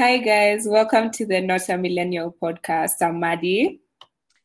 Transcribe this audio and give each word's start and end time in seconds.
Hi, 0.00 0.16
guys. 0.16 0.66
Welcome 0.66 1.10
to 1.10 1.26
the 1.26 1.42
Not 1.42 1.68
a 1.68 1.76
Millennial 1.76 2.34
podcast. 2.40 3.02
I'm 3.02 3.20
Maddie. 3.20 3.82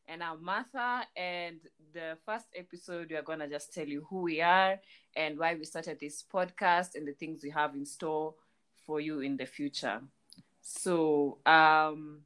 And 0.06 0.22
I'm 0.22 0.44
Martha. 0.44 1.06
And 1.16 1.60
the 1.94 2.18
first 2.26 2.44
episode, 2.54 3.08
we're 3.10 3.22
going 3.22 3.38
to 3.38 3.48
just 3.48 3.72
tell 3.72 3.86
you 3.86 4.06
who 4.10 4.20
we 4.20 4.42
are 4.42 4.78
and 5.16 5.38
why 5.38 5.54
we 5.54 5.64
started 5.64 5.98
this 5.98 6.22
podcast 6.30 6.94
and 6.94 7.08
the 7.08 7.14
things 7.14 7.40
we 7.42 7.48
have 7.48 7.74
in 7.74 7.86
store 7.86 8.34
for 8.84 9.00
you 9.00 9.20
in 9.20 9.38
the 9.38 9.46
future. 9.46 10.02
So, 10.60 11.38
um, 11.46 12.18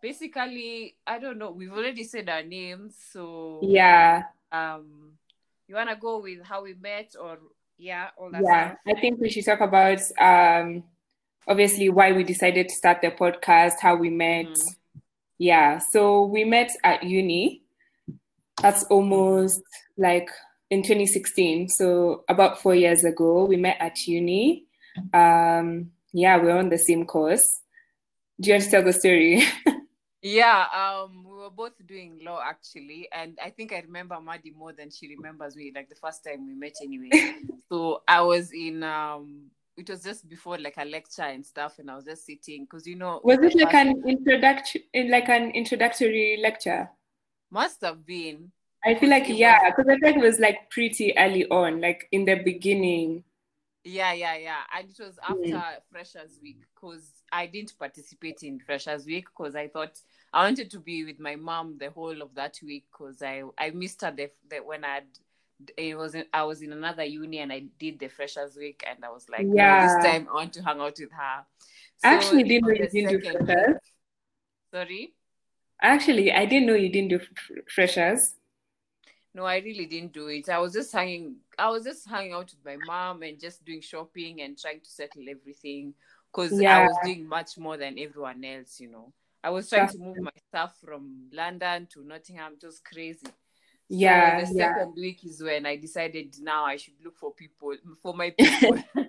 basically, 0.00 0.96
I 1.06 1.18
don't 1.18 1.36
know. 1.36 1.50
We've 1.50 1.70
already 1.70 2.04
said 2.04 2.30
our 2.30 2.42
names. 2.42 2.96
So, 3.12 3.60
yeah. 3.62 4.22
Um, 4.50 5.18
you 5.68 5.74
want 5.74 5.90
to 5.90 5.96
go 5.96 6.22
with 6.22 6.42
how 6.42 6.62
we 6.62 6.72
met 6.72 7.14
or, 7.20 7.40
yeah, 7.76 8.08
all 8.16 8.30
that 8.30 8.40
Yeah, 8.42 8.68
stuff? 8.68 8.78
I 8.86 9.00
think 9.02 9.20
we 9.20 9.28
should 9.28 9.44
talk 9.44 9.60
about 9.60 10.00
um, 10.18 10.84
obviously 11.46 11.88
why 11.88 12.12
we 12.12 12.24
decided 12.24 12.68
to 12.68 12.74
start 12.74 13.00
the 13.02 13.10
podcast, 13.10 13.80
how 13.80 13.96
we 13.96 14.10
met. 14.10 14.46
Mhm. 14.46 14.76
Yeah, 15.38 15.78
so 15.78 16.24
we 16.24 16.44
met 16.44 16.70
at 16.84 17.02
uni. 17.02 17.62
That's 18.62 18.84
almost 18.84 19.60
like 19.96 20.30
in 20.70 20.82
2016. 20.82 21.68
So 21.68 22.24
about 22.28 22.60
four 22.60 22.74
years 22.74 23.04
ago, 23.04 23.44
we 23.44 23.56
met 23.56 23.76
at 23.80 24.06
uni. 24.06 24.66
Um, 25.12 25.90
yeah, 26.12 26.36
we're 26.36 26.56
on 26.56 26.68
the 26.68 26.78
same 26.78 27.04
course. 27.04 27.60
Do 28.40 28.48
you 28.48 28.54
want 28.54 28.64
to 28.64 28.70
tell 28.70 28.84
the 28.84 28.92
story? 28.92 29.42
Yeah, 30.26 30.64
um, 30.72 31.22
we 31.22 31.36
were 31.36 31.50
both 31.50 31.74
doing 31.86 32.18
law 32.24 32.40
actually, 32.42 33.10
and 33.12 33.38
I 33.44 33.50
think 33.50 33.74
I 33.74 33.80
remember 33.80 34.18
Maddie 34.22 34.54
more 34.56 34.72
than 34.72 34.90
she 34.90 35.06
remembers 35.14 35.54
me. 35.54 35.70
Like 35.74 35.90
the 35.90 35.96
first 35.96 36.24
time 36.24 36.46
we 36.46 36.54
met, 36.54 36.72
anyway. 36.82 37.34
so 37.68 38.00
I 38.08 38.22
was 38.22 38.50
in 38.50 38.82
um, 38.84 39.50
it 39.76 39.88
was 39.90 40.02
just 40.02 40.28
before 40.28 40.58
like 40.58 40.74
a 40.78 40.84
lecture 40.84 41.22
and 41.22 41.44
stuff, 41.44 41.78
and 41.78 41.90
I 41.90 41.96
was 41.96 42.04
just 42.04 42.26
sitting 42.26 42.64
because 42.64 42.86
you 42.86 42.96
know 42.96 43.24
Was 43.24 43.38
it 43.42 43.56
like 43.56 43.74
an 43.74 44.04
introduction, 44.06 44.82
like 44.94 45.28
an 45.28 45.50
introductory 45.50 46.36
lecture? 46.40 46.90
must 47.50 47.80
have 47.80 48.04
been 48.04 48.52
I 48.84 48.94
feel 48.94 49.10
like 49.10 49.24
yeah, 49.28 49.58
because 49.70 49.86
I 49.88 49.96
like 50.06 50.16
it 50.16 50.20
was 50.20 50.38
like 50.38 50.70
pretty 50.70 51.12
early 51.18 51.44
on, 51.48 51.80
like 51.80 52.06
in 52.12 52.24
the 52.24 52.36
beginning. 52.36 53.24
yeah, 53.86 54.12
yeah, 54.14 54.36
yeah, 54.36 54.60
and 54.74 54.88
it 54.88 54.96
was 54.98 55.18
after 55.26 55.58
Mm. 55.58 55.62
Freshers 55.90 56.38
Week 56.42 56.58
because 56.74 57.06
I 57.30 57.46
didn't 57.46 57.78
participate 57.78 58.42
in 58.42 58.58
Freshers 58.58 59.04
Week 59.04 59.26
because 59.26 59.54
I 59.54 59.68
thought 59.68 59.98
I 60.32 60.44
wanted 60.44 60.70
to 60.70 60.80
be 60.80 61.04
with 61.04 61.20
my 61.20 61.36
mom 61.36 61.76
the 61.78 61.90
whole 61.90 62.22
of 62.22 62.34
that 62.34 62.58
week 62.62 62.86
because 62.90 63.20
I 63.22 63.42
I 63.58 63.70
missed 63.70 64.00
her 64.02 64.10
the, 64.10 64.30
the 64.48 64.58
when 64.58 64.84
I. 64.84 65.02
It 65.76 65.96
was 65.96 66.14
in, 66.14 66.24
I 66.32 66.42
was 66.44 66.62
in 66.62 66.72
another 66.72 67.04
uni 67.04 67.38
and 67.38 67.52
I 67.52 67.64
did 67.78 67.98
the 67.98 68.08
freshers 68.08 68.56
week 68.56 68.84
and 68.88 69.04
I 69.04 69.10
was 69.10 69.28
like, 69.28 69.46
no, 69.46 69.54
Yeah. 69.54 69.86
this 69.86 70.04
time 70.04 70.28
I 70.30 70.34
want 70.34 70.52
to 70.54 70.62
hang 70.62 70.80
out 70.80 70.96
with 70.98 71.12
her. 71.12 71.46
I 72.02 72.14
actually 72.14 72.42
didn't 72.42 72.66
know 72.66 72.74
you 72.74 72.88
didn't 72.88 73.20
do 73.20 73.44
freshers. 73.46 73.76
Sorry. 74.72 75.14
Actually, 75.80 76.32
I 76.32 76.46
didn't 76.46 76.66
know 76.66 76.74
you 76.74 76.90
didn't 76.90 77.08
do 77.10 77.20
freshers. 77.68 78.34
No, 79.34 79.44
I 79.44 79.58
really 79.58 79.86
didn't 79.86 80.12
do 80.12 80.28
it. 80.28 80.48
I 80.48 80.58
was 80.58 80.72
just 80.72 80.92
hanging. 80.92 81.36
I 81.58 81.68
was 81.68 81.84
just 81.84 82.08
hanging 82.08 82.32
out 82.32 82.52
with 82.52 82.64
my 82.64 82.76
mom 82.86 83.22
and 83.22 83.38
just 83.40 83.64
doing 83.64 83.80
shopping 83.80 84.42
and 84.42 84.56
trying 84.56 84.80
to 84.80 84.88
settle 84.90 85.24
everything 85.28 85.94
because 86.32 86.52
I 86.62 86.84
was 86.86 86.96
doing 87.04 87.26
much 87.26 87.58
more 87.58 87.76
than 87.76 87.98
everyone 87.98 88.44
else. 88.44 88.78
You 88.78 88.90
know, 88.90 89.12
I 89.42 89.50
was 89.50 89.68
trying 89.68 89.82
That's 89.82 89.94
to 89.94 90.02
move 90.02 90.18
my 90.20 90.30
stuff 90.48 90.76
from 90.84 91.28
London 91.32 91.88
to 91.94 92.04
Nottingham. 92.04 92.56
Was 92.62 92.80
crazy. 92.80 93.26
Yeah, 93.88 94.44
so 94.44 94.52
the 94.52 94.58
yeah. 94.58 94.74
second 94.74 94.94
week 94.96 95.24
is 95.24 95.42
when 95.42 95.66
I 95.66 95.76
decided 95.76 96.36
now 96.40 96.64
I 96.64 96.76
should 96.76 96.94
look 97.04 97.18
for 97.18 97.32
people 97.32 97.74
for 98.02 98.14
my 98.14 98.30
people. 98.30 98.82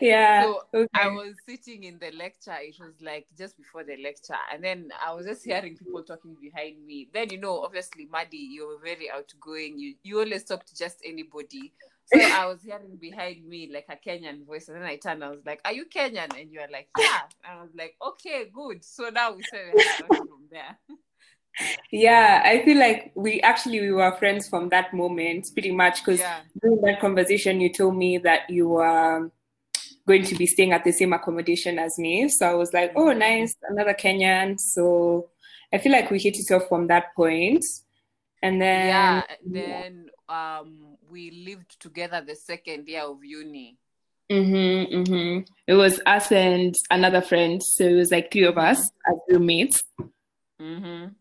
Yeah. 0.00 0.42
So, 0.42 0.62
okay. 0.74 0.88
I 0.94 1.08
was 1.08 1.34
sitting 1.48 1.84
in 1.84 1.98
the 1.98 2.10
lecture. 2.16 2.56
It 2.58 2.76
was 2.80 2.94
like 3.00 3.26
just 3.38 3.56
before 3.56 3.84
the 3.84 3.96
lecture, 4.02 4.36
and 4.52 4.62
then 4.62 4.90
I 5.04 5.12
was 5.12 5.26
just 5.26 5.44
hearing 5.44 5.76
people 5.76 6.02
talking 6.02 6.36
behind 6.40 6.84
me. 6.84 7.08
Then 7.12 7.30
you 7.30 7.38
know, 7.38 7.60
obviously, 7.60 8.08
Maddie, 8.10 8.48
you're 8.50 8.80
very 8.80 9.10
outgoing. 9.10 9.78
You 9.78 9.94
you 10.02 10.18
always 10.18 10.44
talk 10.44 10.64
to 10.66 10.76
just 10.76 10.98
anybody. 11.04 11.72
So 12.06 12.20
I 12.20 12.46
was 12.46 12.62
hearing 12.62 12.96
behind 12.96 13.46
me 13.46 13.70
like 13.72 13.86
a 13.88 13.96
Kenyan 13.96 14.44
voice, 14.44 14.68
and 14.68 14.76
then 14.76 14.84
I 14.84 14.96
turned. 14.96 15.22
I 15.22 15.30
was 15.30 15.46
like, 15.46 15.60
"Are 15.64 15.72
you 15.72 15.86
Kenyan?" 15.86 16.36
And 16.38 16.50
you 16.50 16.60
are 16.60 16.70
like, 16.70 16.88
"Yeah." 16.98 17.20
And 17.44 17.58
I 17.58 17.62
was 17.62 17.70
like, 17.76 17.94
"Okay, 18.04 18.50
good." 18.52 18.84
So 18.84 19.08
now 19.08 19.32
we 19.34 19.42
started 19.44 19.80
from 20.08 20.48
there. 20.50 20.78
Yeah, 21.90 22.42
I 22.44 22.64
feel 22.64 22.78
like 22.78 23.12
we 23.14 23.40
actually 23.42 23.80
we 23.80 23.92
were 23.92 24.12
friends 24.12 24.48
from 24.48 24.70
that 24.70 24.94
moment, 24.94 25.48
pretty 25.52 25.72
much, 25.72 26.04
because 26.04 26.20
Yeah, 26.20 26.40
during 26.60 26.80
that 26.82 27.00
conversation 27.00 27.60
you 27.60 27.72
told 27.72 27.96
me 27.96 28.18
that 28.18 28.48
you 28.48 28.68
were 28.68 29.30
going 30.06 30.24
to 30.24 30.34
be 30.34 30.46
staying 30.46 30.72
at 30.72 30.84
the 30.84 30.92
same 30.92 31.12
accommodation 31.12 31.78
as 31.78 31.98
me. 31.98 32.28
So 32.28 32.48
I 32.50 32.54
was 32.54 32.72
like, 32.72 32.92
oh, 32.96 33.06
Mhm. 33.06 33.18
nice, 33.18 33.56
another 33.68 33.94
Kenyan. 33.94 34.58
So 34.58 35.28
I 35.72 35.78
feel 35.78 35.92
like 35.92 36.10
we 36.10 36.18
hit 36.18 36.38
it 36.38 36.50
off 36.50 36.68
from 36.68 36.88
that 36.88 37.14
point. 37.14 37.64
And 38.42 38.60
then 38.60 38.86
yeah. 38.88 39.22
Then 39.46 40.10
um, 40.28 40.96
we 41.08 41.30
lived 41.30 41.78
together 41.80 42.20
the 42.26 42.34
second 42.34 42.88
year 42.88 43.02
of 43.02 43.22
uni. 43.24 43.78
Mm-hmm, 44.30 44.94
mm-hmm. 44.96 45.40
It 45.66 45.74
was 45.74 46.00
us 46.06 46.32
and 46.32 46.74
another 46.90 47.20
friend. 47.20 47.62
So 47.62 47.84
it 47.84 47.94
was 47.94 48.10
like 48.10 48.32
three 48.32 48.44
of 48.44 48.58
us 48.58 48.80
as 48.80 49.16
roommates. 49.28 49.84
Mm-hmm. 50.60 51.12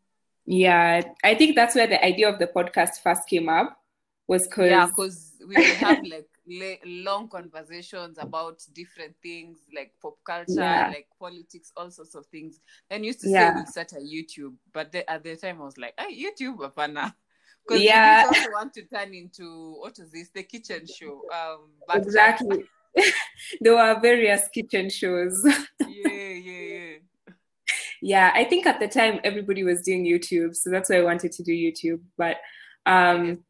Yeah, 0.51 1.01
I 1.23 1.33
think 1.35 1.55
that's 1.55 1.75
where 1.75 1.87
the 1.87 2.03
idea 2.03 2.27
of 2.27 2.37
the 2.37 2.47
podcast 2.47 3.01
first 3.01 3.21
came 3.29 3.47
up, 3.47 3.77
was 4.27 4.45
because 4.49 4.69
Yeah, 4.69 4.85
because 4.87 5.31
we 5.47 5.55
would 5.55 5.65
have 5.77 6.03
like 6.03 6.81
long 6.85 7.29
conversations 7.29 8.17
about 8.17 8.61
different 8.73 9.15
things 9.23 9.59
like 9.73 9.93
pop 10.01 10.15
culture, 10.25 10.55
Yeah. 10.55 10.89
like 10.89 11.07
politics, 11.17 11.71
all 11.77 11.89
sorts 11.89 12.15
of 12.15 12.25
things. 12.25 12.59
And 12.89 13.05
used 13.05 13.21
to 13.21 13.29
Yeah. 13.29 13.51
say 13.51 13.55
we'll 13.55 13.65
start 13.65 13.93
a 13.93 14.01
YouTube, 14.03 14.55
but 14.73 14.91
the, 14.91 15.09
at 15.09 15.23
the 15.23 15.37
time 15.37 15.61
I 15.61 15.63
was 15.63 15.77
like, 15.77 15.93
hey, 15.97 16.13
YouTube, 16.21 16.57
apana. 16.57 17.13
Because 17.65 17.81
Yeah. 17.81 18.23
we 18.23 18.35
also 18.35 18.51
want 18.51 18.73
to 18.73 18.81
turn 18.87 19.13
into 19.13 19.75
what 19.79 19.97
is 19.99 20.11
this? 20.11 20.31
The 20.33 20.43
kitchen 20.43 20.85
show. 20.85 21.21
Um, 21.33 21.69
exactly. 21.93 22.65
there 23.61 23.75
were 23.75 23.97
various 24.01 24.49
kitchen 24.53 24.89
shows. 24.89 25.41
Yeah, 28.01 28.17
yeah, 28.17 28.25
yeah. 28.27 28.31
yeah, 28.35 28.45
I 28.45 28.49
think 28.49 28.65
at 28.65 28.79
the 28.79 28.87
time 28.87 29.19
everybody 29.23 29.63
was 29.63 29.81
doing 29.81 30.05
YouTube, 30.05 30.55
so 30.55 30.69
that's 30.69 30.89
why 30.89 30.97
I 30.97 31.03
wanted 31.03 31.31
to 31.33 31.43
do 31.43 31.51
YouTube. 31.51 32.01
But 32.17 32.37
um, 32.85 33.43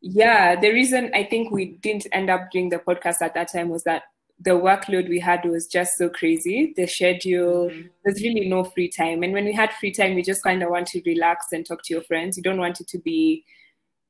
yeah, 0.00 0.58
the 0.60 0.72
reason 0.72 1.10
I 1.14 1.24
think 1.24 1.50
we 1.52 1.76
didn't 1.80 2.06
end 2.12 2.28
up 2.30 2.50
doing 2.50 2.68
the 2.70 2.78
podcast 2.78 3.22
at 3.22 3.34
that 3.34 3.52
time 3.52 3.68
was 3.68 3.84
that 3.84 4.02
the 4.40 4.50
workload 4.50 5.08
we 5.08 5.20
had 5.20 5.44
was 5.44 5.68
just 5.68 5.92
so 5.96 6.08
crazy. 6.08 6.72
The 6.76 6.86
schedule, 6.88 7.70
Mhm. 7.70 7.90
there's 8.04 8.20
really 8.22 8.48
no 8.48 8.64
free 8.64 8.88
time. 8.88 9.22
And 9.22 9.32
when 9.32 9.44
we 9.44 9.52
had 9.52 9.72
free 9.74 9.92
time, 9.92 10.16
we 10.16 10.22
just 10.22 10.42
kind 10.42 10.60
of 10.64 10.70
want 10.70 10.88
to 10.88 11.02
relax 11.06 11.46
and 11.52 11.64
talk 11.64 11.82
to 11.84 11.94
your 11.94 12.02
friends. 12.02 12.36
You 12.36 12.42
don't 12.42 12.58
want 12.58 12.80
it 12.80 12.88
to 12.88 12.98
be 12.98 13.44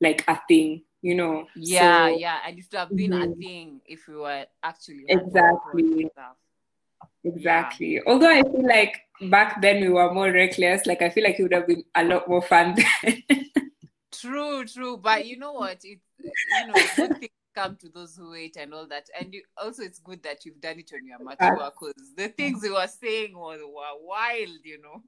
like 0.00 0.24
a 0.28 0.40
thing, 0.48 0.84
you 1.02 1.14
know? 1.14 1.46
Yeah, 1.54 2.08
So- 2.08 2.16
yeah. 2.16 2.38
And 2.46 2.58
it 2.58 2.64
would 2.72 2.78
have 2.78 2.96
been 2.96 3.12
a 3.12 3.26
Mhm. 3.26 3.38
thing 3.38 3.80
if 3.84 4.08
we 4.08 4.16
were 4.16 4.46
actually 4.62 5.04
Exactly. 5.08 5.82
control 5.82 6.00
and 6.00 6.10
stuff. 6.12 6.36
Exactly. 7.24 8.00
Although 8.06 8.30
I 8.30 8.42
feel 8.42 8.66
like 8.66 8.96
back 9.30 9.60
then 9.60 9.80
we 9.80 9.88
were 9.88 10.12
more 10.12 10.30
reckless. 10.30 10.86
Like 10.86 11.02
I 11.02 11.10
feel 11.10 11.24
like 11.24 11.38
it 11.38 11.42
would 11.42 11.52
have 11.52 11.66
been 11.66 11.84
a 11.94 12.04
lot 12.04 12.28
more 12.28 12.42
fun 12.42 12.76
then. 13.02 13.22
True, 14.12 14.64
true. 14.64 14.96
But 14.96 15.26
you 15.26 15.38
know 15.38 15.52
what? 15.52 15.84
It 15.84 16.00
you 16.18 16.66
know, 16.66 16.74
good 16.96 17.16
things 17.20 17.32
come 17.54 17.76
to 17.76 17.88
those 17.88 18.16
who 18.16 18.30
wait 18.30 18.56
and 18.58 18.72
all 18.72 18.86
that. 18.88 19.06
And 19.18 19.34
you, 19.34 19.42
also, 19.56 19.82
it's 19.82 19.98
good 19.98 20.22
that 20.22 20.44
you've 20.44 20.60
done 20.60 20.78
it 20.78 20.90
when 20.92 21.06
you're 21.06 21.18
mature 21.18 21.70
because 21.70 21.94
the 22.16 22.28
things 22.28 22.62
you 22.62 22.74
were 22.74 22.86
saying 22.86 23.34
were, 23.34 23.58
were 23.66 23.98
wild, 24.00 24.58
you 24.64 24.80
know. 24.80 25.02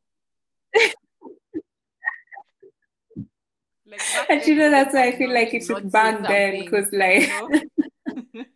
Like 3.87 4.01
and 4.31 4.47
you 4.47 4.55
know 4.55 4.71
that's 4.71 4.95
why 4.95 5.09
I 5.09 5.13
feel 5.13 5.33
like 5.33 5.53
it 5.53 5.65
should 5.65 5.93
ban 5.93 6.23
then 6.23 6.61
because 6.61 6.91
like 6.91 7.29
you 7.29 7.29
know? 7.29 8.45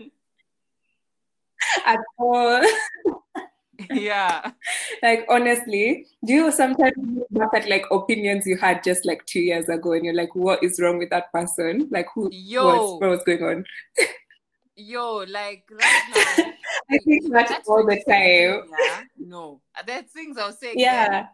at 1.87 1.99
all. 2.19 2.63
Yeah. 3.91 4.51
like 5.03 5.27
honestly, 5.29 6.07
do 6.25 6.33
you 6.33 6.53
sometimes 6.53 6.95
look 6.99 7.29
back 7.31 7.63
at 7.63 7.69
like 7.69 7.85
opinions 7.91 8.47
you 8.47 8.57
had 8.57 8.83
just 8.83 9.05
like 9.05 9.25
two 9.27 9.41
years 9.41 9.69
ago 9.69 9.93
and 9.93 10.05
you're 10.05 10.15
like, 10.15 10.35
what 10.35 10.63
is 10.63 10.81
wrong 10.81 10.99
with 10.99 11.11
that 11.11 11.33
person? 11.33 11.89
Like 11.91 12.07
who 12.15 12.29
Yo. 12.33 12.67
what's 12.67 13.01
what 13.01 13.11
was 13.11 13.23
going 13.25 13.43
on? 13.43 13.65
Yo, 14.77 15.25
like 15.29 15.65
right 15.71 16.03
now. 16.15 16.53
I 16.91 16.99
think 16.99 17.31
that 17.33 17.49
that's 17.49 17.69
all 17.69 17.85
the 17.85 17.97
time. 17.97 18.71
Yeah. 18.79 19.01
No. 19.19 19.61
There 19.87 19.99
are 19.99 20.03
things 20.03 20.39
I 20.39 20.47
was 20.47 20.59
saying. 20.59 20.79
Yeah. 20.79 21.27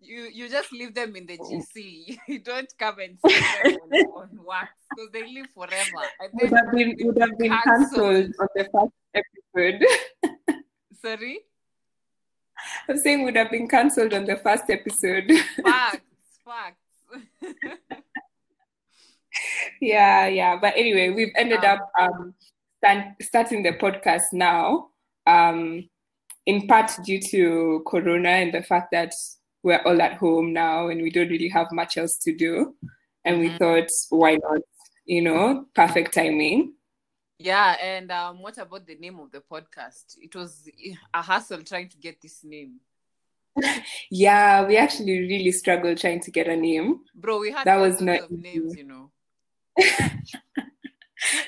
you 0.00 0.28
you 0.32 0.48
just 0.48 0.72
leave 0.72 0.94
them 0.94 1.16
in 1.16 1.26
the 1.26 1.38
oh. 1.40 1.44
GC. 1.76 2.18
You 2.28 2.38
don't 2.40 2.72
come 2.78 2.98
and 3.00 3.18
see 3.26 3.40
them 3.40 3.78
on, 3.82 4.22
on 4.22 4.44
wax 4.44 4.70
because 4.90 5.10
they 5.12 5.32
live 5.32 5.46
forever. 5.54 6.06
And 6.20 6.30
Would 6.34 6.52
have 6.52 6.72
been 6.72 6.96
would 7.00 7.18
have 7.18 7.38
been 7.38 7.58
cancelled 7.64 8.32
on 8.38 8.48
the 8.54 8.68
first 8.70 8.92
episode. 9.14 10.61
Sorry, 11.02 11.40
I'm 12.88 12.96
saying 12.96 13.24
would 13.24 13.36
have 13.36 13.50
been 13.50 13.68
cancelled 13.68 14.14
on 14.14 14.24
the 14.24 14.36
first 14.36 14.64
episode. 14.68 15.30
facts, 15.64 16.00
facts. 16.44 16.78
yeah, 19.80 20.26
yeah. 20.28 20.56
But 20.60 20.74
anyway, 20.76 21.10
we've 21.10 21.32
ended 21.36 21.64
Um, 21.64 21.78
up 21.78 21.90
um 21.98 22.34
start, 22.78 23.04
starting 23.20 23.62
the 23.62 23.72
podcast 23.72 24.32
now. 24.32 24.88
Um 25.26 25.88
in 26.46 26.66
part 26.66 26.90
due 27.04 27.20
to 27.30 27.82
Corona 27.86 28.30
and 28.30 28.52
the 28.52 28.62
fact 28.62 28.88
that 28.92 29.12
we're 29.62 29.82
all 29.84 30.02
at 30.02 30.14
home 30.14 30.52
now 30.52 30.88
and 30.88 31.00
we 31.02 31.10
don't 31.10 31.28
really 31.28 31.48
have 31.48 31.68
much 31.70 31.96
else 31.96 32.18
to 32.22 32.34
do. 32.34 32.74
And 33.24 33.38
we 33.38 33.48
mm-hmm. 33.48 33.58
thought, 33.58 33.88
why 34.10 34.34
not? 34.34 34.62
You 35.04 35.22
know, 35.22 35.66
perfect 35.74 36.14
timing. 36.14 36.74
Yeah, 37.42 37.76
and 37.82 38.10
um, 38.10 38.42
what 38.42 38.58
about 38.58 38.86
the 38.86 38.94
name 38.96 39.18
of 39.18 39.30
the 39.32 39.40
podcast? 39.40 40.16
It 40.20 40.34
was 40.34 40.68
a 41.12 41.22
hassle 41.22 41.62
trying 41.62 41.88
to 41.88 41.98
get 41.98 42.20
this 42.20 42.44
name. 42.44 42.80
yeah, 44.10 44.64
we 44.66 44.76
actually 44.76 45.18
really 45.20 45.52
struggled 45.52 45.98
trying 45.98 46.20
to 46.20 46.30
get 46.30 46.46
a 46.48 46.56
name. 46.56 47.00
Bro, 47.14 47.40
we 47.40 47.50
had 47.50 47.66
that 47.66 47.76
was 47.76 48.00
not 48.00 48.30
names, 48.30 48.76
you 48.76 48.84
know. 48.84 49.10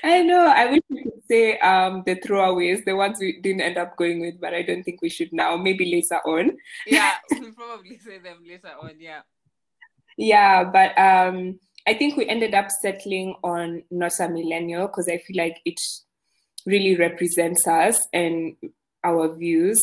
I 0.02 0.22
know. 0.22 0.46
I 0.46 0.70
wish 0.70 0.82
we 0.88 1.02
could 1.04 1.22
say 1.28 1.58
um, 1.58 2.02
the 2.06 2.16
throwaways, 2.16 2.84
the 2.84 2.94
ones 2.94 3.18
we 3.20 3.40
didn't 3.40 3.62
end 3.62 3.78
up 3.78 3.96
going 3.96 4.20
with, 4.20 4.40
but 4.40 4.54
I 4.54 4.62
don't 4.62 4.82
think 4.82 5.00
we 5.02 5.08
should 5.08 5.32
now. 5.32 5.56
Maybe 5.56 5.92
later 5.92 6.20
on. 6.26 6.56
yeah, 6.86 7.14
we'll 7.30 7.52
probably 7.52 7.98
say 7.98 8.18
them 8.18 8.38
later 8.46 8.72
on. 8.80 8.92
Yeah. 8.98 9.22
Yeah, 10.16 10.64
but 10.64 10.96
um, 10.98 11.58
I 11.86 11.94
think 11.94 12.16
we 12.16 12.28
ended 12.28 12.54
up 12.54 12.68
settling 12.82 13.34
on 13.42 13.82
not 13.90 14.12
a 14.20 14.28
millennial 14.28 14.86
because 14.86 15.08
I 15.08 15.18
feel 15.18 15.36
like 15.36 15.60
it 15.64 15.78
really 16.66 16.96
represents 16.96 17.66
us 17.66 18.06
and 18.12 18.56
our 19.02 19.34
views. 19.34 19.78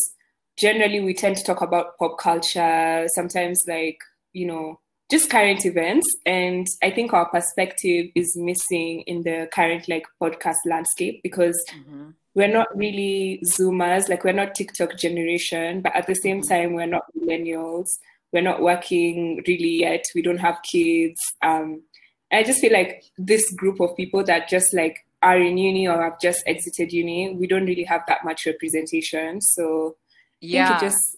Generally, 0.58 1.02
we 1.02 1.14
tend 1.14 1.38
to 1.38 1.44
talk 1.44 1.62
about 1.62 1.98
pop 1.98 2.18
culture, 2.18 3.08
sometimes 3.14 3.64
like, 3.68 4.00
you 4.34 4.48
know, 4.48 4.80
just 5.12 5.30
current 5.30 5.66
events. 5.66 6.08
And 6.26 6.66
I 6.82 6.90
think 6.90 7.14
our 7.14 7.30
perspective 7.30 8.08
is 8.16 8.36
missing 8.36 9.02
in 9.02 9.24
the 9.24 9.48
current 9.54 9.88
like 9.88 10.06
podcast 10.22 10.58
landscape 10.66 11.22
because 11.22 11.62
mm-hmm. 11.72 12.12
we're 12.34 12.52
not 12.52 12.76
really 12.76 13.44
Zoomers, 13.46 14.10
like 14.10 14.24
we're 14.24 14.32
not 14.32 14.56
TikTok 14.56 14.98
generation, 14.98 15.82
but 15.82 15.96
at 15.96 16.08
the 16.08 16.16
same 16.16 16.42
mm-hmm. 16.42 16.50
time, 16.50 16.74
we're 16.74 16.88
not 16.88 17.04
millennials. 17.16 17.88
We're 18.32 18.42
not 18.42 18.62
working 18.62 19.44
really 19.46 19.82
yet. 19.82 20.06
We 20.16 20.22
don't 20.22 20.38
have 20.38 20.64
kids. 20.64 21.20
Um, 21.42 21.84
I 22.32 22.44
just 22.44 22.62
feel 22.62 22.74
like 22.74 23.04
this 23.18 23.52
group 23.54 23.80
of 23.80 23.96
people 23.98 24.24
that 24.24 24.48
just 24.48 24.74
like 24.74 25.06
are 25.22 25.38
in 25.38 25.58
uni 25.58 25.88
or 25.88 26.02
have 26.02 26.20
just 26.20 26.44
exited 26.48 26.92
uni, 26.92 27.36
we 27.36 27.48
don't 27.48 27.66
really 27.66 27.84
have 27.84 28.02
that 28.08 28.24
much 28.24 28.46
representation. 28.46 29.42
So 29.42 29.98
yeah, 30.40 30.80
just 30.80 31.18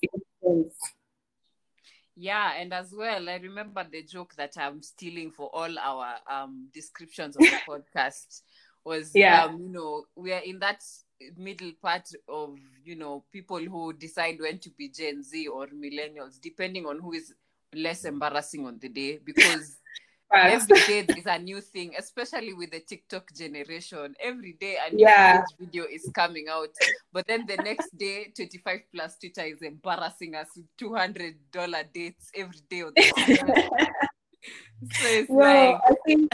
yeah, 2.15 2.53
and 2.57 2.73
as 2.73 2.93
well, 2.95 3.29
I 3.29 3.37
remember 3.37 3.85
the 3.89 4.03
joke 4.03 4.33
that 4.37 4.53
I'm 4.57 4.81
stealing 4.81 5.31
for 5.31 5.49
all 5.53 5.77
our 5.79 6.15
um 6.29 6.69
descriptions 6.73 7.35
of 7.35 7.41
the 7.41 7.59
podcast 7.67 8.41
was 8.85 9.11
yeah. 9.13 9.45
um, 9.45 9.59
you 9.59 9.69
know, 9.69 10.05
we 10.15 10.33
are 10.33 10.41
in 10.41 10.59
that 10.59 10.81
middle 11.37 11.71
part 11.81 12.09
of, 12.27 12.57
you 12.83 12.95
know, 12.95 13.23
people 13.31 13.59
who 13.59 13.93
decide 13.93 14.37
when 14.39 14.59
to 14.59 14.69
be 14.71 14.89
Gen 14.89 15.23
Z 15.23 15.47
or 15.47 15.67
millennials, 15.67 16.39
depending 16.41 16.85
on 16.85 16.99
who 16.99 17.13
is 17.13 17.33
less 17.73 18.05
embarrassing 18.05 18.67
on 18.67 18.77
the 18.79 18.89
day 18.89 19.19
because 19.23 19.77
every 20.33 20.79
day 20.87 21.01
there's 21.01 21.25
a 21.25 21.39
new 21.39 21.61
thing, 21.61 21.93
especially 21.97 22.53
with 22.53 22.71
the 22.71 22.79
TikTok 22.79 23.33
generation. 23.35 24.15
Every 24.19 24.53
day 24.53 24.77
a 24.85 24.93
new 24.93 25.05
yeah. 25.05 25.43
video 25.59 25.85
is 25.85 26.09
coming 26.13 26.47
out. 26.49 26.69
But 27.11 27.27
then 27.27 27.45
the 27.47 27.57
next 27.57 27.95
day, 27.97 28.31
25 28.35 28.79
plus 28.93 29.17
Twitter 29.17 29.43
is 29.43 29.61
embarrassing 29.61 30.35
us 30.35 30.47
with 30.55 30.65
$200 30.81 31.35
dates 31.93 32.31
every 32.35 32.59
day 32.69 32.81
on 32.81 32.93
the 32.95 33.69
So 34.91 35.07
it's 35.07 35.29
well, 35.29 35.71
like 35.73 35.81
I 35.87 35.93
think 36.05 36.33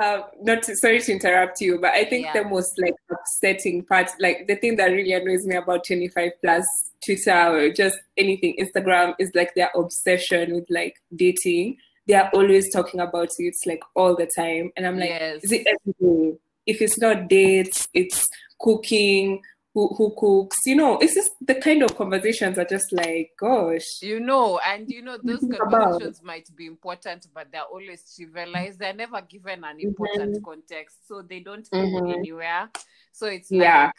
uh, 0.00 0.22
not 0.40 0.62
to, 0.64 0.76
sorry 0.76 1.00
to 1.00 1.12
interrupt 1.12 1.60
you, 1.60 1.78
but 1.78 1.92
I 1.92 2.04
think 2.04 2.26
yeah. 2.26 2.42
the 2.42 2.48
most 2.48 2.80
like 2.80 2.94
upsetting 3.10 3.84
part, 3.84 4.10
like 4.18 4.46
the 4.48 4.56
thing 4.56 4.76
that 4.76 4.86
really 4.86 5.12
annoys 5.12 5.46
me 5.46 5.56
about 5.56 5.84
25 5.86 6.32
plus 6.42 6.66
Twitter 7.04 7.56
or 7.56 7.70
just 7.70 7.98
anything 8.16 8.56
Instagram 8.58 9.14
is 9.18 9.30
like 9.34 9.54
their 9.54 9.70
obsession 9.76 10.54
with 10.54 10.66
like 10.70 10.94
dating 11.14 11.76
they're 12.06 12.30
always 12.34 12.72
talking 12.72 13.00
about 13.00 13.28
it 13.38 13.54
like 13.66 13.82
all 13.94 14.16
the 14.16 14.28
time. 14.36 14.70
And 14.76 14.86
I'm 14.86 14.98
like, 14.98 15.10
yes. 15.10 15.44
is 15.44 15.52
it 15.52 15.66
every 15.66 15.94
day? 16.00 16.38
If 16.66 16.80
it's 16.80 16.98
not 16.98 17.28
dates, 17.28 17.88
it's 17.92 18.24
cooking, 18.60 19.42
who, 19.74 19.88
who 19.96 20.14
cooks, 20.16 20.56
you 20.66 20.76
know, 20.76 20.98
it's 20.98 21.14
just 21.14 21.30
the 21.40 21.54
kind 21.54 21.82
of 21.82 21.96
conversations 21.96 22.58
are 22.58 22.64
just 22.64 22.92
like, 22.92 23.30
gosh. 23.38 24.02
You 24.02 24.20
know, 24.20 24.60
and 24.66 24.88
you 24.88 25.02
know, 25.02 25.18
those 25.22 25.40
conversations 25.40 26.18
about. 26.18 26.24
might 26.24 26.48
be 26.54 26.66
important, 26.66 27.26
but 27.34 27.50
they're 27.50 27.62
always 27.62 28.04
trivialized. 28.04 28.78
They're 28.78 28.92
never 28.92 29.22
given 29.22 29.64
an 29.64 29.80
important 29.80 30.36
mm-hmm. 30.36 30.44
context, 30.44 31.08
so 31.08 31.22
they 31.22 31.40
don't 31.40 31.68
go 31.70 31.78
mm-hmm. 31.78 32.12
anywhere. 32.12 32.70
So 33.12 33.26
it's 33.26 33.50
like, 33.50 33.62
yeah 33.62 33.90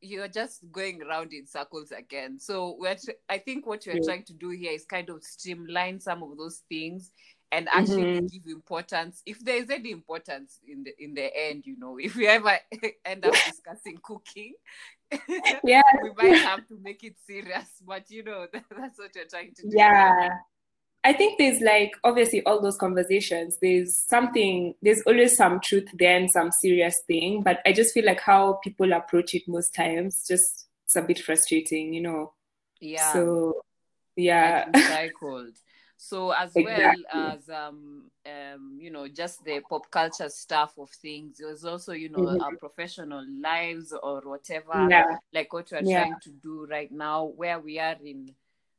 you're 0.00 0.28
just 0.28 0.60
going 0.72 1.02
around 1.02 1.32
in 1.32 1.46
circles 1.46 1.92
again. 1.92 2.38
So 2.38 2.76
we're 2.78 2.96
I 3.28 3.38
think 3.38 3.66
what 3.66 3.86
you're 3.86 3.96
yeah. 3.96 4.04
trying 4.04 4.24
to 4.24 4.32
do 4.32 4.50
here 4.50 4.72
is 4.72 4.84
kind 4.84 5.10
of 5.10 5.22
streamline 5.22 6.00
some 6.00 6.22
of 6.22 6.36
those 6.36 6.62
things 6.68 7.12
and 7.52 7.68
actually 7.68 8.04
mm-hmm. 8.04 8.26
give 8.26 8.46
importance 8.46 9.22
if 9.26 9.44
there 9.44 9.56
is 9.56 9.70
any 9.70 9.90
importance 9.90 10.60
in 10.66 10.84
the 10.84 10.92
in 11.02 11.14
the 11.14 11.36
end 11.36 11.64
you 11.66 11.76
know 11.78 11.98
if 12.00 12.14
we 12.16 12.26
ever 12.26 12.56
end 13.04 13.24
up 13.24 13.34
discussing 13.46 13.98
cooking 14.02 14.52
yeah 15.64 15.82
we 16.02 16.10
might 16.16 16.36
have 16.36 16.66
to 16.68 16.78
make 16.82 17.02
it 17.02 17.16
serious 17.26 17.82
but 17.86 18.08
you 18.10 18.22
know 18.22 18.46
that's 18.52 18.98
what 18.98 19.14
you're 19.14 19.24
trying 19.28 19.52
to 19.54 19.62
do 19.62 19.76
yeah 19.76 20.28
I 21.02 21.14
think 21.14 21.38
there's 21.38 21.60
like 21.60 21.92
obviously 22.04 22.44
all 22.44 22.60
those 22.60 22.76
conversations, 22.76 23.56
there's 23.62 23.96
something, 23.96 24.74
there's 24.82 25.02
always 25.06 25.36
some 25.36 25.60
truth 25.60 25.88
there 25.94 26.16
and 26.16 26.30
some 26.30 26.50
serious 26.60 26.94
thing. 27.06 27.42
But 27.42 27.60
I 27.64 27.72
just 27.72 27.94
feel 27.94 28.04
like 28.04 28.20
how 28.20 28.54
people 28.62 28.92
approach 28.92 29.34
it 29.34 29.48
most 29.48 29.74
times, 29.74 30.26
just 30.28 30.66
it's 30.84 30.96
a 30.96 31.02
bit 31.02 31.18
frustrating, 31.20 31.94
you 31.94 32.02
know. 32.02 32.32
Yeah. 32.80 33.12
So 33.12 33.62
yeah. 34.16 34.68
Cycled. 34.74 35.54
So 35.96 36.30
as 36.30 36.56
exactly. 36.56 37.04
well 37.12 37.32
as 37.32 37.48
um 37.50 38.10
um 38.26 38.78
you 38.80 38.90
know 38.90 39.06
just 39.06 39.44
the 39.44 39.60
pop 39.68 39.90
culture 39.90 40.28
stuff 40.28 40.72
of 40.78 40.90
things, 40.90 41.36
there's 41.38 41.64
also 41.64 41.92
you 41.92 42.08
know 42.08 42.18
mm-hmm. 42.18 42.42
our 42.42 42.56
professional 42.56 43.24
lives 43.40 43.94
or 44.02 44.20
whatever, 44.22 44.88
yeah. 44.90 45.16
like 45.32 45.52
what 45.52 45.70
we're 45.70 45.82
yeah. 45.82 46.04
trying 46.04 46.16
to 46.22 46.30
do 46.30 46.66
right 46.70 46.90
now, 46.90 47.24
where 47.24 47.60
we 47.60 47.78
are 47.78 47.96
in 48.02 48.34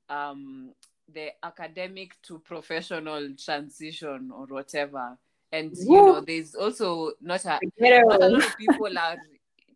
um 0.09 0.71
the 1.13 1.29
academic 1.43 2.21
to 2.23 2.39
professional 2.39 3.33
transition 3.35 4.31
or 4.33 4.45
whatever. 4.45 5.17
And 5.51 5.71
you 5.75 5.91
know, 5.91 6.21
there's 6.21 6.55
also 6.55 7.11
not 7.21 7.43
a, 7.45 7.59
not 7.77 8.21
a 8.21 8.29
lot 8.29 8.45
of 8.45 8.57
people 8.57 8.97
are 8.97 9.17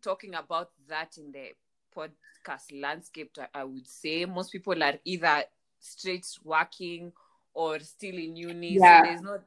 talking 0.00 0.34
about 0.34 0.70
that 0.88 1.18
in 1.18 1.32
the 1.32 1.48
podcast 1.94 2.80
landscape. 2.80 3.36
I 3.54 3.64
would 3.64 3.86
say 3.86 4.24
most 4.24 4.52
people 4.52 4.82
are 4.82 4.94
either 5.04 5.44
straight 5.78 6.26
working 6.44 7.12
or 7.52 7.78
still 7.80 8.14
in 8.14 8.36
uni. 8.36 8.78
Yeah. 8.78 9.02
So 9.02 9.06
there's 9.06 9.22
not 9.22 9.40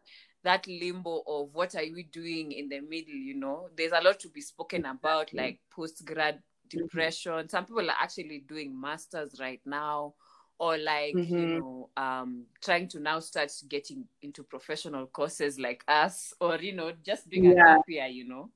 that 0.44 0.68
limbo 0.68 1.24
of 1.26 1.50
what 1.54 1.76
are 1.76 1.84
we 1.94 2.04
doing 2.04 2.52
in 2.52 2.70
the 2.70 2.82
middle. 2.82 3.16
You 3.16 3.36
know, 3.36 3.70
there's 3.76 3.92
a 3.92 4.02
lot 4.02 4.20
to 4.20 4.30
be 4.30 4.42
spoken 4.42 4.86
about, 4.86 5.34
like 5.34 5.60
post 5.72 6.06
grad 6.06 6.40
depression. 6.70 7.50
Some 7.50 7.66
people 7.66 7.90
are 7.90 7.98
actually 8.00 8.44
doing 8.48 8.80
masters 8.80 9.36
right 9.40 9.62
now 9.66 10.14
or 10.60 10.78
like 10.78 11.16
mm-hmm. 11.16 11.38
you 11.38 11.60
know 11.60 11.90
um 11.98 12.44
trying 12.62 12.88
to 12.88 13.00
now 13.00 13.20
start 13.20 13.52
getting 13.68 14.06
into 14.22 14.44
professional 14.44 15.08
courses 15.08 15.58
like 15.58 15.84
us 15.88 16.34
or 16.40 16.58
you 16.58 16.74
know 16.74 16.92
just 17.04 17.30
being 17.30 17.46
yeah. 17.46 17.78
a 17.78 17.84
peer 17.84 18.06
you 18.06 18.28
know 18.28 18.50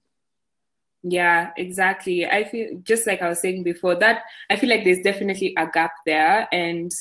yeah 1.02 1.52
exactly 1.58 2.26
i 2.26 2.44
feel 2.44 2.80
just 2.84 3.08
like 3.08 3.22
i 3.22 3.28
was 3.28 3.40
saying 3.40 3.64
before 3.64 3.96
that 3.96 4.24
i 4.50 4.56
feel 4.56 4.70
like 4.70 4.84
there's 4.84 5.02
definitely 5.02 5.54
a 5.58 5.68
gap 5.68 5.92
there 6.06 6.48
and 6.52 6.92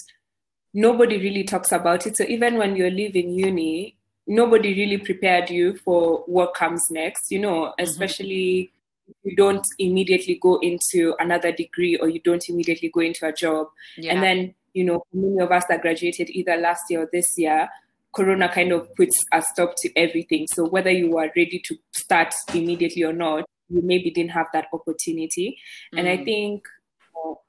nobody 0.75 1.19
really 1.19 1.45
talks 1.45 1.71
about 1.71 2.07
it 2.07 2.17
so 2.17 2.25
even 2.25 2.57
when 2.57 2.75
you're 2.75 2.91
leaving 2.91 3.31
uni 3.31 3.97
nobody 4.27 4.75
really 4.75 4.99
prepared 4.99 5.51
you 5.51 5.77
for 5.77 6.23
what 6.27 6.55
comes 6.55 6.91
next 6.91 7.31
you 7.31 7.39
know 7.39 7.67
mm-hmm. 7.67 7.83
especially 7.83 8.73
mm-hmm. 9.09 9.29
you 9.29 9.37
don't 9.37 9.67
immediately 9.79 10.37
go 10.41 10.59
into 10.59 11.15
another 11.19 11.53
degree 11.53 11.97
or 11.97 12.09
you 12.09 12.21
don't 12.21 12.49
immediately 12.49 12.89
go 12.89 13.01
into 13.01 13.27
a 13.27 13.33
job 13.33 13.69
yeah. 13.97 14.13
and 14.13 14.23
then 14.23 14.55
you 14.75 14.85
know, 14.85 15.05
many 15.13 15.41
of 15.41 15.51
us 15.51 15.65
that 15.69 15.83
graduated 15.83 16.31
either 16.31 16.57
last 16.57 16.83
year 16.89 17.03
or 17.03 17.09
this 17.13 17.35
year, 17.37 17.69
Corona 18.13 18.49
kind 18.49 18.73
of 18.73 18.95
puts 18.95 19.17
a 19.33 19.43
stop 19.43 19.75
to 19.79 19.91
everything. 19.97 20.47
So 20.53 20.69
whether 20.69 20.91
you 20.91 21.17
are 21.19 21.31
ready 21.37 21.61
to 21.65 21.77
start 21.93 22.35
immediately 22.55 23.05
or 23.05 23.13
not, 23.13 23.45
you 23.69 23.81
maybe 23.83 24.11
didn't 24.11 24.33
have 24.33 24.47
that 24.53 24.67
opportunity. 24.73 25.59
Mm. 25.95 25.99
And 25.99 26.09
I 26.09 26.17
mm. 26.19 26.25
think 26.25 26.67
you 27.01 27.23
know, 27.25 27.41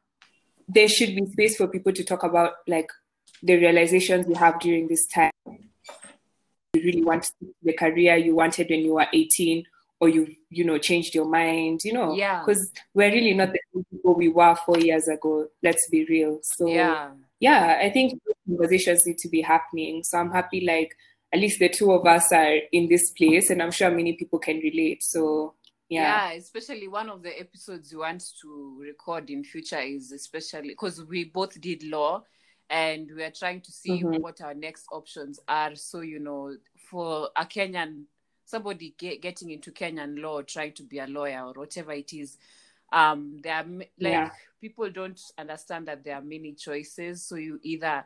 there 0.68 0.88
should 0.88 1.16
be 1.16 1.26
space 1.32 1.58
for 1.58 1.68
people 1.68 1.92
to 1.92 2.04
talk 2.04 2.24
about 2.24 2.54
like 2.68 2.88
the 3.42 3.58
realizations 3.58 4.26
you 4.28 4.36
have 4.36 4.60
during 4.60 4.88
this 4.88 5.06
time. 5.08 5.32
You 6.74 6.82
really 6.82 7.04
want 7.04 7.30
the 7.62 7.74
career 7.74 8.16
you 8.16 8.36
wanted 8.36 8.70
when 8.70 8.80
you 8.80 8.96
were 8.96 9.08
18 9.14 9.66
or 10.04 10.10
you 10.10 10.28
you 10.50 10.66
know 10.66 10.78
changed 10.78 11.16
your 11.16 11.24
mind 11.26 11.80
you 11.86 11.94
know 11.94 12.14
yeah. 12.14 12.42
because 12.42 12.70
we're 12.94 13.10
really 13.12 13.34
not 13.34 13.54
the 13.54 13.60
people 13.90 14.14
we 14.16 14.28
were 14.28 14.54
four 14.66 14.78
years 14.78 15.08
ago 15.08 15.48
let's 15.64 15.88
be 15.90 16.04
real. 16.06 16.40
So 16.44 16.68
yeah. 16.68 17.12
yeah 17.40 17.80
i 17.82 17.90
think 17.90 18.20
conversations 18.46 19.06
need 19.08 19.18
to 19.20 19.30
be 19.30 19.42
happening. 19.42 20.04
So 20.04 20.18
i'm 20.18 20.32
happy 20.32 20.66
like 20.66 20.92
at 21.34 21.40
least 21.40 21.60
the 21.60 21.70
two 21.70 21.94
of 21.94 22.06
us 22.06 22.34
are 22.34 22.58
in 22.74 22.90
this 22.90 23.12
place 23.12 23.50
and 23.50 23.64
i'm 23.64 23.72
sure 23.72 23.90
many 23.90 24.14
people 24.14 24.40
can 24.40 24.58
relate. 24.58 25.02
So 25.04 25.54
yeah. 25.88 26.32
yeah 26.32 26.38
especially 26.38 26.90
one 26.90 27.10
of 27.10 27.24
the 27.24 27.40
episodes 27.40 27.94
we 27.94 28.00
want 28.00 28.24
to 28.42 28.78
record 28.82 29.30
in 29.30 29.46
future 29.46 29.80
is 29.80 30.12
especially 30.12 30.70
because 30.70 31.02
we 31.06 31.24
both 31.24 31.60
did 31.62 31.82
law 31.84 32.24
and 32.70 33.10
we 33.16 33.24
are 33.24 33.32
trying 33.32 33.62
to 33.62 33.72
see 33.72 34.04
Mhm. 34.04 34.20
what 34.20 34.42
our 34.42 34.54
next 34.54 34.86
options 34.92 35.40
are. 35.48 35.76
So 35.76 36.02
you 36.02 36.20
know 36.20 36.58
for 36.90 37.30
a 37.38 37.46
kenyan 37.46 38.04
somebody 38.46 38.96
get, 38.98 39.22
getting 39.22 39.52
into 39.52 39.72
kenyan 39.72 40.20
law 40.22 40.42
trying 40.42 40.74
to 40.74 40.84
be 40.84 41.00
a 41.00 41.08
lawyer 41.08 41.44
or 41.46 41.54
whatever 41.54 41.92
it 41.92 42.14
is 42.14 42.38
um 42.92 43.40
there 43.44 43.56
are 43.56 43.66
like 44.00 44.12
Yeah. 44.12 44.30
people 44.62 44.90
don't 44.90 45.20
understand 45.38 45.88
that 45.88 46.04
there 46.04 46.16
are 46.16 46.22
many 46.22 46.54
choices 46.54 47.26
so 47.26 47.36
you 47.36 47.60
either 47.64 48.06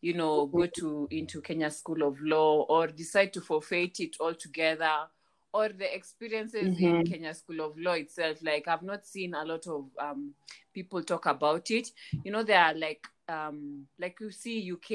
you 0.00 0.14
know 0.14 0.46
go 0.46 0.66
to 0.66 1.08
into 1.10 1.40
kenya 1.40 1.70
school 1.70 2.02
of 2.02 2.20
law 2.20 2.62
or 2.68 2.86
decide 2.86 3.32
to 3.32 3.40
forfeit 3.40 3.98
it 4.00 4.16
altogether 4.20 5.06
or 5.52 5.68
the 5.70 5.94
experiences 5.94 6.78
in 6.78 7.00
Mhm. 7.00 7.04
kenya 7.04 7.34
school 7.34 7.60
of 7.60 7.76
law 7.78 7.94
itself 7.94 8.38
like 8.42 8.68
i've 8.68 8.82
not 8.82 9.06
seen 9.06 9.34
a 9.34 9.44
lot 9.44 9.66
of 9.66 9.86
um 9.98 10.32
people 10.72 11.02
talk 11.02 11.26
about 11.26 11.70
it 11.70 11.88
you 12.22 12.30
know 12.30 12.42
there 12.42 12.60
are 12.60 12.74
like 12.74 13.06
um 13.28 13.86
like 13.98 14.18
you 14.20 14.30
see 14.30 14.70
uk 14.72 14.90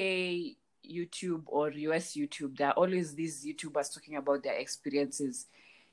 youtube 0.89 1.43
or 1.47 1.69
us 1.71 2.13
youtube 2.13 2.57
there 2.57 2.67
are 2.69 2.73
always 2.73 3.15
these 3.15 3.45
youtubers 3.45 3.93
talking 3.93 4.15
about 4.15 4.43
their 4.43 4.55
experiences 4.55 5.47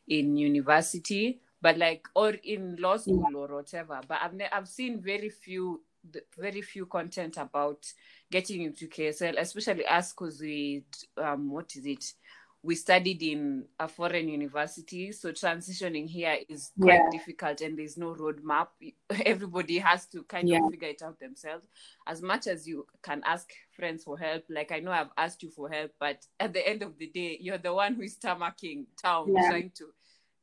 in 0.09 0.37
university 0.37 1.40
but 1.62 1.76
like 1.78 2.06
or 2.14 2.30
in 2.30 2.76
law 2.76 2.97
school 2.97 3.37
or 3.37 3.47
whatever. 3.49 4.00
But 4.09 4.18
i've 4.23 4.35
ne- 4.35 4.49
i've 4.52 4.68
seen 4.68 5.00
very 5.00 5.28
few 5.28 5.82
very 6.38 6.62
few 6.62 6.87
content 6.87 7.37
about 7.37 7.85
getting 8.30 8.62
into 8.62 8.88
ksl 8.88 9.38
especially 9.38 9.85
us 9.85 10.12
because 10.12 10.40
we 10.40 10.85
um 11.18 11.50
what 11.50 11.76
is 11.76 11.85
it 11.85 12.04
we 12.62 12.74
studied 12.74 13.22
in 13.22 13.64
a 13.78 13.88
foreign 13.88 14.28
university 14.28 15.12
so 15.12 15.32
transitioning 15.32 16.06
here 16.08 16.36
is 16.48 16.72
quite 16.80 16.94
Yeah. 17.04 17.08
difficult 17.10 17.60
and 17.62 17.78
there's 17.78 17.96
no 17.96 18.14
roadmap 18.14 18.68
everybody 19.24 19.78
has 19.78 20.06
to 20.08 20.22
kind 20.24 20.48
Yeah. 20.48 20.58
of 20.64 20.70
figure 20.70 20.88
it 20.88 21.02
out 21.02 21.18
themselves 21.18 21.66
as 22.06 22.20
much 22.22 22.46
as 22.46 22.66
you 22.68 22.86
can 23.02 23.22
ask 23.24 23.50
friends 23.76 24.04
for 24.04 24.18
help 24.18 24.44
like 24.50 24.72
i 24.72 24.80
know 24.80 24.90
i've 24.92 25.10
asked 25.16 25.42
you 25.42 25.50
for 25.50 25.70
help 25.70 25.92
but 25.98 26.18
at 26.38 26.52
the 26.52 26.66
end 26.68 26.82
of 26.82 26.98
the 26.98 27.06
day 27.08 27.38
you're 27.40 27.58
the 27.58 27.72
one 27.72 27.94
who 27.94 28.02
is 28.02 28.16
stomaching 28.18 28.84
town 29.02 29.32
Yeah. 29.32 29.48
trying 29.48 29.70
to 29.76 29.86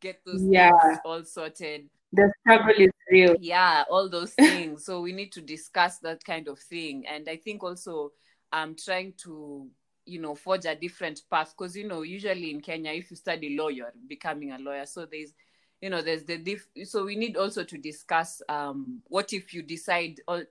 get 0.02 0.20
those 0.26 0.42
Yeah. 0.44 0.72
things 0.82 1.00
all 1.06 1.24
sorted 1.24 1.90
The 2.14 2.32
struggle 2.42 2.74
is 2.78 2.92
real. 3.12 3.36
yeah 3.40 3.84
all 3.92 4.10
those 4.10 4.34
things 4.40 4.86
so 4.86 5.02
we 5.02 5.12
need 5.14 5.32
to 5.34 5.42
discuss 5.42 6.00
that 6.00 6.24
kind 6.24 6.48
of 6.48 6.58
thing 6.60 7.06
and 7.06 7.30
i 7.30 7.36
think 7.38 7.64
also 7.64 8.12
i'm 8.52 8.76
trying 8.76 9.14
to 9.24 9.68
you 10.08 10.20
know 10.20 10.34
forge 10.36 10.66
a 10.66 10.76
different 10.76 11.22
path 11.30 11.54
because 11.58 11.76
you 11.76 11.88
know 11.88 12.02
usually 12.02 12.52
in 12.52 12.62
kenya 12.62 12.92
if 12.92 13.12
you 13.12 13.18
study 13.18 13.56
law 13.58 13.68
you're 13.68 13.94
becoming 14.08 14.52
a 14.52 14.58
lawyer 14.58 14.86
so 14.86 15.06
there's 15.06 15.34
you 15.82 15.90
know 15.90 16.02
there's 16.02 16.24
the 16.24 16.38
diff 16.38 16.68
so 16.86 17.06
we 17.06 17.16
need 17.16 17.38
also 17.38 17.64
to 17.64 17.78
discuss 17.78 18.42
um 18.50 19.02
what 19.08 19.34
if 19.34 19.54
you 19.54 19.62
decide 19.62 20.20
ul- 20.28 20.44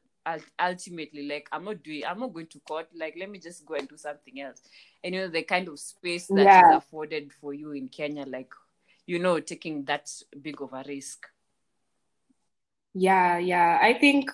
ultimately 0.60 1.26
like 1.28 1.48
i'm 1.52 1.64
not 1.64 1.82
doing 1.82 2.04
i'm 2.06 2.20
not 2.20 2.32
going 2.32 2.46
to 2.46 2.60
court 2.60 2.86
like 2.94 3.14
let 3.18 3.30
me 3.30 3.38
just 3.38 3.64
go 3.64 3.74
and 3.74 3.88
do 3.88 3.96
something 3.96 4.40
else 4.40 4.60
and 5.02 5.14
you 5.14 5.20
know 5.20 5.28
the 5.28 5.42
kind 5.42 5.68
of 5.68 5.78
space 5.78 6.26
that 6.28 6.46
is 6.46 6.46
Yeah. 6.46 6.76
afforded 6.76 7.32
for 7.40 7.54
you 7.54 7.72
in 7.72 7.88
kenya 7.88 8.24
like 8.26 8.52
you 9.06 9.18
know 9.18 9.40
taking 9.40 9.84
that 9.84 10.10
big 10.42 10.60
of 10.60 10.72
a 10.72 10.84
risk 10.86 11.26
Yeah, 12.98 13.36
yeah. 13.36 13.78
I 13.82 13.92
think, 13.92 14.30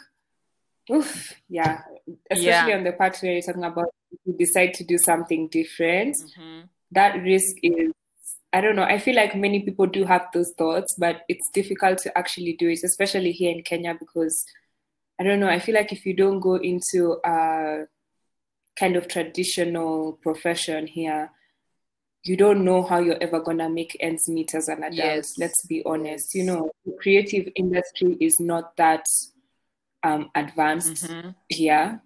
oof, 0.88 1.35
yeah. 1.49 1.83
Especially 2.31 2.71
Yeah. 2.71 2.79
on 2.79 2.85
the 2.85 2.93
part 2.93 3.19
where 3.21 3.33
you're 3.33 3.43
talking 3.43 3.64
about 3.64 3.88
you 4.25 4.33
decide 4.38 4.75
to 4.75 4.85
do 4.85 4.99
something 4.99 5.49
different, 5.49 6.16
Mhm. 6.16 6.69
that 6.90 7.23
risk 7.23 7.57
is, 7.62 7.92
I 8.52 8.61
don't 8.61 8.76
know. 8.76 8.85
I 8.85 8.99
feel 8.99 9.16
like 9.16 9.35
many 9.35 9.62
people 9.62 9.87
do 9.87 10.04
have 10.04 10.26
those 10.35 10.52
thoughts, 10.59 10.95
but 10.99 11.23
it's 11.28 11.49
difficult 11.50 11.99
to 12.00 12.16
actually 12.19 12.54
do 12.54 12.69
it, 12.69 12.81
especially 12.85 13.33
here 13.33 13.50
in 13.50 13.62
Kenya, 13.62 13.95
because 13.99 14.45
I 15.19 15.25
don't 15.25 15.40
know. 15.40 15.49
I 15.49 15.59
feel 15.59 15.75
like 15.75 15.92
if 15.92 16.04
you 16.04 16.14
don't 16.14 16.40
go 16.40 16.57
into 16.57 17.19
a 17.25 17.87
kind 18.76 18.97
of 18.97 19.09
traditional 19.09 20.14
profession 20.23 20.87
here, 20.87 21.31
you 22.25 22.37
don't 22.37 22.64
know 22.64 22.83
how 22.83 22.99
you're 22.99 23.23
ever 23.23 23.40
gonna 23.40 23.69
make 23.69 23.97
ends 24.00 24.28
meet 24.28 24.54
as 24.54 24.69
an 24.69 24.78
adult. 24.85 24.95
Yes. 24.95 25.38
Let's 25.38 25.66
be 25.66 25.83
honest. 25.85 26.35
You 26.35 26.45
know, 26.45 26.71
the 26.85 26.92
creative 27.00 27.49
industry 27.57 28.16
is 28.21 28.38
not 28.40 28.76
that 28.76 29.04
um, 30.04 30.31
advanced 30.35 31.04
Mhm. 31.04 31.35
here. 31.49 32.02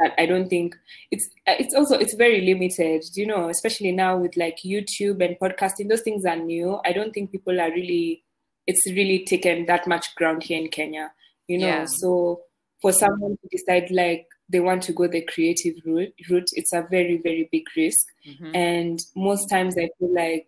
In 0.00 0.14
the 0.14 0.14
sense 0.14 0.18
that 0.18 0.22
I 0.22 0.26
don't 0.26 0.48
think 0.48 0.76
it's 1.10 1.28
it's 1.46 1.74
also 1.74 1.98
it's 1.98 2.14
very 2.14 2.40
limited. 2.40 3.04
You 3.14 3.26
know, 3.26 3.48
especially 3.48 3.92
now 3.92 4.18
with 4.18 4.36
like 4.36 4.58
YouTube 4.64 5.24
and 5.24 5.36
podcasting, 5.38 5.88
those 5.88 6.02
things 6.02 6.24
are 6.24 6.36
new. 6.36 6.80
I 6.84 6.92
don't 6.92 7.12
think 7.12 7.32
people 7.32 7.60
are 7.60 7.70
really. 7.70 8.22
It's 8.66 8.86
really 8.86 9.24
taken 9.24 9.66
that 9.66 9.86
much 9.86 10.14
ground 10.14 10.42
here 10.42 10.58
in 10.60 10.68
Kenya. 10.68 11.12
You 11.46 11.58
know, 11.58 11.66
Yeah. 11.66 11.86
so 11.88 12.42
for 12.82 12.92
someone 12.92 13.36
to 13.42 13.48
decide 13.50 13.90
like 13.90 14.26
they 14.50 14.60
want 14.60 14.82
to 14.84 14.92
go 14.92 15.06
the 15.06 15.22
creative 15.22 15.74
route, 15.84 16.12
route, 16.30 16.48
it's 16.52 16.72
a 16.72 16.82
very 16.90 17.16
very 17.16 17.48
big 17.52 17.64
risk. 17.76 18.06
Mhm. 18.26 18.54
And 18.54 19.00
most 19.16 19.48
times 19.48 19.76
I 19.78 19.88
feel 19.98 20.12
like 20.14 20.46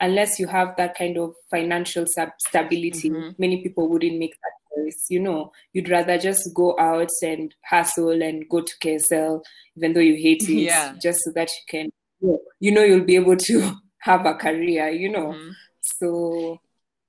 unless 0.00 0.38
you 0.38 0.46
have 0.46 0.76
that 0.76 0.94
kind 0.96 1.18
of 1.18 1.34
financial 1.50 2.06
sub- 2.06 2.32
stability, 2.38 3.10
Mhm. 3.10 3.38
many 3.38 3.62
people 3.62 3.88
wouldn't 3.88 4.18
make 4.18 4.34
that 4.42 4.52
choice. 4.74 5.06
You 5.08 5.20
know, 5.20 5.52
you'd 5.72 5.88
rather 5.88 6.18
just 6.18 6.54
go 6.54 6.76
out 6.78 7.10
and 7.22 7.54
hustle 7.64 8.22
and 8.22 8.48
go 8.48 8.60
to 8.60 8.72
KSL, 8.80 9.42
even 9.76 9.92
though 9.92 10.00
you 10.00 10.14
hate 10.14 10.42
it, 10.48 10.52
Yeah. 10.52 10.94
just 11.02 11.20
so 11.24 11.32
that 11.34 11.50
you 11.50 11.62
can, 11.68 12.38
you 12.60 12.72
know, 12.72 12.82
you'll 12.82 13.04
be 13.04 13.16
able 13.16 13.36
to 13.36 13.72
have 13.98 14.26
a 14.26 14.34
career. 14.34 14.88
You 14.88 15.10
know, 15.10 15.32
Mhm. 15.34 15.52
so 15.82 16.60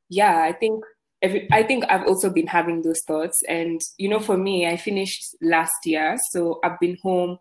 yeah, 0.10 0.42
I 0.44 0.54
think 0.54 0.84
every, 1.22 1.48
I 1.52 1.64
think 1.64 1.86
I've 1.90 2.06
also 2.08 2.30
been 2.30 2.48
having 2.48 2.82
those 2.82 3.02
thoughts, 3.08 3.42
and 3.48 3.80
you 3.98 4.10
know, 4.10 4.20
for 4.20 4.38
me, 4.38 4.68
I 4.68 4.78
finished 4.78 5.36
last 5.42 5.86
year, 5.86 6.18
so 6.32 6.60
I've 6.64 6.80
been 6.80 6.98
home 7.02 7.38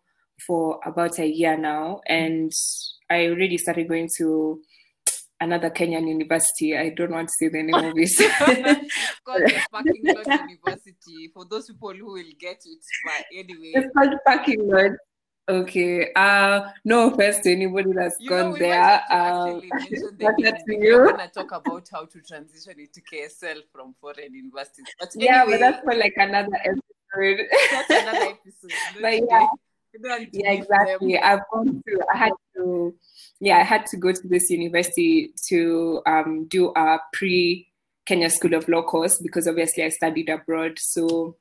for 0.47 0.81
about 0.87 1.19
a 1.19 1.27
year 1.27 1.57
now, 1.57 2.01
and 2.07 2.53
I 3.11 3.27
already 3.27 3.59
started 3.59 3.89
going 3.89 4.09
to 4.19 4.63
another 5.41 5.71
Kenyan 5.71 6.09
university. 6.09 6.77
I 6.77 6.91
don't 6.91 7.13
want 7.13 7.29
to 7.29 7.35
say 7.35 7.49
the 7.49 7.63
name 7.63 7.75
of 7.75 7.97
it. 7.97 8.11
it's 8.21 9.21
called 9.25 9.43
Parking 9.73 10.03
Lot 10.05 10.49
University 10.49 11.31
for 11.33 11.45
those 11.45 11.67
people 11.67 11.95
who 11.95 12.13
will 12.13 12.33
get 12.39 12.61
it. 12.65 12.85
But 13.05 13.27
anyway, 13.33 13.73
it's 13.75 13.93
called 13.95 14.15
parking 14.27 14.69
lot. 14.69 14.93
Okay. 15.49 16.13
Uh 16.15 16.71
no 16.85 17.11
offense 17.11 17.41
to 17.41 17.51
anybody 17.51 17.93
that's 17.93 18.17
you 18.21 18.31
know, 18.31 18.43
gone 18.43 18.53
we 18.53 18.59
there. 18.61 19.03
Um, 19.11 19.61
the 19.71 20.35
name. 20.39 20.47
up 20.47 20.59
to 20.59 20.77
We're 20.79 21.11
gonna 21.11 21.29
talk 21.29 21.53
about 21.53 21.89
how 21.91 22.05
to 22.05 22.21
transition 22.21 22.75
into 22.79 23.01
KSL 23.01 23.63
from 23.73 23.95
foreign 24.01 24.33
universities. 24.33 24.87
But 24.99 25.11
yeah, 25.17 25.45
but 25.47 25.59
that's 25.59 25.83
for 25.83 25.95
like 25.95 26.15
another 26.17 26.57
episode. 26.57 27.47
that's 27.73 27.91
another 27.91 28.37
episode. 28.37 29.01
But 29.01 29.15
yeah. 29.29 29.47
We 29.93 29.99
don't 30.09 30.21
want 30.21 30.33
to 30.33 30.39
yeah, 30.39 30.53
exactly. 30.53 31.19
I've 31.19 31.41
gone 31.53 31.83
to 31.85 32.01
I 32.15 32.17
had 32.17 32.33
to 32.55 32.95
yeah, 33.41 33.57
I 33.57 33.63
had 33.63 33.87
to 33.87 33.97
go 33.97 34.13
to 34.13 34.29
this 34.29 34.51
university 34.51 35.33
to 35.49 36.03
um 36.07 36.45
do 36.47 36.73
a 36.77 36.99
pre 37.13 37.69
Kenya 38.07 38.31
School 38.31 38.55
of 38.55 38.69
Law 38.69 38.83
course 38.83 39.19
because 39.19 39.47
obviously 39.49 39.85
I 39.85 39.89
studied 39.89 40.29
abroad. 40.29 40.79
So 40.79 41.37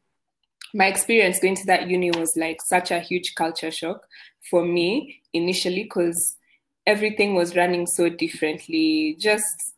my 0.74 0.86
experience 0.86 1.40
going 1.40 1.56
to 1.56 1.66
that 1.66 1.90
uni 1.90 2.12
was 2.12 2.34
like 2.38 2.62
such 2.62 2.92
a 2.92 3.00
huge 3.00 3.34
culture 3.36 3.72
shock 3.72 4.06
for 4.50 4.64
me 4.64 5.22
initially 5.34 5.84
because 5.84 6.38
everything 6.86 7.36
was 7.36 7.56
running 7.56 7.88
so 7.88 8.08
differently. 8.10 9.16
Just 9.20 9.74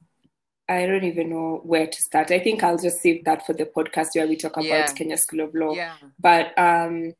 I 0.69 0.85
don't 0.85 1.03
even 1.03 1.29
know 1.29 1.61
where 1.63 1.87
to 1.87 1.97
start. 2.01 2.31
I 2.31 2.39
think 2.39 2.63
I'll 2.63 2.77
just 2.77 3.01
save 3.01 3.25
that 3.25 3.45
for 3.45 3.53
the 3.53 3.65
podcast 3.65 4.07
where 4.15 4.27
we 4.27 4.35
talk 4.35 4.53
about 4.53 4.65
Yeah. 4.65 4.93
Kenya 4.93 5.17
School 5.17 5.41
of 5.41 5.55
Law. 5.55 5.73
Yeah. 5.73 5.95
But 6.19 6.57
um 6.57 7.13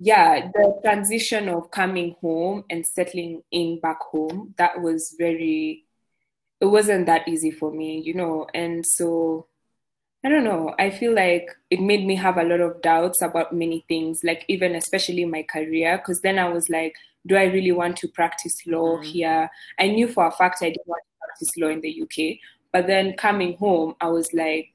yeah, 0.00 0.48
the 0.54 0.80
transition 0.84 1.48
of 1.50 1.70
coming 1.72 2.16
home 2.22 2.64
and 2.70 2.86
settling 2.86 3.42
in 3.52 3.80
back 3.80 4.00
home, 4.00 4.54
that 4.58 4.82
was 4.82 5.14
very 5.18 5.84
it 6.60 6.66
wasn't 6.66 7.06
that 7.06 7.28
easy 7.28 7.50
for 7.50 7.72
me, 7.72 8.00
you 8.00 8.14
know. 8.14 8.46
And 8.54 8.86
so 8.86 9.46
I 10.24 10.28
don't 10.28 10.44
know. 10.44 10.74
I 10.78 10.90
feel 10.90 11.14
like 11.14 11.50
it 11.70 11.80
made 11.80 12.06
me 12.06 12.16
have 12.16 12.38
a 12.38 12.44
lot 12.44 12.60
of 12.60 12.82
doubts 12.82 13.22
about 13.22 13.54
many 13.54 13.84
things, 13.88 14.22
like 14.24 14.44
even 14.48 14.74
especially 14.74 15.24
my 15.26 15.44
career, 15.44 15.98
because 15.98 16.20
then 16.22 16.38
I 16.38 16.48
was 16.48 16.68
like, 16.70 16.94
do 17.26 17.36
I 17.36 17.44
really 17.44 17.72
want 17.72 17.96
to 17.98 18.08
practice 18.08 18.66
law 18.66 18.98
Mhm. 18.98 19.04
here? 19.04 19.50
I 19.78 19.88
knew 19.88 20.08
for 20.08 20.26
a 20.26 20.32
fact 20.32 20.62
I 20.62 20.70
didn't 20.70 20.86
want 20.88 21.02
to 21.04 21.26
practice 21.26 21.56
law 21.58 21.68
in 21.68 21.80
the 21.82 21.90
UK, 21.90 22.40
but 22.72 22.86
then 22.86 23.14
coming 23.16 23.56
home, 23.58 23.96
I 24.00 24.08
was 24.08 24.32
like, 24.34 24.70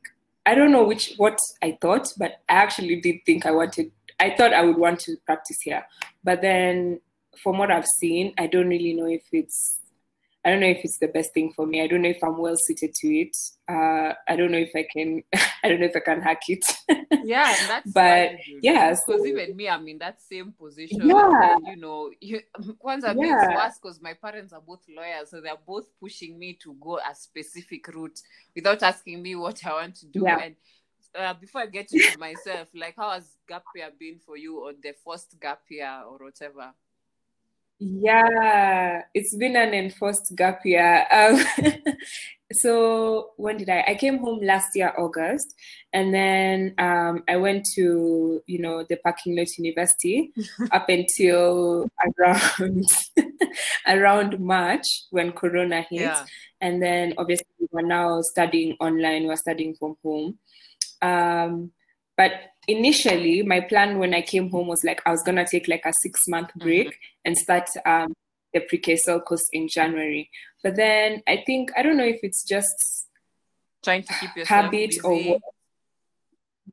I 0.45 0.55
don't 0.55 0.71
know 0.71 0.83
which 0.85 1.15
what 1.17 1.39
I 1.61 1.77
thought, 1.81 2.13
but 2.17 2.33
I 2.49 2.55
actually 2.55 3.01
did 3.01 3.17
think 3.25 3.45
I 3.45 3.51
wanted. 3.51 3.91
I 4.19 4.35
thought 4.35 4.53
I 4.53 4.63
would 4.63 4.77
want 4.77 4.99
to 5.01 5.17
practice 5.25 5.61
here, 5.61 5.85
but 6.23 6.41
then 6.41 6.99
from 7.41 7.57
what 7.57 7.71
I've 7.71 7.87
seen, 7.87 8.33
I 8.37 8.47
don't 8.47 8.69
really 8.69 8.93
know 8.93 9.07
if 9.07 9.23
it's 9.31 9.79
I 10.45 10.51
don't 10.51 10.59
know 10.59 10.67
if 10.67 10.81
it's 10.83 10.99
the 10.99 11.07
best 11.07 11.33
thing 11.33 11.51
for 11.51 11.65
me. 11.65 11.81
I 11.81 11.87
don't 11.87 12.03
know 12.03 12.09
if 12.09 12.23
I'm 12.23 12.37
well 12.37 12.55
suited 12.55 12.93
to 12.93 13.07
it. 13.07 13.35
Uh, 13.67 14.13
I 14.27 14.35
don't 14.35 14.51
know 14.51 14.59
if 14.59 14.69
I 14.75 14.85
can. 14.93 15.23
I 15.63 15.69
don't 15.69 15.79
know 15.79 15.87
if 15.87 15.95
I 15.95 16.01
can 16.01 16.21
hack 16.21 16.41
it. 16.47 16.63
yeah, 17.23 17.51
that's 17.67 17.91
but 17.91 18.33
yeah. 18.61 18.91
Because 18.91 19.05
so, 19.07 19.25
even 19.25 19.55
me, 19.55 19.67
I'm 19.67 19.87
in 19.87 19.97
that 19.97 20.21
same 20.21 20.51
position. 20.51 21.09
Yeah. 21.09 21.55
And, 21.55 21.65
you 21.65 21.77
know, 21.77 22.11
you, 22.21 22.41
once 22.79 23.03
I 23.03 23.15
yeah. 23.17 23.43
it's 23.43 23.55
worse 23.55 23.79
because 23.81 24.01
my 24.03 24.13
parents 24.13 24.53
are 24.53 24.61
both 24.61 24.83
lawyers, 24.87 25.31
so 25.31 25.41
they're 25.41 25.55
both 25.65 25.87
pushing 25.99 26.37
me 26.37 26.59
to 26.61 26.75
go 26.79 26.99
a 26.99 27.15
specific 27.15 27.87
route 27.87 28.21
without 28.55 28.83
asking 28.83 29.23
me 29.23 29.35
what 29.35 29.65
I 29.65 29.73
want 29.73 29.95
to 29.95 30.05
do. 30.05 30.21
Yeah. 30.25 30.41
And 30.43 30.55
uh, 31.17 31.33
before 31.33 31.61
I 31.61 31.65
get 31.67 31.87
to 31.89 32.17
myself, 32.19 32.67
like 32.73 32.95
how 32.95 33.11
has 33.11 33.37
gap 33.47 33.63
year 33.75 33.89
been 33.97 34.19
for 34.25 34.37
you, 34.37 34.59
or 34.59 34.73
the 34.73 34.93
first 35.05 35.35
gap 35.39 35.61
year, 35.69 36.03
or 36.07 36.17
whatever? 36.17 36.73
Yeah, 37.79 39.01
it's 39.13 39.35
been 39.35 39.57
an 39.57 39.73
enforced 39.73 40.33
gap 40.35 40.65
year. 40.65 41.05
Um, 41.11 41.43
so 42.53 43.31
when 43.35 43.57
did 43.57 43.69
I? 43.69 43.83
I 43.87 43.95
came 43.95 44.19
home 44.19 44.39
last 44.41 44.75
year, 44.75 44.93
August, 44.97 45.53
and 45.91 46.13
then 46.13 46.73
um, 46.77 47.23
I 47.27 47.35
went 47.35 47.65
to 47.75 48.41
you 48.47 48.59
know 48.59 48.85
the 48.87 48.95
parking 48.97 49.35
lot 49.35 49.47
university 49.57 50.31
up 50.71 50.87
until 50.87 51.89
around 52.17 52.85
around 53.87 54.39
March 54.39 55.03
when 55.09 55.33
Corona 55.33 55.81
hit, 55.81 56.01
yeah. 56.01 56.25
and 56.61 56.81
then 56.81 57.13
obviously 57.17 57.45
we're 57.71 57.81
now 57.81 58.21
studying 58.21 58.77
online. 58.79 59.27
We're 59.27 59.35
studying 59.35 59.75
from 59.75 59.97
home. 60.01 60.37
Um, 61.01 61.71
but 62.17 62.31
initially, 62.67 63.43
my 63.43 63.61
plan 63.61 63.99
when 63.99 64.13
I 64.13 64.21
came 64.21 64.49
home 64.49 64.67
was 64.67 64.83
like 64.83 65.01
I 65.05 65.11
was 65.11 65.23
gonna 65.23 65.45
take 65.45 65.67
like 65.67 65.85
a 65.85 65.93
six 66.01 66.27
month 66.27 66.49
mm-hmm. 66.49 66.59
break 66.59 66.87
mm-hmm. 66.87 67.25
and 67.25 67.37
start 67.37 67.69
um, 67.85 68.13
the 68.53 68.61
pre-KSL 68.61 69.23
course 69.25 69.47
in 69.51 69.67
January. 69.67 70.29
But 70.63 70.75
then 70.75 71.21
I 71.27 71.43
think 71.45 71.71
I 71.77 71.83
don't 71.83 71.97
know 71.97 72.05
if 72.05 72.19
it's 72.23 72.43
just 72.43 73.07
trying 73.83 74.03
to 74.03 74.13
keep 74.19 74.35
yourself 74.35 74.63
habit 74.65 74.89
busy. 74.89 75.01
or 75.01 75.23
what. 75.23 75.41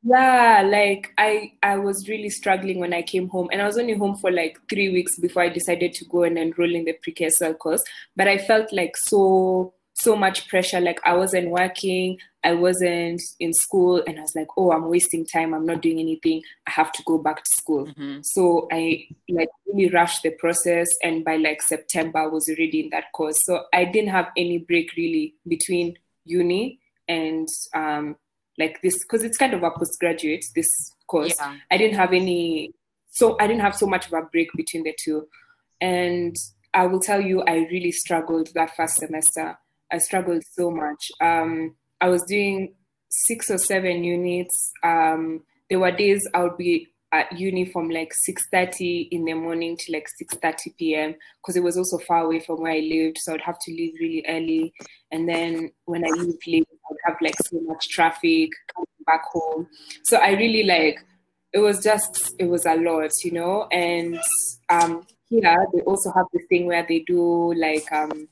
Yeah, 0.04 0.62
like 0.66 1.12
I 1.18 1.52
I 1.62 1.76
was 1.76 2.08
really 2.08 2.30
struggling 2.30 2.78
when 2.78 2.94
I 2.94 3.02
came 3.02 3.28
home, 3.28 3.48
and 3.52 3.60
I 3.60 3.66
was 3.66 3.78
only 3.78 3.94
home 3.94 4.16
for 4.16 4.30
like 4.30 4.58
three 4.70 4.90
weeks 4.90 5.18
before 5.18 5.42
I 5.42 5.48
decided 5.48 5.92
to 5.94 6.04
go 6.06 6.22
and 6.22 6.38
enroll 6.38 6.74
in 6.74 6.84
the 6.84 6.94
pre-KSL 6.94 7.58
course. 7.58 7.82
But 8.16 8.26
I 8.26 8.38
felt 8.38 8.72
like 8.72 8.96
so 8.96 9.74
so 10.02 10.16
much 10.16 10.48
pressure. 10.48 10.80
Like 10.80 11.00
I 11.04 11.14
wasn't 11.14 11.50
working, 11.50 12.18
I 12.44 12.54
wasn't 12.54 13.22
in 13.38 13.52
school, 13.52 14.02
and 14.06 14.18
I 14.18 14.22
was 14.22 14.34
like, 14.34 14.48
oh, 14.56 14.72
I'm 14.72 14.88
wasting 14.88 15.24
time. 15.24 15.54
I'm 15.54 15.66
not 15.66 15.82
doing 15.82 16.00
anything. 16.00 16.42
I 16.66 16.72
have 16.72 16.92
to 16.92 17.02
go 17.04 17.18
back 17.18 17.36
to 17.36 17.50
school. 17.56 17.86
Mm-hmm. 17.86 18.18
So 18.22 18.68
I 18.72 19.06
like 19.28 19.48
really 19.66 19.90
rushed 19.90 20.22
the 20.22 20.30
process, 20.30 20.88
and 21.02 21.24
by 21.24 21.36
like 21.36 21.62
September, 21.62 22.18
I 22.18 22.26
was 22.26 22.48
already 22.48 22.80
in 22.80 22.90
that 22.90 23.12
course. 23.12 23.36
So 23.44 23.64
I 23.72 23.84
didn't 23.84 24.10
have 24.10 24.28
any 24.36 24.58
break 24.58 24.92
really 24.96 25.34
between 25.46 25.96
uni 26.24 26.80
and 27.08 27.48
um, 27.74 28.16
like 28.58 28.80
this 28.82 28.96
because 29.04 29.24
it's 29.24 29.36
kind 29.36 29.54
of 29.54 29.62
a 29.62 29.70
postgraduate 29.70 30.44
this 30.54 30.68
course. 31.06 31.34
Yeah. 31.38 31.56
I 31.70 31.76
didn't 31.76 31.96
have 31.96 32.12
any, 32.12 32.72
so 33.10 33.36
I 33.40 33.46
didn't 33.46 33.62
have 33.62 33.76
so 33.76 33.86
much 33.86 34.06
of 34.06 34.12
a 34.12 34.22
break 34.22 34.50
between 34.56 34.84
the 34.84 34.94
two, 35.02 35.28
and 35.80 36.34
I 36.74 36.86
will 36.86 37.00
tell 37.00 37.20
you, 37.20 37.42
I 37.42 37.66
really 37.70 37.92
struggled 37.92 38.48
that 38.54 38.74
first 38.74 38.96
semester. 38.96 39.58
I 39.92 39.98
struggled 39.98 40.42
so 40.52 40.70
much. 40.70 41.12
Um, 41.20 41.76
I 42.00 42.08
was 42.08 42.22
doing 42.22 42.74
six 43.08 43.50
or 43.50 43.58
seven 43.58 44.02
units. 44.02 44.72
Um, 44.82 45.42
there 45.68 45.78
were 45.78 45.92
days 45.92 46.26
I 46.34 46.42
would 46.42 46.56
be 46.56 46.88
at 47.12 47.30
uni 47.38 47.66
from 47.66 47.90
like 47.90 48.12
6.30 48.26 49.08
in 49.10 49.26
the 49.26 49.34
morning 49.34 49.76
to 49.76 49.92
like 49.92 50.06
6.30 50.20 50.76
p.m. 50.78 51.14
because 51.40 51.56
it 51.56 51.62
was 51.62 51.76
also 51.76 51.98
far 51.98 52.24
away 52.24 52.40
from 52.40 52.62
where 52.62 52.72
I 52.72 52.80
lived. 52.80 53.18
So 53.18 53.34
I'd 53.34 53.42
have 53.42 53.58
to 53.60 53.70
leave 53.70 53.94
really 54.00 54.24
early. 54.26 54.72
And 55.10 55.28
then 55.28 55.70
when 55.84 56.04
I 56.06 56.08
leave 56.08 56.38
late, 56.46 56.68
I'd 56.90 57.10
have 57.10 57.16
like 57.20 57.36
so 57.44 57.60
much 57.60 57.90
traffic 57.90 58.50
coming 58.74 58.86
back 59.06 59.24
home. 59.30 59.68
So 60.04 60.16
I 60.16 60.30
really 60.30 60.62
like, 60.62 61.00
it 61.52 61.58
was 61.58 61.82
just, 61.82 62.34
it 62.38 62.46
was 62.46 62.64
a 62.64 62.76
lot, 62.76 63.10
you 63.22 63.32
know? 63.32 63.68
And 63.70 64.18
um, 64.70 65.06
here 65.28 65.66
they 65.74 65.80
also 65.82 66.10
have 66.12 66.26
this 66.32 66.46
thing 66.48 66.66
where 66.66 66.86
they 66.88 67.00
do 67.00 67.52
like, 67.52 67.92
um, 67.92 68.26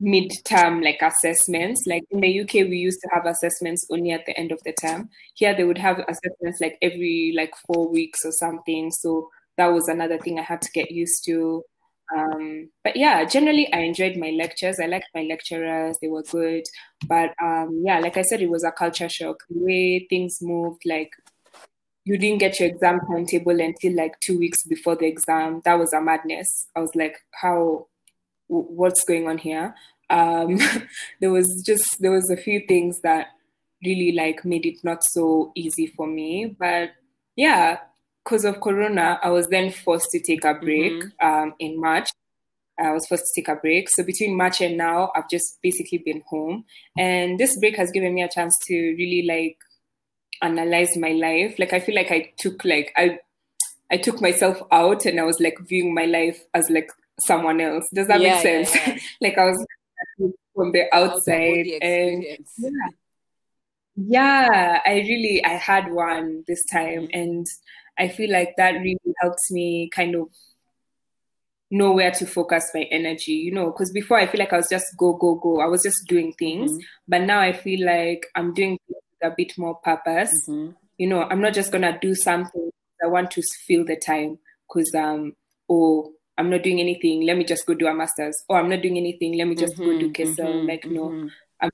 mid-term 0.00 0.80
like 0.80 1.00
assessments. 1.02 1.84
Like 1.86 2.04
in 2.10 2.20
the 2.20 2.40
uk 2.40 2.52
we 2.52 2.76
used 2.76 3.00
to 3.00 3.08
have 3.12 3.26
assessments 3.26 3.86
only 3.90 4.12
at 4.12 4.26
the 4.26 4.38
end 4.38 4.52
of 4.52 4.62
the 4.64 4.72
term. 4.72 5.08
Here 5.34 5.54
they 5.54 5.64
would 5.64 5.78
have 5.78 5.98
assessments 6.08 6.60
like 6.60 6.78
every 6.82 7.32
like 7.36 7.54
four 7.66 7.88
weeks 7.90 8.24
or 8.24 8.32
something. 8.32 8.90
So 8.90 9.30
that 9.56 9.68
was 9.68 9.88
another 9.88 10.18
thing 10.18 10.38
i 10.38 10.42
had 10.42 10.62
to 10.62 10.70
get 10.72 10.90
used 10.90 11.24
to. 11.26 11.62
Um, 12.16 12.70
but 12.84 12.96
yeah 12.96 13.24
generally 13.24 13.70
i 13.72 13.80
enjoyed 13.80 14.16
my 14.16 14.30
lectures. 14.30 14.78
I 14.80 14.86
liked 14.86 15.08
my 15.14 15.22
lecturers. 15.22 15.98
They 16.00 16.08
were 16.08 16.22
good. 16.22 16.64
But 17.06 17.34
um, 17.42 17.82
yeah 17.84 17.98
like 17.98 18.16
i 18.16 18.22
said 18.22 18.40
it 18.40 18.50
was 18.50 18.64
a 18.64 18.72
culture 18.72 19.08
shock. 19.08 19.36
The 19.50 19.58
way 19.58 20.06
things 20.08 20.38
moved 20.40 20.82
like 20.86 21.10
you 22.04 22.16
didn't 22.16 22.38
get 22.38 22.58
your 22.58 22.70
exam 22.70 23.00
timetable 23.00 23.60
until 23.60 23.94
like 23.94 24.18
two 24.20 24.38
weeks 24.38 24.64
before 24.64 24.96
the 24.96 25.04
exam. 25.04 25.60
That 25.66 25.78
was 25.78 25.92
a 25.92 26.00
madness. 26.00 26.68
I 26.74 26.80
was 26.80 26.94
like 26.94 27.18
how 27.32 27.88
what's 28.48 29.04
going 29.04 29.28
on 29.28 29.38
here. 29.38 29.74
Um, 30.10 30.58
there 31.20 31.30
was 31.30 31.62
just 31.64 31.84
there 32.00 32.10
was 32.10 32.30
a 32.30 32.36
few 32.36 32.62
things 32.66 33.00
that 33.02 33.28
really 33.84 34.12
like 34.12 34.44
made 34.44 34.66
it 34.66 34.78
not 34.82 35.04
so 35.04 35.52
easy 35.54 35.86
for 35.86 36.06
me. 36.06 36.56
But 36.58 36.90
yeah, 37.36 37.78
because 38.24 38.44
of 38.44 38.60
Corona, 38.60 39.18
I 39.22 39.30
was 39.30 39.46
then 39.48 39.70
forced 39.70 40.10
to 40.10 40.20
take 40.20 40.44
a 40.44 40.54
break 40.54 40.92
mm-hmm. 40.92 41.26
um, 41.26 41.54
in 41.58 41.80
March. 41.80 42.10
I 42.80 42.92
was 42.92 43.06
forced 43.06 43.24
to 43.34 43.40
take 43.40 43.48
a 43.48 43.56
break. 43.56 43.88
So 43.90 44.04
between 44.04 44.36
March 44.36 44.60
and 44.60 44.76
now, 44.76 45.10
I've 45.16 45.28
just 45.28 45.58
basically 45.62 45.98
been 45.98 46.22
home. 46.28 46.64
And 46.96 47.38
this 47.38 47.58
break 47.58 47.76
has 47.76 47.90
given 47.90 48.14
me 48.14 48.22
a 48.22 48.28
chance 48.28 48.54
to 48.66 48.74
really 48.74 49.24
like 49.26 49.56
analyze 50.42 50.96
my 50.96 51.10
life. 51.10 51.58
Like 51.58 51.72
I 51.72 51.80
feel 51.80 51.94
like 51.94 52.10
I 52.10 52.32
took 52.38 52.64
like 52.64 52.92
I 52.96 53.18
I 53.90 53.96
took 53.96 54.20
myself 54.20 54.62
out 54.70 55.06
and 55.06 55.18
I 55.18 55.24
was 55.24 55.40
like 55.40 55.58
viewing 55.66 55.94
my 55.94 56.04
life 56.04 56.44
as 56.54 56.70
like 56.70 56.90
someone 57.20 57.60
else. 57.60 57.88
Does 57.92 58.08
that 58.08 58.20
yeah, 58.20 58.34
make 58.34 58.42
sense? 58.42 58.74
Yeah, 58.74 58.94
yeah. 58.94 58.98
like 59.20 59.38
I 59.38 59.44
was 59.46 59.66
from 60.54 60.72
the 60.72 60.84
outside 60.92 61.66
and 61.80 62.24
yeah. 62.58 62.70
yeah, 63.96 64.80
I 64.84 64.94
really 64.94 65.44
I 65.44 65.50
had 65.54 65.92
one 65.92 66.44
this 66.46 66.64
time 66.66 67.08
and 67.12 67.46
I 67.98 68.08
feel 68.08 68.30
like 68.30 68.54
that 68.56 68.72
really 68.80 68.98
helped 69.20 69.50
me 69.50 69.90
kind 69.92 70.14
of 70.14 70.28
know 71.70 71.92
where 71.92 72.10
to 72.10 72.26
focus 72.26 72.70
my 72.74 72.82
energy, 72.90 73.32
you 73.32 73.52
know, 73.52 73.66
because 73.66 73.92
before 73.92 74.18
I 74.18 74.26
feel 74.26 74.38
like 74.38 74.52
I 74.52 74.56
was 74.56 74.68
just 74.70 74.86
go, 74.96 75.14
go, 75.14 75.34
go. 75.34 75.60
I 75.60 75.66
was 75.66 75.82
just 75.82 76.06
doing 76.06 76.32
things. 76.38 76.70
Mm-hmm. 76.70 76.80
But 77.08 77.22
now 77.22 77.40
I 77.40 77.52
feel 77.52 77.84
like 77.84 78.26
I'm 78.34 78.54
doing 78.54 78.78
a 79.22 79.30
bit 79.36 79.52
more 79.58 79.74
purpose. 79.76 80.48
Mm-hmm. 80.48 80.72
You 80.96 81.08
know, 81.08 81.22
I'm 81.22 81.40
not 81.40 81.54
just 81.54 81.72
gonna 81.72 81.98
do 82.00 82.14
something. 82.14 82.70
I 83.02 83.06
want 83.06 83.30
to 83.32 83.42
fill 83.66 83.84
the 83.84 83.96
time 83.96 84.38
because 84.68 84.92
um 84.94 85.34
or 85.68 86.10
I'm 86.38 86.50
not 86.50 86.62
doing 86.62 86.80
anything. 86.80 87.26
Let 87.26 87.36
me 87.36 87.44
just 87.44 87.66
go 87.66 87.74
do 87.74 87.88
a 87.88 87.94
master's. 87.94 88.44
Or 88.48 88.58
I'm 88.58 88.70
not 88.70 88.80
doing 88.80 88.96
anything. 88.96 89.36
Let 89.36 89.48
me 89.48 89.56
just 89.56 89.74
mm-hmm, 89.74 89.84
go 89.84 89.98
do 89.98 90.12
KSL. 90.12 90.36
Mm-hmm, 90.36 90.68
like, 90.68 90.86
no, 90.86 91.08
mm-hmm. 91.08 91.26
I'm 91.60 91.70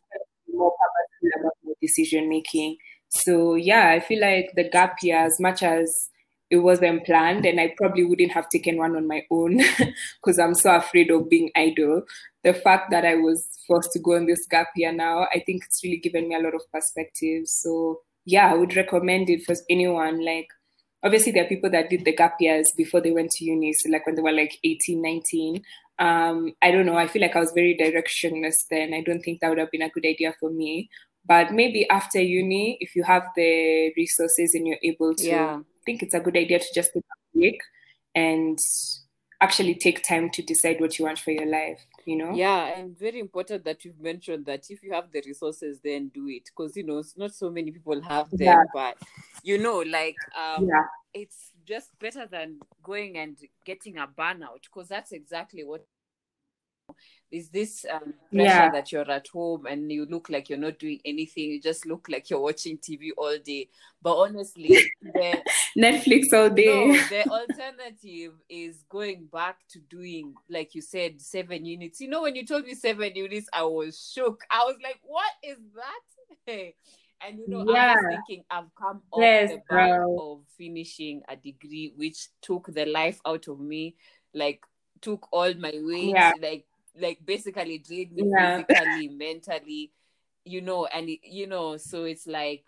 more 0.52 0.72
purposeful 0.72 1.40
about 1.40 1.52
my 1.64 1.72
decision 1.82 2.28
making. 2.28 2.78
So 3.10 3.54
yeah, 3.54 3.90
I 3.90 4.00
feel 4.00 4.20
like 4.20 4.50
the 4.56 4.68
gap 4.68 4.96
year, 5.02 5.18
as 5.18 5.38
much 5.38 5.62
as 5.62 6.08
it 6.50 6.56
wasn't 6.58 7.04
planned, 7.04 7.46
and 7.46 7.60
I 7.60 7.74
probably 7.76 8.04
wouldn't 8.04 8.32
have 8.32 8.48
taken 8.48 8.78
one 8.78 8.96
on 8.96 9.06
my 9.06 9.22
own 9.30 9.58
because 10.22 10.38
I'm 10.38 10.54
so 10.54 10.74
afraid 10.74 11.10
of 11.10 11.28
being 11.28 11.50
idle. 11.54 12.02
The 12.42 12.54
fact 12.54 12.90
that 12.90 13.04
I 13.04 13.14
was 13.16 13.48
forced 13.66 13.92
to 13.92 13.98
go 13.98 14.16
on 14.16 14.26
this 14.26 14.46
gap 14.50 14.68
year 14.76 14.92
now, 14.92 15.26
I 15.34 15.42
think 15.44 15.64
it's 15.64 15.82
really 15.84 15.98
given 15.98 16.28
me 16.28 16.34
a 16.34 16.40
lot 16.40 16.54
of 16.54 16.62
perspective. 16.72 17.46
So 17.46 18.00
yeah, 18.24 18.50
I 18.50 18.54
would 18.54 18.76
recommend 18.76 19.30
it 19.30 19.44
for 19.44 19.54
anyone. 19.70 20.24
Like 20.24 20.48
obviously 21.04 21.32
there 21.32 21.44
are 21.44 21.48
people 21.48 21.70
that 21.70 21.90
did 21.90 22.04
the 22.04 22.14
gap 22.14 22.36
years 22.40 22.72
before 22.76 23.00
they 23.00 23.12
went 23.12 23.30
to 23.30 23.44
uni 23.44 23.72
so 23.72 23.88
like 23.90 24.06
when 24.06 24.14
they 24.14 24.22
were 24.22 24.32
like 24.32 24.58
18 24.64 25.00
19 25.00 25.62
um, 26.00 26.52
i 26.60 26.72
don't 26.72 26.86
know. 26.86 26.96
I 26.96 27.06
feel 27.06 27.22
like 27.22 27.36
i 27.36 27.40
was 27.40 27.52
very 27.52 27.76
directionless 27.76 28.66
then. 28.68 28.94
I 28.94 29.02
don't 29.02 29.20
think 29.20 29.40
that 29.40 29.48
would 29.48 29.58
have 29.58 29.70
been 29.70 29.82
a 29.82 29.90
good 29.90 30.04
idea 30.04 30.34
for 30.40 30.50
me. 30.50 30.90
But 31.26 31.52
maybe 31.52 31.88
after 31.88 32.20
uni 32.20 32.78
if 32.80 32.96
you 32.96 33.04
have 33.04 33.22
the 33.36 33.92
resources 33.96 34.54
and 34.54 34.66
you're 34.66 34.82
able 34.82 35.14
to 35.14 35.26
yeah. 35.26 35.58
I 35.60 35.82
think 35.86 36.02
it's 36.02 36.14
a 36.14 36.20
good 36.20 36.36
idea 36.36 36.58
to 36.58 36.74
just 36.74 36.92
take 36.94 37.04
a 37.04 37.38
break 37.38 37.60
and 38.14 38.58
actually 39.40 39.74
take 39.74 40.02
time 40.02 40.30
to 40.30 40.42
decide 40.42 40.80
what 40.80 40.98
you 40.98 41.04
want 41.04 41.18
for 41.18 41.30
your 41.30 41.46
life 41.46 41.80
you 42.06 42.16
know 42.16 42.32
yeah 42.34 42.78
and 42.78 42.98
very 42.98 43.18
important 43.18 43.64
that 43.64 43.84
you've 43.84 43.98
mentioned 44.00 44.44
that 44.44 44.64
if 44.70 44.82
you 44.82 44.92
have 44.92 45.10
the 45.12 45.22
resources 45.26 45.80
then 45.82 46.08
do 46.14 46.28
it 46.28 46.44
because 46.44 46.76
you 46.76 46.84
know 46.84 46.98
it's 46.98 47.16
not 47.16 47.32
so 47.34 47.50
many 47.50 47.70
people 47.70 48.00
have 48.02 48.28
them 48.30 48.40
yeah. 48.40 48.62
but 48.72 48.96
you 49.42 49.58
know 49.58 49.78
like 49.78 50.16
um 50.36 50.66
yeah. 50.66 50.84
it's 51.12 51.52
just 51.66 51.98
better 51.98 52.26
than 52.30 52.58
going 52.82 53.16
and 53.16 53.38
getting 53.64 53.98
a 53.98 54.06
burnout 54.06 54.62
because 54.62 54.88
that's 54.88 55.12
exactly 55.12 55.64
what 55.64 55.86
is 57.34 57.48
this 57.48 57.84
um, 57.92 58.14
pressure 58.32 58.44
yeah. 58.44 58.70
that 58.70 58.92
you're 58.92 59.10
at 59.10 59.26
home 59.28 59.66
and 59.66 59.90
you 59.90 60.06
look 60.06 60.28
like 60.30 60.48
you're 60.48 60.58
not 60.58 60.78
doing 60.78 61.00
anything. 61.04 61.50
You 61.50 61.60
just 61.60 61.84
look 61.84 62.06
like 62.08 62.30
you're 62.30 62.40
watching 62.40 62.78
tv 62.78 63.10
all 63.16 63.36
day. 63.44 63.68
But 64.00 64.16
honestly 64.16 64.78
the 65.02 65.42
netflix 65.76 66.32
all 66.32 66.50
day. 66.50 66.66
no, 66.66 66.92
the 67.08 67.28
alternative 67.28 68.34
is 68.48 68.84
going 68.88 69.28
back 69.32 69.58
to 69.70 69.80
doing 69.80 70.34
like 70.48 70.74
you 70.74 70.82
said 70.82 71.20
seven 71.20 71.64
units. 71.64 72.00
You 72.00 72.08
know 72.08 72.22
when 72.22 72.36
you 72.36 72.46
told 72.46 72.64
me 72.64 72.74
seven 72.74 73.14
units 73.14 73.48
i 73.52 73.62
was 73.64 74.12
shook. 74.14 74.42
I 74.50 74.64
was 74.64 74.76
like 74.82 75.00
what 75.02 75.32
is 75.42 75.58
that? 75.74 76.72
And 77.26 77.38
you 77.38 77.48
know 77.48 77.64
yeah. 77.72 77.92
i 77.92 77.94
was 77.94 78.04
thinking 78.26 78.44
i've 78.50 78.74
come 78.78 79.00
off 79.10 79.22
yes, 79.22 79.48
the 79.48 79.62
back 79.70 79.98
of 80.20 80.40
finishing 80.58 81.22
a 81.26 81.36
degree 81.36 81.94
which 81.96 82.28
took 82.42 82.66
the 82.74 82.84
life 82.84 83.18
out 83.24 83.48
of 83.48 83.60
me 83.60 83.96
like 84.34 84.60
took 85.00 85.26
all 85.32 85.54
my 85.54 85.72
weight 85.74 86.10
yeah. 86.10 86.32
like 86.42 86.66
like 86.98 87.18
basically 87.24 87.78
drained 87.78 88.12
me 88.12 88.30
yeah. 88.36 88.62
physically, 88.62 89.08
mentally, 89.16 89.92
you 90.44 90.60
know, 90.60 90.86
and 90.86 91.08
it, 91.08 91.20
you 91.24 91.46
know, 91.46 91.76
so 91.76 92.04
it's 92.04 92.26
like 92.26 92.64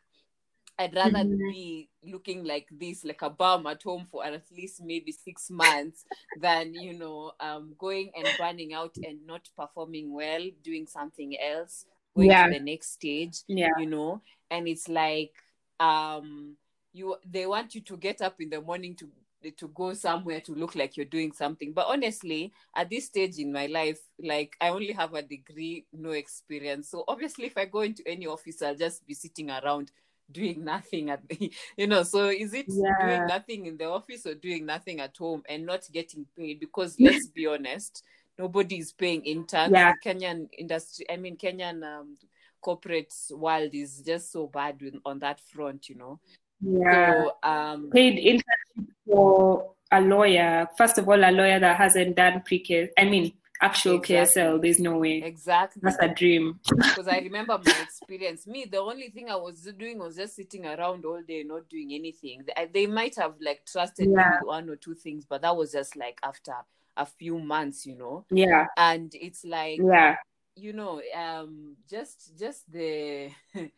I'd 0.79 0.95
rather 0.95 1.21
mm-hmm. 1.21 1.51
be 1.51 1.89
looking 2.05 2.45
like 2.45 2.69
this, 2.71 3.05
like 3.05 3.23
a 3.23 3.31
bum 3.31 3.67
at 3.67 3.83
home 3.83 4.07
for 4.11 4.25
at 4.25 4.43
least 4.55 4.83
maybe 4.85 5.11
six 5.11 5.51
months 5.51 6.05
than, 6.39 6.75
you 6.75 6.99
know, 6.99 7.33
um, 7.41 7.75
going 7.79 8.11
and 8.15 8.29
burning 8.39 8.75
out 8.75 8.95
and 9.03 9.27
not 9.27 9.49
performing 9.57 10.13
well, 10.13 10.47
doing 10.63 10.87
something 10.87 11.35
else, 11.41 11.87
going 12.15 12.31
yeah. 12.31 12.47
to 12.47 12.53
the 12.53 12.61
next 12.61 12.93
stage, 12.93 13.39
yeah. 13.49 13.71
you 13.79 13.87
know, 13.87 14.21
and 14.51 14.69
it's 14.69 14.87
like, 14.87 15.33
um, 15.81 16.57
you, 16.93 17.17
they 17.25 17.47
want 17.47 17.75
you 17.75 17.81
to 17.81 17.97
get 17.97 18.21
up 18.21 18.39
in 18.41 18.51
the 18.51 18.61
morning 18.61 18.95
to 18.97 19.09
to 19.51 19.69
go 19.69 19.95
somewhere 19.95 20.41
to 20.41 20.53
look 20.55 20.75
like 20.75 20.97
you're 20.97 21.07
doing 21.07 21.33
something. 21.33 21.73
But 21.73 21.87
honestly, 21.89 22.53
at 22.75 22.91
this 22.91 23.07
stage 23.07 23.39
in 23.39 23.53
my 23.53 23.67
life, 23.67 23.99
like 24.19 24.57
I 24.61 24.69
only 24.69 24.93
have 24.93 25.15
a 25.15 25.23
degree, 25.23 25.87
no 25.93 26.11
experience. 26.11 26.91
So 26.91 27.05
obviously, 27.09 27.47
if 27.47 27.57
I 27.57 27.65
go 27.67 27.81
into 27.81 28.03
any 28.07 28.27
office, 28.27 28.63
I'll 28.63 28.75
just 28.75 29.07
be 29.07 29.15
sitting 29.15 29.51
around 29.51 29.91
doing 30.31 30.65
nothing 30.65 31.11
at 31.11 31.27
the, 31.29 31.53
you 31.77 31.87
know 31.87 32.03
so 32.03 32.29
is 32.29 32.53
it 32.53 32.67
yeah. 32.69 33.07
doing 33.07 33.27
nothing 33.27 33.67
in 33.67 33.77
the 33.77 33.85
office 33.85 34.27
or 34.27 34.35
doing 34.35 34.67
nothing 34.67 35.01
at 35.01 35.17
home 35.17 35.43
and 35.49 35.65
not 35.65 35.83
getting 35.93 36.27
paid 36.37 36.59
because 36.59 36.97
let's 37.01 37.29
be 37.29 37.47
honest 37.47 38.03
nobody 38.39 38.79
is 38.79 38.93
paying 38.93 39.25
interns 39.25 39.73
yeah. 39.73 39.93
kenyan 40.05 40.49
industry 40.59 41.07
i 41.11 41.17
mean 41.17 41.37
kenyan 41.37 41.83
um, 41.85 42.17
corporate 42.61 43.15
world 43.31 43.71
is 43.73 44.03
just 44.05 44.33
so 44.33 44.49
bad 44.49 44.81
with, 44.83 44.95
on 45.05 45.21
that 45.21 45.39
front 45.39 45.89
you 45.89 45.95
know 45.95 46.19
yeah 46.61 47.25
so 47.25 47.49
um 47.49 47.91
paid 47.91 48.17
internship 48.17 48.87
for 49.07 49.77
a 49.93 50.01
lawyer, 50.01 50.69
first 50.77 50.99
of 50.99 51.09
all, 51.09 51.23
a 51.23 51.31
lawyer 51.31 51.61
that 51.61 51.77
hasn't 51.77 52.17
done 52.17 52.43
pre-case, 52.45 52.91
I 52.99 53.05
mean, 53.05 53.33
actual 53.61 53.97
exactly. 53.97 54.43
KSL, 54.43 54.63
there's 54.63 54.81
no 54.81 54.99
way. 54.99 55.23
Exactly. 55.23 55.81
That's 55.83 55.99
a 56.01 56.09
dream. 56.09 56.61
Because 56.77 57.09
I 57.09 57.19
remember 57.19 57.59
my 57.65 57.75
experience. 57.83 58.47
Me, 58.47 58.67
the 58.71 58.79
only 58.79 59.11
thing 59.11 59.31
I 59.31 59.37
was 59.37 59.63
doing 59.79 59.99
was 59.99 60.17
just 60.17 60.37
sitting 60.37 60.67
around 60.67 61.05
all 61.05 61.23
day, 61.23 61.43
not 61.45 61.69
doing 61.69 61.93
anything. 61.93 62.43
They 62.73 62.87
might 62.87 63.17
have 63.17 63.35
like 63.41 63.65
trusted 63.65 64.09
yeah. 64.11 64.39
me 64.41 64.47
one 64.47 64.69
or 64.69 64.77
two 64.77 64.95
things, 64.95 65.25
but 65.29 65.43
that 65.43 65.57
was 65.57 65.73
just 65.73 65.97
like 65.97 66.19
after 66.23 66.55
a 66.97 67.07
few 67.07 67.39
months, 67.39 67.87
you 67.87 67.97
know. 67.97 68.25
Yeah. 68.31 68.67
And 68.77 69.13
it's 69.15 69.45
like, 69.45 69.81
yeah, 69.83 70.17
you 70.57 70.73
know, 70.73 71.01
um, 71.17 71.77
just 71.89 72.37
just 72.39 72.71
the 72.71 73.31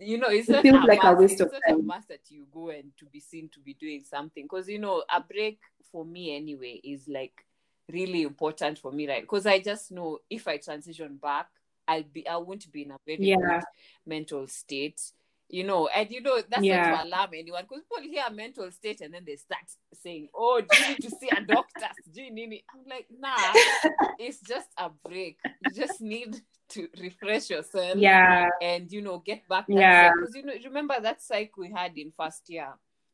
you 0.00 0.18
know 0.18 0.28
it's 0.28 0.48
it 0.48 0.62
feels 0.62 0.84
like 0.84 1.02
must, 1.02 1.14
a 1.14 1.20
waste 1.20 1.40
of 1.40 1.52
time. 1.52 1.80
a 1.80 1.82
must 1.82 2.08
that 2.08 2.20
you 2.28 2.46
go 2.52 2.70
and 2.70 2.92
to 2.98 3.04
be 3.06 3.20
seen 3.20 3.48
to 3.48 3.60
be 3.60 3.74
doing 3.74 4.02
something 4.02 4.44
because 4.44 4.68
you 4.68 4.78
know 4.78 5.02
a 5.14 5.20
break 5.20 5.58
for 5.90 6.04
me 6.04 6.36
anyway 6.36 6.80
is 6.84 7.08
like 7.08 7.44
really 7.92 8.22
important 8.22 8.78
for 8.78 8.92
me 8.92 9.08
right 9.08 9.22
because 9.22 9.46
i 9.46 9.58
just 9.58 9.92
know 9.92 10.18
if 10.28 10.48
i 10.48 10.56
transition 10.56 11.16
back 11.22 11.48
i'll 11.88 12.02
be 12.12 12.26
i 12.26 12.36
won't 12.36 12.70
be 12.72 12.82
in 12.82 12.90
a 12.90 12.98
very 13.06 13.28
yeah. 13.28 13.36
good 13.36 13.62
mental 14.06 14.46
state 14.46 15.00
you 15.48 15.64
know, 15.64 15.88
and 15.88 16.10
you 16.10 16.20
know 16.20 16.42
that's 16.48 16.62
yeah. 16.62 16.90
not 16.90 17.02
to 17.02 17.08
alarm 17.08 17.30
anyone 17.34 17.62
because 17.62 17.84
people 17.84 18.10
hear 18.10 18.24
mental 18.30 18.70
state 18.72 19.00
and 19.00 19.14
then 19.14 19.22
they 19.24 19.36
start 19.36 19.62
saying, 19.94 20.28
"Oh, 20.34 20.60
do 20.60 20.76
you 20.76 20.88
need 20.88 21.02
to 21.02 21.10
see 21.10 21.28
a 21.28 21.40
doctor? 21.40 21.86
Do 22.12 22.22
you 22.22 22.32
need?" 22.32 22.64
I'm 22.74 22.88
like, 22.88 23.06
nah, 23.16 23.36
it's 24.18 24.40
just 24.40 24.68
a 24.76 24.90
break. 25.08 25.38
You 25.64 25.70
just 25.70 26.00
need 26.00 26.40
to 26.70 26.88
refresh 27.00 27.50
yourself, 27.50 27.96
yeah, 27.96 28.48
and 28.60 28.90
you 28.90 29.02
know, 29.02 29.18
get 29.18 29.48
back. 29.48 29.66
Yeah, 29.68 30.12
because 30.12 30.34
you 30.34 30.44
know, 30.44 30.52
remember 30.64 30.94
that 31.00 31.22
cycle 31.22 31.62
we 31.62 31.72
had 31.72 31.96
in 31.96 32.12
first 32.16 32.48
year 32.48 32.68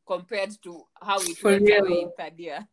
compared 0.05 0.51
to 0.63 0.83
how 1.01 1.19
it 1.19 1.37
For 1.37 1.51
went 1.51 1.63
real. 1.63 1.85
away 1.85 2.01
in 2.01 2.11
third 2.17 2.39
year. 2.39 2.67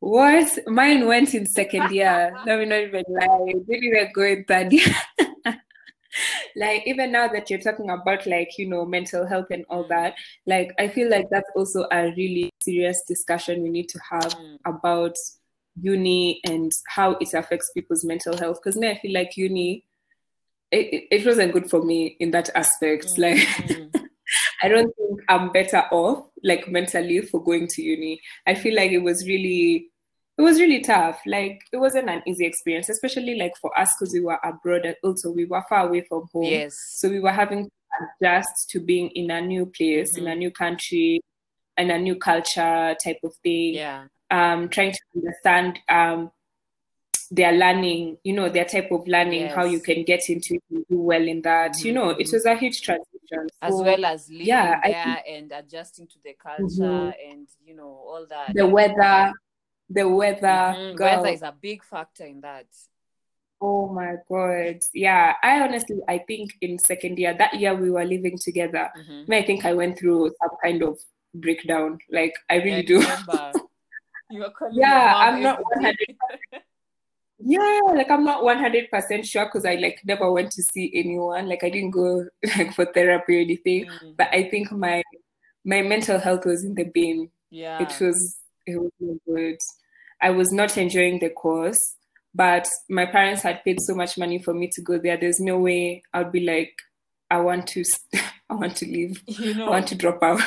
What? 0.00 0.58
Mine 0.66 1.06
went 1.06 1.32
in 1.34 1.46
second 1.46 1.92
year. 1.92 2.34
Let 2.46 2.58
me 2.58 2.64
not 2.64 2.80
even 2.80 3.04
lie. 3.08 3.52
Didn't 3.68 3.84
even 3.84 4.08
go 4.12 4.22
in 4.22 4.44
third 4.44 4.72
year. 4.72 4.94
like 6.56 6.82
even 6.86 7.12
now 7.12 7.28
that 7.28 7.48
you're 7.48 7.60
talking 7.60 7.90
about 7.90 8.26
like 8.26 8.58
you 8.58 8.68
know 8.68 8.84
mental 8.84 9.26
health 9.26 9.46
and 9.50 9.64
all 9.70 9.86
that 9.88 10.14
like 10.46 10.70
i 10.78 10.86
feel 10.86 11.08
like 11.08 11.26
that's 11.30 11.48
also 11.56 11.86
a 11.90 12.12
really 12.16 12.50
serious 12.62 13.02
discussion 13.08 13.62
we 13.62 13.70
need 13.70 13.88
to 13.88 13.98
have 13.98 14.34
mm. 14.34 14.58
about 14.66 15.16
uni 15.80 16.40
and 16.44 16.72
how 16.88 17.12
it 17.12 17.32
affects 17.34 17.70
people's 17.72 18.04
mental 18.04 18.36
health 18.36 18.58
because 18.62 18.76
me 18.76 18.90
i 18.90 18.98
feel 18.98 19.12
like 19.12 19.36
uni 19.36 19.84
it, 20.70 21.04
it 21.10 21.26
wasn't 21.26 21.52
good 21.52 21.68
for 21.68 21.82
me 21.82 22.16
in 22.20 22.30
that 22.30 22.50
aspect 22.54 23.06
mm. 23.06 23.18
like 23.18 24.02
i 24.62 24.68
don't 24.68 24.94
think 24.96 25.20
i'm 25.28 25.50
better 25.50 25.84
off 25.90 26.26
like 26.42 26.68
mentally 26.68 27.20
for 27.20 27.42
going 27.42 27.66
to 27.66 27.82
uni 27.82 28.20
i 28.46 28.54
feel 28.54 28.74
like 28.74 28.90
it 28.90 29.02
was 29.02 29.26
really 29.26 29.88
it 30.38 30.42
was 30.42 30.58
really 30.58 30.80
tough. 30.80 31.20
Like 31.26 31.60
it 31.72 31.76
wasn't 31.76 32.08
an 32.08 32.22
easy 32.26 32.46
experience, 32.46 32.88
especially 32.88 33.36
like 33.36 33.52
for 33.60 33.76
us 33.78 33.94
because 33.98 34.12
we 34.12 34.20
were 34.20 34.38
abroad 34.42 34.86
and 34.86 34.96
also 35.04 35.30
we 35.30 35.44
were 35.44 35.62
far 35.68 35.88
away 35.88 36.04
from 36.08 36.28
home. 36.32 36.44
Yes. 36.44 36.76
So 36.94 37.08
we 37.08 37.20
were 37.20 37.32
having 37.32 37.64
to 37.66 37.70
adjust 38.20 38.70
to 38.70 38.80
being 38.80 39.10
in 39.10 39.30
a 39.30 39.40
new 39.40 39.66
place, 39.66 40.16
mm-hmm. 40.16 40.26
in 40.26 40.32
a 40.32 40.36
new 40.36 40.50
country, 40.50 41.20
and 41.76 41.90
a 41.90 41.98
new 41.98 42.16
culture 42.16 42.96
type 43.02 43.18
of 43.22 43.34
thing. 43.42 43.74
Yeah. 43.74 44.06
Um, 44.32 44.68
trying 44.68 44.92
to 44.92 44.98
understand 45.14 45.78
um 45.88 46.30
their 47.30 47.52
learning, 47.52 48.18
you 48.24 48.34
know, 48.34 48.48
their 48.48 48.64
type 48.64 48.90
of 48.90 49.06
learning, 49.06 49.42
yes. 49.42 49.54
how 49.54 49.64
you 49.64 49.80
can 49.80 50.04
get 50.04 50.28
into 50.28 50.54
it 50.54 50.62
and 50.70 50.86
do 50.88 50.98
well 50.98 51.22
in 51.22 51.40
that. 51.42 51.72
Mm-hmm. 51.72 51.86
You 51.86 51.92
know, 51.94 52.10
it 52.10 52.28
was 52.32 52.44
a 52.44 52.56
huge 52.56 52.82
transition. 52.82 53.48
As 53.62 53.74
well 53.74 54.04
as 54.04 54.28
living 54.28 54.46
yeah, 54.46 54.80
there 54.84 55.04
think, 55.04 55.26
and 55.28 55.52
adjusting 55.52 56.06
to 56.08 56.18
the 56.22 56.34
culture 56.34 56.82
mm-hmm. 56.82 57.30
and 57.30 57.48
you 57.64 57.74
know, 57.74 57.84
all 57.84 58.26
that. 58.28 58.54
The 58.54 58.66
weather 58.66 59.32
the 59.92 60.08
weather. 60.08 60.46
Mm-hmm. 60.46 61.02
Weather 61.02 61.28
is 61.28 61.42
a 61.42 61.54
big 61.58 61.84
factor 61.84 62.24
in 62.24 62.40
that. 62.40 62.66
Oh 63.60 63.88
my 63.88 64.16
god. 64.28 64.80
Yeah. 64.92 65.34
I 65.42 65.60
honestly 65.60 65.98
I 66.08 66.18
think 66.18 66.54
in 66.60 66.78
second 66.78 67.18
year, 67.18 67.34
that 67.34 67.54
year 67.54 67.74
we 67.74 67.90
were 67.90 68.04
living 68.04 68.38
together. 68.38 68.90
Mm-hmm. 68.98 69.32
I 69.32 69.42
think 69.42 69.64
I 69.64 69.74
went 69.74 69.98
through 69.98 70.32
some 70.40 70.56
kind 70.62 70.82
of 70.82 70.98
breakdown. 71.34 71.98
Like 72.10 72.34
I 72.50 72.56
really 72.56 72.82
do. 72.82 73.04
yeah, 74.72 75.12
I'm 75.16 75.42
not 75.42 75.60
100 75.62 75.96
Yeah, 77.44 77.80
like 77.94 78.10
I'm 78.10 78.24
not 78.24 78.42
100% 78.42 79.24
sure 79.24 79.46
because 79.46 79.64
I 79.64 79.74
like 79.74 80.00
never 80.04 80.30
went 80.30 80.52
to 80.52 80.62
see 80.62 80.92
anyone. 80.94 81.48
Like 81.48 81.64
I 81.64 81.70
didn't 81.70 81.90
go 81.90 82.26
like 82.56 82.72
for 82.74 82.84
therapy 82.84 83.38
or 83.38 83.40
anything. 83.40 83.86
Mm. 83.86 84.16
But 84.16 84.28
I 84.32 84.48
think 84.48 84.70
my 84.70 85.02
my 85.64 85.82
mental 85.82 86.18
health 86.18 86.46
was 86.46 86.64
in 86.64 86.74
the 86.74 86.84
bin. 86.84 87.30
Yeah. 87.50 87.82
It 87.82 87.98
was 88.00 88.38
it 88.66 88.80
was 88.80 88.92
not 89.00 89.18
good. 89.26 89.58
I 90.20 90.30
was 90.30 90.52
not 90.52 90.78
enjoying 90.78 91.18
the 91.18 91.30
course, 91.30 91.96
but 92.32 92.68
my 92.88 93.06
parents 93.06 93.42
had 93.42 93.64
paid 93.64 93.80
so 93.80 93.94
much 93.94 94.16
money 94.16 94.38
for 94.38 94.54
me 94.54 94.68
to 94.74 94.80
go 94.80 94.98
there. 94.98 95.16
There's 95.16 95.40
no 95.40 95.58
way 95.58 96.02
I'd 96.14 96.30
be 96.30 96.40
like, 96.40 96.74
I 97.28 97.40
want 97.40 97.66
to, 97.68 97.84
I 98.50 98.54
want 98.54 98.76
to 98.76 98.86
leave. 98.86 99.20
You 99.26 99.54
know, 99.54 99.66
I 99.66 99.70
want 99.70 99.88
to 99.88 99.96
drop 99.96 100.22
out. 100.22 100.40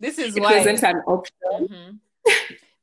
This 0.00 0.18
is 0.18 0.36
it 0.36 0.42
why 0.42 0.54
it 0.54 0.58
wasn't 0.58 0.82
an 0.82 1.02
option. 1.06 1.36
Mm-hmm. 1.52 1.90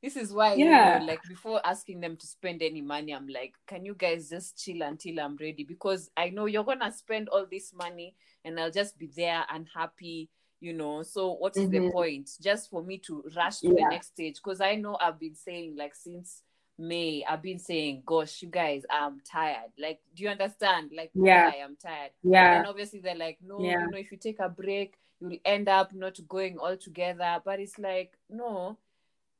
This 0.02 0.16
is 0.16 0.32
why, 0.32 0.54
yeah. 0.54 0.94
You 0.94 1.00
know, 1.00 1.06
like 1.06 1.22
before 1.28 1.60
asking 1.64 2.00
them 2.00 2.16
to 2.16 2.26
spend 2.26 2.62
any 2.62 2.82
money, 2.82 3.12
I'm 3.12 3.28
like, 3.28 3.54
can 3.66 3.84
you 3.84 3.94
guys 3.94 4.28
just 4.28 4.62
chill 4.62 4.82
until 4.82 5.20
I'm 5.20 5.36
ready? 5.36 5.64
Because 5.64 6.10
I 6.16 6.30
know 6.30 6.46
you're 6.46 6.64
gonna 6.64 6.92
spend 6.92 7.28
all 7.28 7.46
this 7.50 7.72
money, 7.74 8.14
and 8.44 8.58
I'll 8.58 8.70
just 8.70 8.98
be 8.98 9.08
there 9.14 9.44
unhappy 9.50 10.28
you 10.60 10.72
know 10.72 11.02
so 11.02 11.32
what 11.34 11.56
is 11.56 11.68
mm-hmm. 11.68 11.86
the 11.86 11.92
point 11.92 12.30
just 12.40 12.70
for 12.70 12.82
me 12.82 12.98
to 12.98 13.24
rush 13.36 13.60
to 13.60 13.68
yeah. 13.68 13.74
the 13.84 13.90
next 13.90 14.08
stage 14.08 14.36
because 14.42 14.60
i 14.60 14.74
know 14.74 14.96
i've 15.00 15.18
been 15.18 15.34
saying 15.34 15.76
like 15.76 15.94
since 15.94 16.42
may 16.78 17.24
i've 17.28 17.42
been 17.42 17.58
saying 17.58 18.02
gosh 18.06 18.42
you 18.42 18.48
guys 18.48 18.82
i'm 18.90 19.20
tired 19.20 19.70
like 19.78 20.00
do 20.14 20.24
you 20.24 20.28
understand 20.28 20.90
like 20.96 21.10
yeah 21.14 21.50
i 21.52 21.58
am 21.58 21.76
tired 21.80 22.10
yeah 22.22 22.58
and 22.58 22.66
obviously 22.66 23.00
they're 23.00 23.16
like 23.16 23.38
no 23.44 23.60
yeah. 23.60 23.84
you 23.84 23.90
know 23.90 23.98
if 23.98 24.10
you 24.10 24.18
take 24.18 24.38
a 24.40 24.48
break 24.48 24.94
you'll 25.20 25.38
end 25.44 25.68
up 25.68 25.92
not 25.92 26.18
going 26.28 26.56
all 26.58 26.76
together 26.76 27.38
but 27.44 27.58
it's 27.58 27.78
like 27.78 28.12
no 28.30 28.78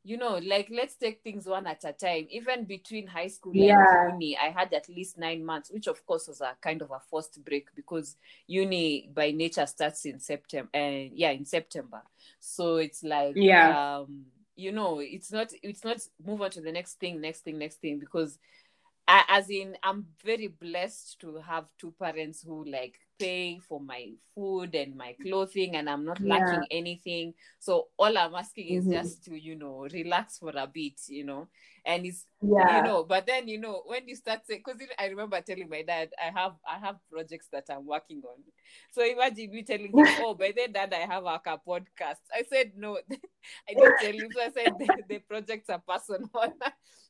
you 0.04 0.16
know, 0.16 0.40
like 0.44 0.68
let's 0.70 0.94
take 0.96 1.22
things 1.22 1.46
one 1.46 1.66
at 1.66 1.84
a 1.84 1.92
time. 1.92 2.26
Even 2.30 2.64
between 2.64 3.06
high 3.06 3.26
school 3.26 3.54
yeah. 3.54 3.84
and 4.04 4.22
uni, 4.22 4.36
I 4.36 4.48
had 4.48 4.72
at 4.72 4.88
least 4.88 5.18
nine 5.18 5.44
months, 5.44 5.70
which 5.70 5.86
of 5.86 6.04
course 6.06 6.28
was 6.28 6.40
a 6.40 6.56
kind 6.60 6.80
of 6.82 6.90
a 6.90 7.00
forced 7.10 7.44
break 7.44 7.68
because 7.74 8.16
uni 8.46 9.10
by 9.14 9.32
nature 9.32 9.66
starts 9.66 10.04
in 10.06 10.18
September. 10.20 10.70
And 10.72 11.10
uh, 11.10 11.14
yeah, 11.14 11.30
in 11.30 11.44
September. 11.44 12.02
So 12.40 12.76
it's 12.76 13.02
like 13.02 13.34
yeah, 13.36 13.98
um, 13.98 14.26
you 14.56 14.72
know, 14.72 15.00
it's 15.00 15.32
not 15.32 15.52
it's 15.62 15.84
not 15.84 15.98
move 16.24 16.42
on 16.42 16.50
to 16.50 16.60
the 16.60 16.72
next 16.72 16.98
thing, 16.98 17.20
next 17.20 17.40
thing, 17.40 17.58
next 17.58 17.76
thing 17.76 17.98
because 17.98 18.38
I, 19.08 19.24
as 19.28 19.50
in 19.50 19.76
i'm 19.82 20.06
very 20.24 20.48
blessed 20.48 21.20
to 21.20 21.36
have 21.38 21.66
two 21.78 21.92
parents 22.00 22.42
who 22.42 22.64
like 22.70 23.00
pay 23.18 23.58
for 23.68 23.80
my 23.80 24.10
food 24.34 24.74
and 24.76 24.94
my 24.96 25.16
clothing 25.22 25.76
and 25.76 25.90
i'm 25.90 26.04
not 26.04 26.20
Yeah. 26.20 26.28
lacking 26.28 26.66
anything 26.70 27.34
so 27.58 27.88
all 27.98 28.16
i'm 28.18 28.34
asking 28.34 28.68
is 28.68 28.86
Mhm. 28.86 28.92
just 28.92 29.24
to 29.24 29.36
you 29.36 29.56
know 29.56 29.88
relax 29.92 30.38
for 30.38 30.52
a 30.56 30.66
bit 30.66 31.00
you 31.08 31.24
know 31.24 31.48
and 31.86 32.06
it's 32.06 32.26
Yeah. 32.42 32.76
you 32.76 32.82
know 32.82 33.04
but 33.04 33.26
then 33.26 33.48
you 33.48 33.58
know 33.58 33.82
when 33.86 34.06
you 34.08 34.14
start 34.16 34.40
saying 34.46 34.62
because 34.64 34.80
i 34.98 35.06
remember 35.06 35.40
telling 35.40 35.68
my 35.68 35.82
dad 35.82 36.10
i 36.20 36.30
have 36.30 36.52
i 36.68 36.78
have 36.78 36.96
projects 37.10 37.48
that 37.52 37.64
i'm 37.70 37.86
working 37.86 38.22
on 38.28 38.36
so 38.90 39.02
imagine 39.04 39.50
me 39.50 39.62
telling 39.62 39.96
him 39.96 40.12
oh 40.18 40.34
by 40.34 40.52
then 40.56 40.72
dad 40.72 40.92
i 40.92 41.06
have 41.12 41.24
like 41.24 41.46
a 41.46 41.58
podcast 41.66 42.20
i 42.34 42.42
said 42.48 42.72
no 42.76 42.98
i 43.68 43.74
didn't 43.74 43.98
tell 43.98 44.12
him 44.12 44.30
so 44.32 44.40
i 44.40 44.50
said 44.50 44.78
the, 44.78 44.90
the 45.08 45.18
projects 45.20 45.70
are 45.70 45.82
personal 45.86 46.28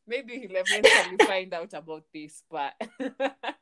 maybe 0.08 0.38
he'll 0.38 0.56
eventually 0.56 1.16
find 1.26 1.54
out 1.54 1.72
about 1.74 2.02
this 2.12 2.42
but 2.50 2.74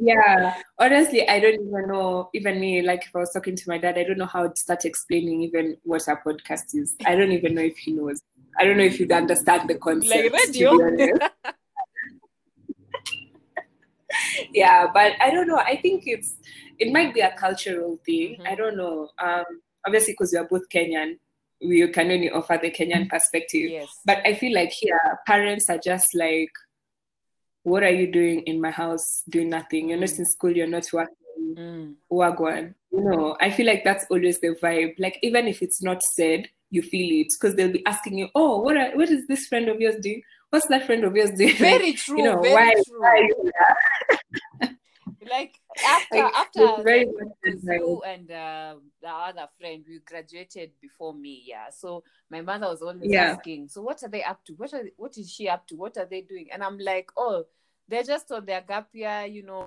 Yeah, 0.00 0.54
honestly, 0.78 1.28
I 1.28 1.40
don't 1.40 1.54
even 1.54 1.88
know. 1.88 2.30
Even 2.32 2.60
me, 2.60 2.82
like 2.82 3.04
if 3.04 3.16
I 3.16 3.18
was 3.18 3.32
talking 3.32 3.56
to 3.56 3.68
my 3.68 3.78
dad, 3.78 3.98
I 3.98 4.04
don't 4.04 4.18
know 4.18 4.26
how 4.26 4.46
to 4.46 4.56
start 4.56 4.84
explaining 4.84 5.42
even 5.42 5.76
what 5.82 6.06
a 6.06 6.14
podcast 6.14 6.74
is. 6.74 6.94
I 7.04 7.16
don't 7.16 7.32
even 7.32 7.56
know 7.56 7.62
if 7.62 7.76
he 7.76 7.92
knows. 7.92 8.22
I 8.56 8.64
don't 8.64 8.76
know 8.76 8.84
if 8.84 9.00
you'd 9.00 9.10
understand 9.10 9.68
the 9.68 9.74
concept. 9.74 10.32
like 10.32 10.32
radio 10.32 10.78
yeah, 14.52 14.86
but 14.92 15.12
I 15.20 15.30
don't 15.30 15.48
know. 15.48 15.58
I 15.58 15.76
think 15.76 16.04
it's 16.06 16.36
it 16.78 16.92
might 16.92 17.12
be 17.12 17.20
a 17.20 17.34
cultural 17.36 17.98
thing. 18.06 18.36
Mhm. 18.40 18.48
I 18.48 18.54
don't 18.54 18.76
know. 18.76 19.08
Um, 19.18 19.44
obviously, 19.84 20.12
because 20.12 20.32
we 20.32 20.38
are 20.38 20.46
both 20.46 20.68
Kenyan, 20.68 21.18
we 21.60 21.86
can 21.88 22.10
only 22.10 22.30
offer 22.30 22.58
the 22.60 22.70
Kenyan 22.70 23.08
perspective. 23.08 23.70
yes 23.70 23.88
But 24.04 24.18
I 24.24 24.34
feel 24.34 24.54
like 24.54 24.70
here, 24.70 25.00
parents 25.26 25.68
are 25.68 25.78
just 25.78 26.14
like, 26.14 26.50
"What 27.64 27.82
are 27.82 27.90
you 27.90 28.06
doing 28.10 28.42
in 28.42 28.60
my 28.60 28.70
house? 28.70 29.22
Doing 29.28 29.50
nothing. 29.50 29.88
You're 29.90 29.98
not 29.98 30.10
Mm. 30.10 30.18
in 30.20 30.24
school. 30.26 30.56
You're 30.56 30.66
not 30.66 30.86
working. 30.92 31.16
Mm. 31.56 31.94
Wagwan." 32.10 32.74
You 32.92 33.02
know, 33.04 33.36
I 33.40 33.50
feel 33.50 33.66
like 33.66 33.84
that's 33.84 34.06
always 34.10 34.40
the 34.40 34.54
vibe. 34.62 34.94
Like 34.98 35.18
even 35.22 35.46
if 35.48 35.62
it's 35.62 35.82
not 35.82 36.00
said, 36.14 36.48
you 36.70 36.82
feel 36.82 37.20
it 37.20 37.32
because 37.34 37.54
they'll 37.56 37.72
be 37.72 37.84
asking 37.86 38.18
you, 38.18 38.28
"Oh, 38.34 38.60
what? 38.62 38.76
Are, 38.76 38.90
what 38.96 39.10
is 39.10 39.26
this 39.26 39.46
friend 39.46 39.68
of 39.68 39.80
yours 39.80 39.96
doing? 40.00 40.22
What's 40.50 40.66
that 40.68 40.86
friend 40.86 41.04
of 41.04 41.14
yours 41.16 41.30
doing?" 41.32 41.56
very 41.56 41.92
true 42.04 42.18
you 42.18 42.24
know, 42.24 42.40
very 42.40 42.54
why? 42.54 42.74
true 42.86 43.00
why 43.00 43.08
are 43.08 43.24
you 43.24 43.50
here? 43.52 44.70
like 45.28 45.60
after 45.86 46.16
after 46.18 46.82
very 46.82 47.06
like, 47.06 47.14
much 47.14 47.28
because 47.42 47.62
the 47.62 47.72
vibe. 47.72 47.78
you 47.78 48.02
and 48.06 48.30
uh, 48.30 48.74
the 49.02 49.08
other 49.08 49.48
friend 49.58 49.84
we 49.88 50.00
graduated 50.04 50.70
before 50.80 51.14
me 51.14 51.44
yeah. 51.46 51.70
So 51.70 52.02
my 52.30 52.40
mother 52.40 52.66
was 52.68 52.82
always 52.82 53.10
Yeah. 53.10 53.32
asking 53.32 53.68
so 53.68 53.82
what 53.82 54.02
are 54.02 54.08
they 54.08 54.22
up 54.24 54.44
to? 54.46 54.54
What 54.54 54.72
are 54.74 54.84
what 54.96 55.16
is 55.18 55.30
she 55.30 55.48
up 55.48 55.66
to? 55.68 55.76
What 55.76 55.96
are 55.96 56.06
they 56.06 56.22
doing? 56.22 56.48
And 56.52 56.62
i'm 56.62 56.78
like 56.78 57.10
oh 57.16 57.44
they're 57.88 58.02
just 58.02 58.30
on 58.32 58.44
their 58.44 58.60
gap 58.60 58.88
year 58.92 59.24
you 59.26 59.42
know. 59.44 59.66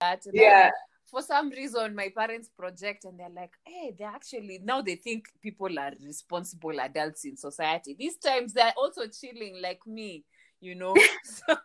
That 0.00 0.26
And 0.26 0.34
Yeah, 0.34 0.70
for 1.10 1.22
some 1.22 1.50
reason 1.50 1.94
my 1.94 2.10
parents 2.14 2.50
project 2.58 3.04
and 3.04 3.18
they're 3.18 3.30
like 3.30 3.52
hey 3.64 3.94
they're 3.98 4.08
actually 4.08 4.60
now 4.62 4.82
they 4.82 4.96
think 4.96 5.26
people 5.42 5.78
are 5.78 5.92
responsible 6.04 6.78
adults 6.80 7.24
in 7.24 7.36
society. 7.36 7.96
These 7.98 8.16
times 8.18 8.52
they're 8.52 8.74
also 8.76 9.06
chilling 9.06 9.60
like 9.62 9.86
me 9.86 10.24
you 10.60 10.74
know. 10.74 10.94
So, 11.24 11.56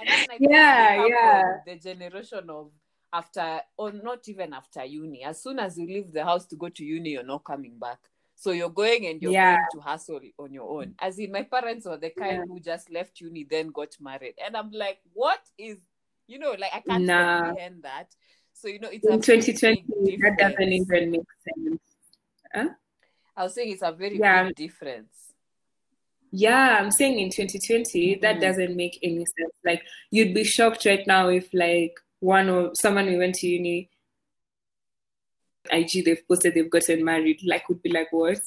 and 0.00 0.08
then 0.08 0.26
think 0.26 0.40
Yeah, 0.50 1.06
yeah. 1.06 1.42
the 1.66 1.76
generation 1.76 2.50
of 2.50 2.70
after 3.12 3.60
or 3.76 3.92
not 3.92 4.28
even 4.28 4.52
after 4.52 4.84
uni 4.84 5.22
as 5.22 5.42
soon 5.42 5.58
as 5.58 5.78
you 5.78 5.86
leave 5.86 6.12
the 6.12 6.24
house 6.24 6.46
to 6.46 6.56
go 6.56 6.68
to 6.68 6.84
uni 6.84 7.10
you're 7.10 7.22
not 7.22 7.44
coming 7.44 7.78
back 7.78 7.98
so 8.34 8.50
you're 8.50 8.68
going 8.70 9.06
and 9.06 9.22
you're 9.22 9.32
Yeah. 9.32 9.54
going 9.54 9.68
to 9.72 9.80
hustle 9.80 10.20
on 10.38 10.52
your 10.52 10.68
own 10.68 10.94
as 10.98 11.18
in 11.18 11.30
my 11.30 11.42
parents 11.42 11.86
were 11.86 11.96
the 11.96 12.10
kind 12.10 12.38
Yeah. 12.38 12.44
who 12.48 12.58
just 12.58 12.90
left 12.90 13.20
uni 13.20 13.44
then 13.48 13.68
got 13.68 13.94
married 14.00 14.34
and 14.44 14.56
i'm 14.56 14.70
like 14.72 14.98
what 15.12 15.40
is 15.56 15.78
you 16.26 16.38
know 16.40 16.56
like 16.58 16.72
i 16.74 16.80
can't 16.80 17.06
Nah. 17.06 17.42
comprehend 17.42 17.82
that 17.84 18.08
so 18.52 18.66
you 18.66 18.80
know 18.80 18.88
it's 18.88 19.06
in 19.06 19.20
very 19.20 19.40
2020, 19.40 20.16
that 20.16 20.36
doesn't 20.38 20.72
even 20.72 21.10
make 21.12 21.22
sense. 21.44 21.80
I 23.36 23.42
was 23.42 23.54
saying 23.54 23.72
it's 23.72 23.82
a 23.82 23.92
very 23.92 24.18
Yeah. 24.18 24.44
big 24.44 24.54
difference. 24.54 25.23
Yeah, 26.36 26.78
I'm 26.80 26.90
saying 26.90 27.20
in 27.20 27.30
2020, 27.30 28.16
that 28.16 28.36
Mhm. 28.36 28.40
doesn't 28.40 28.74
make 28.76 28.98
any 29.02 29.24
sense. 29.24 29.54
Like, 29.64 29.82
you'd 30.10 30.34
be 30.34 30.42
shocked 30.42 30.84
right 30.84 31.06
now 31.06 31.28
if, 31.28 31.48
like, 31.54 31.94
one 32.18 32.48
or 32.50 32.72
someone 32.74 33.06
we 33.06 33.16
went 33.16 33.36
to 33.36 33.46
uni, 33.46 33.88
IG, 35.70 36.02
they've 36.02 36.26
posted 36.26 36.54
they've 36.54 36.68
gotten 36.70 37.04
married. 37.04 37.40
Like, 37.44 37.68
would 37.68 37.82
be 37.82 37.90
like, 37.90 38.12
what? 38.12 38.38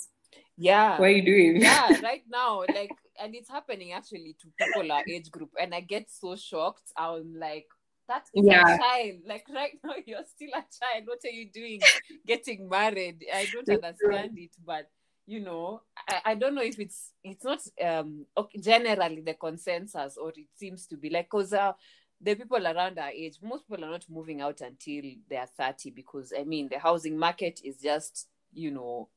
Yeah. 0.57 0.99
What 0.99 1.07
are 1.07 1.11
you 1.11 1.21
doing? 1.25 1.61
yeah, 1.61 1.87
right 2.03 2.23
now, 2.27 2.63
like, 2.67 2.91
and 3.19 3.33
it's 3.33 3.49
happening 3.49 3.93
actually 3.93 4.35
to 4.41 4.47
people 4.59 4.91
our 4.91 5.03
age 5.09 5.31
group, 5.31 5.51
and 5.59 5.73
I 5.73 5.79
get 5.79 6.11
so 6.11 6.35
shocked. 6.35 6.91
I'm 6.97 7.35
like, 7.39 7.67
that 8.09 8.23
is 8.33 8.45
Yeah. 8.45 8.63
a 8.75 8.77
child. 8.77 9.21
Like 9.25 9.47
right 9.49 9.77
now, 9.83 9.95
you're 10.05 10.25
still 10.25 10.49
a 10.49 10.63
child. 10.79 11.05
What 11.07 11.19
are 11.25 11.29
you 11.29 11.49
doing? 11.49 11.79
Getting 12.27 12.67
married? 12.69 13.25
I 13.33 13.45
don't 13.51 13.69
understand 13.69 14.37
it, 14.37 14.51
but 14.65 14.89
you 15.27 15.41
know, 15.41 15.81
I, 16.07 16.21
I 16.31 16.35
don't 16.35 16.55
know 16.55 16.61
if 16.63 16.79
it's 16.79 17.11
it's 17.23 17.43
not 17.43 17.59
um 17.83 18.25
okay, 18.35 18.59
generally 18.59 19.21
the 19.21 19.33
consensus, 19.33 20.17
or 20.17 20.29
it 20.29 20.47
seems 20.55 20.87
to 20.87 20.97
be 20.97 21.09
like 21.09 21.25
because 21.29 21.51
uh, 21.53 21.73
the 22.21 22.35
people 22.35 22.65
around 22.65 22.97
our 22.97 23.09
age, 23.09 23.37
most 23.43 23.67
people 23.67 23.83
are 23.83 23.91
not 23.91 24.05
moving 24.09 24.41
out 24.41 24.61
until 24.61 25.03
they 25.29 25.35
are 25.35 25.45
thirty 25.57 25.91
because 25.91 26.33
I 26.37 26.45
mean 26.45 26.69
the 26.71 26.79
housing 26.79 27.17
market 27.19 27.59
is 27.63 27.77
just 27.77 28.27
you 28.53 28.71
know 28.71 29.09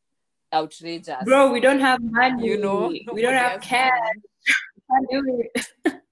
outrageous. 0.52 1.24
Bro, 1.24 1.52
we 1.52 1.60
don't 1.60 1.80
have 1.80 2.00
money. 2.02 2.44
you 2.44 2.56
know, 2.58 2.88
we 3.12 3.22
don't 3.22 3.34
have 3.34 3.60
cash. 3.60 3.92
can't 4.90 5.10
do 5.10 5.48
it. 5.54 5.64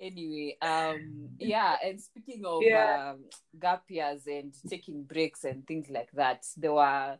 anyway 0.00 0.56
um 0.62 1.28
yeah 1.38 1.76
and 1.84 2.00
speaking 2.00 2.42
of 2.46 2.62
Yeah. 2.62 3.10
um, 3.12 3.24
gap 3.60 3.82
years 3.88 4.26
and 4.26 4.54
taking 4.66 5.02
breaks 5.02 5.44
and 5.44 5.66
things 5.66 5.90
like 5.90 6.10
that 6.12 6.46
there 6.56 6.72
were 6.72 7.18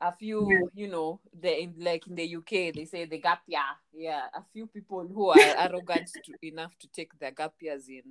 a 0.00 0.12
few 0.12 0.68
you 0.74 0.88
know 0.88 1.20
the 1.40 1.62
in 1.62 1.74
like 1.78 2.06
in 2.06 2.14
the 2.14 2.36
uk 2.36 2.50
they 2.50 2.84
say 2.84 3.04
the 3.06 3.18
gap 3.18 3.42
year 3.46 3.60
yeah 3.94 4.24
a 4.34 4.42
few 4.52 4.66
people 4.66 5.06
who 5.06 5.30
are 5.30 5.38
arrogant 5.58 6.10
to, 6.24 6.32
enough 6.42 6.76
to 6.78 6.88
take 6.88 7.18
their 7.18 7.30
gap 7.30 7.54
years 7.60 7.88
in 7.88 8.02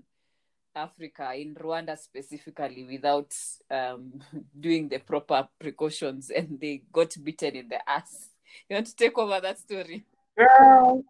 africa 0.75 1.31
in 1.35 1.53
rwanda 1.55 1.97
specifically 1.97 2.83
without 2.83 3.33
um 3.69 4.13
doing 4.59 4.89
the 4.89 4.97
proper 4.97 5.47
precautions 5.59 6.29
and 6.29 6.59
they 6.59 6.81
got 6.91 7.15
beaten 7.23 7.55
in 7.55 7.69
the 7.69 7.89
ass 7.89 8.29
you 8.69 8.75
want 8.75 8.87
to 8.87 8.95
take 8.95 9.17
over 9.17 9.39
that 9.39 9.57
story 9.57 10.03
Girl. 10.37 11.03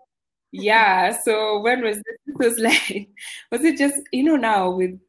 Yeah, 0.51 1.17
so 1.23 1.59
when 1.59 1.83
was 1.83 1.97
this? 1.97 2.17
This 2.25 2.35
was 2.37 2.59
like, 2.59 3.09
was 3.51 3.63
it 3.63 3.77
just, 3.77 3.99
you 4.11 4.23
know, 4.23 4.35
now 4.35 4.71
with 4.71 4.99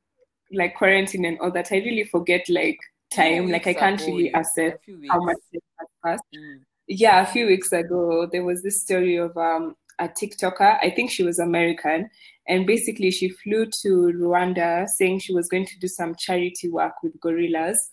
like 0.52 0.76
quarantine 0.76 1.24
and 1.24 1.38
all 1.40 1.50
that, 1.52 1.68
I 1.70 1.76
really 1.76 2.04
forget 2.04 2.48
like 2.48 2.78
time. 3.10 3.50
Like 3.50 3.66
I 3.66 3.74
can't 3.74 4.00
ago, 4.00 4.06
really 4.06 4.30
assess 4.32 4.74
how 5.08 5.20
much 5.20 5.36
it 5.52 5.62
has 5.78 5.88
passed. 6.04 6.24
Mm. 6.34 6.60
Yeah, 6.88 7.22
a 7.22 7.26
few 7.26 7.46
weeks 7.46 7.72
ago, 7.72 8.26
there 8.30 8.44
was 8.44 8.62
this 8.62 8.80
story 8.82 9.16
of 9.16 9.36
um, 9.36 9.74
a 9.98 10.08
TikToker. 10.08 10.78
I 10.82 10.90
think 10.90 11.10
she 11.10 11.22
was 11.24 11.38
American. 11.38 12.10
And 12.48 12.66
basically, 12.66 13.10
she 13.10 13.28
flew 13.30 13.66
to 13.82 13.88
Rwanda 14.14 14.86
saying 14.88 15.18
she 15.20 15.34
was 15.34 15.48
going 15.48 15.66
to 15.66 15.78
do 15.80 15.88
some 15.88 16.14
charity 16.16 16.68
work 16.68 16.92
with 17.02 17.18
gorillas, 17.20 17.90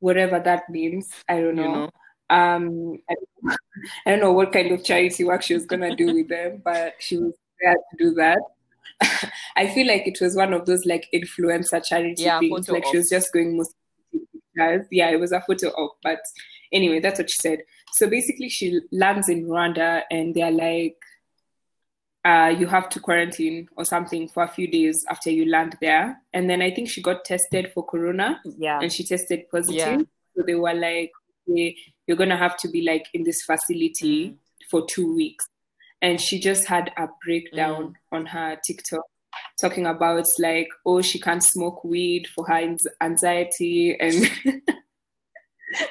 whatever 0.00 0.38
that 0.40 0.68
means. 0.70 1.08
I 1.28 1.40
don't 1.40 1.56
You 1.56 1.62
know. 1.62 1.74
know? 1.74 1.90
Um, 2.30 2.98
I, 3.10 3.14
I 4.06 4.10
don't 4.10 4.20
know 4.20 4.32
what 4.32 4.52
kind 4.52 4.70
of 4.72 4.84
charity 4.84 5.24
work 5.24 5.42
she 5.42 5.54
was 5.54 5.66
going 5.66 5.82
to 5.82 5.96
do 5.96 6.14
with 6.14 6.28
them, 6.28 6.62
but 6.64 6.94
she 6.98 7.18
was 7.18 7.34
there 7.60 7.74
to 7.74 7.96
do 7.98 8.14
that. 8.14 8.38
I 9.56 9.68
feel 9.68 9.86
like 9.86 10.06
it 10.06 10.18
was 10.20 10.36
one 10.36 10.52
of 10.52 10.66
those 10.66 10.84
like 10.86 11.08
influencer 11.14 11.84
charity 11.84 12.22
Yeah, 12.22 12.40
things. 12.40 12.68
Like 12.68 12.84
she 12.86 12.98
was 12.98 13.08
just 13.10 13.32
going 13.32 13.56
most 13.56 13.74
pictures. 14.58 14.86
Yeah, 14.90 15.10
it 15.10 15.20
was 15.20 15.32
a 15.32 15.40
photo 15.40 15.68
op, 15.68 15.96
but 16.02 16.20
anyway, 16.72 17.00
that's 17.00 17.18
what 17.18 17.30
she 17.30 17.36
said. 17.40 17.60
So 17.92 18.08
basically, 18.08 18.48
she 18.48 18.80
lands 18.92 19.28
in 19.28 19.44
Rwanda, 19.46 20.02
and 20.10 20.34
they're 20.34 20.50
like, 20.50 20.96
uh, 22.24 22.54
you 22.58 22.66
have 22.66 22.88
to 22.90 23.00
quarantine 23.00 23.68
or 23.76 23.84
something 23.84 24.28
for 24.28 24.42
a 24.42 24.48
few 24.48 24.66
days 24.68 25.04
after 25.08 25.30
you 25.30 25.46
land 25.48 25.76
there. 25.80 26.20
And 26.34 26.50
then 26.50 26.60
I 26.60 26.70
think 26.70 26.88
she 26.90 27.00
got 27.00 27.24
tested 27.24 27.72
for 27.72 27.84
corona, 27.86 28.40
Yeah. 28.58 28.80
and 28.80 28.92
she 28.92 29.04
tested 29.04 29.48
positive. 29.50 29.76
Yeah. 29.76 29.98
So 30.36 30.42
they 30.46 30.54
were 30.54 30.74
like, 30.74 31.12
okay, 31.48 31.76
you're 32.06 32.16
gonna 32.16 32.36
have 32.36 32.56
to 32.58 32.68
be 32.68 32.82
like 32.82 33.06
in 33.14 33.24
this 33.24 33.42
facility 33.42 34.30
Mm. 34.30 34.36
for 34.70 34.86
two 34.86 35.14
weeks. 35.14 35.46
And 36.02 36.20
she 36.20 36.38
just 36.38 36.66
had 36.66 36.92
a 36.96 37.08
breakdown 37.24 37.94
Mm. 38.12 38.16
on 38.16 38.26
her 38.26 38.58
TikTok 38.64 39.04
talking 39.60 39.86
about 39.86 40.24
like, 40.38 40.68
oh, 40.86 41.02
she 41.02 41.18
can't 41.20 41.42
smoke 41.42 41.84
weed 41.84 42.26
for 42.34 42.46
her 42.46 42.76
anxiety 43.00 43.96
and 43.98 44.30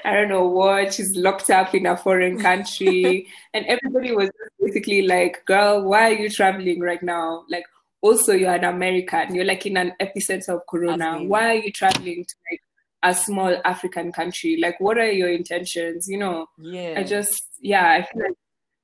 I 0.03 0.13
don't 0.13 0.29
know 0.29 0.47
what, 0.47 0.93
she's 0.93 1.15
locked 1.15 1.49
up 1.49 1.75
in 1.75 1.85
a 1.85 1.95
foreign 1.95 2.39
country. 2.41 3.27
and 3.53 3.65
everybody 3.67 4.11
was 4.11 4.29
basically 4.59 5.03
like, 5.03 5.45
girl, 5.45 5.83
why 5.83 6.11
are 6.11 6.13
you 6.15 6.29
traveling 6.29 6.79
right 6.79 7.01
now? 7.03 7.43
Like, 7.49 7.65
also, 8.01 8.33
you're 8.33 8.53
an 8.53 8.63
American, 8.63 9.35
you're 9.35 9.45
like 9.45 9.65
in 9.65 9.77
an 9.77 9.93
epicenter 10.01 10.49
of 10.49 10.61
corona. 10.67 11.23
Why 11.23 11.49
are 11.49 11.59
you 11.59 11.71
traveling 11.71 12.25
to 12.25 12.35
like 12.51 12.61
a 13.03 13.13
small 13.13 13.55
African 13.65 14.11
country? 14.11 14.57
Like, 14.59 14.79
what 14.79 14.97
are 14.97 15.11
your 15.11 15.29
intentions? 15.29 16.07
You 16.07 16.17
know, 16.17 16.47
Yeah. 16.57 16.95
I 16.97 17.03
just, 17.03 17.39
yeah, 17.59 17.91
I 17.91 18.01
feel 18.03 18.23
like 18.23 18.37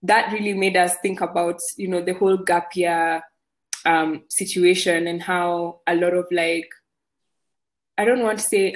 that 0.04 0.32
really 0.32 0.54
made 0.54 0.78
us 0.78 0.96
think 1.02 1.22
about, 1.22 1.58
you 1.78 1.88
know, 1.88 2.02
the 2.02 2.14
whole 2.14 2.38
gap 2.38 2.76
year 2.76 3.24
um, 3.86 4.24
situation 4.30 5.08
and 5.08 5.22
how 5.22 5.80
a 5.88 5.96
lot 5.96 6.14
of 6.14 6.28
like 6.32 6.70
I 7.98 8.06
don't 8.06 8.24
want 8.24 8.40
to 8.40 8.46
say 8.46 8.76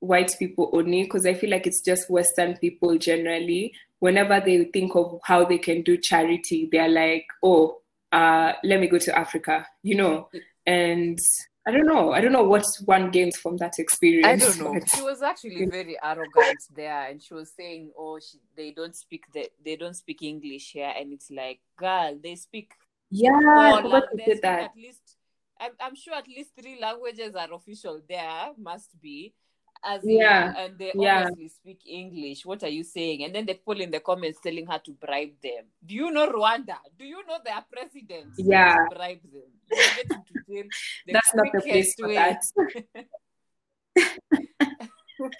white 0.00 0.34
people 0.38 0.70
only 0.72 1.04
because 1.04 1.26
I 1.26 1.34
feel 1.34 1.50
like 1.50 1.66
it's 1.66 1.82
just 1.82 2.10
Western 2.10 2.56
people 2.56 2.96
generally. 2.98 3.74
Whenever 4.00 4.40
they 4.40 4.64
think 4.64 4.94
of 4.94 5.18
how 5.24 5.44
they 5.44 5.58
can 5.58 5.82
do 5.82 5.96
charity, 5.96 6.68
they're 6.70 6.88
like, 6.88 7.26
oh, 7.42 7.78
uh, 8.12 8.52
let 8.64 8.80
me 8.80 8.86
go 8.86 8.98
to 8.98 9.18
Africa, 9.18 9.66
you 9.82 9.96
know. 9.96 10.28
And 10.66 11.18
I 11.66 11.70
don't 11.72 11.86
know. 11.86 12.12
I 12.12 12.20
don't 12.20 12.32
know 12.32 12.44
what 12.44 12.64
one 12.86 13.10
gains 13.10 13.36
from 13.36 13.58
that 13.58 13.74
experience. 13.78 14.26
I 14.26 14.36
don't 14.36 14.74
know. 14.74 14.80
She 14.94 15.02
was 15.02 15.20
actually 15.20 15.66
very 15.66 15.98
arrogant 16.02 16.58
there, 16.74 17.10
and 17.10 17.22
she 17.22 17.34
was 17.34 17.52
saying, 17.54 17.90
"Oh, 17.98 18.18
she, 18.18 18.38
they 18.56 18.70
don't 18.70 18.96
speak 18.96 19.24
the, 19.34 19.50
they 19.62 19.76
don't 19.76 19.94
speak 19.94 20.22
English 20.22 20.72
here," 20.72 20.92
and 20.96 21.12
it's 21.12 21.30
like, 21.30 21.60
girl, 21.76 22.18
they 22.22 22.36
speak. 22.36 22.72
Yeah, 23.10 23.30
I 23.34 23.82
they 24.16 24.38
that. 24.42 24.60
At 24.60 24.76
least, 24.76 25.16
I'm, 25.60 25.72
I'm 25.80 25.94
sure 25.94 26.14
at 26.14 26.28
least 26.28 26.50
three 26.60 26.78
languages 26.80 27.34
are 27.34 27.52
official 27.52 28.00
there. 28.08 28.50
Must 28.58 28.90
be, 29.00 29.34
as 29.84 30.02
yeah, 30.04 30.50
in, 30.50 30.56
and 30.56 30.78
they 30.78 30.92
yeah. 30.94 31.22
obviously 31.22 31.48
speak 31.48 31.80
English. 31.86 32.44
What 32.44 32.62
are 32.62 32.68
you 32.68 32.84
saying? 32.84 33.24
And 33.24 33.34
then 33.34 33.46
they 33.46 33.54
people 33.54 33.80
in 33.80 33.90
the 33.90 34.00
comments 34.00 34.40
telling 34.42 34.66
her 34.66 34.78
to 34.84 34.92
bribe 34.92 35.32
them. 35.42 35.64
Do 35.84 35.94
you 35.94 36.10
know 36.10 36.30
Rwanda? 36.30 36.76
Do 36.98 37.04
you 37.04 37.24
know 37.26 37.38
their 37.44 37.64
president? 37.72 38.34
Yeah, 38.36 38.86
bribe 38.90 39.20
them. 39.22 40.68
That's 41.06 41.34
not 41.34 41.46
the 41.52 41.60
place 41.60 41.94
for 41.98 42.08
way. 42.08 42.14
that. 42.14 42.42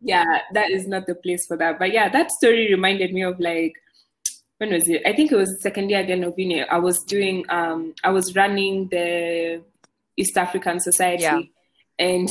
yeah, 0.00 0.42
that 0.52 0.70
is 0.70 0.86
not 0.86 1.06
the 1.06 1.14
place 1.14 1.46
for 1.46 1.56
that. 1.56 1.78
But 1.78 1.92
yeah, 1.92 2.08
that 2.08 2.30
story 2.30 2.68
reminded 2.70 3.12
me 3.12 3.22
of 3.22 3.40
like 3.40 3.74
when 4.58 4.72
was 4.72 4.88
it? 4.88 5.02
I 5.06 5.14
think 5.14 5.32
it 5.32 5.36
was 5.36 5.60
second 5.62 5.88
year 5.90 6.00
again 6.00 6.24
of 6.24 6.38
uni. 6.38 6.62
I 6.62 6.78
was 6.78 7.02
doing 7.04 7.44
um 7.48 7.94
I 8.04 8.10
was 8.10 8.34
running 8.36 8.88
the 8.88 9.62
East 10.16 10.36
African 10.36 10.80
Society 10.80 11.22
yeah. 11.22 11.40
and 11.98 12.28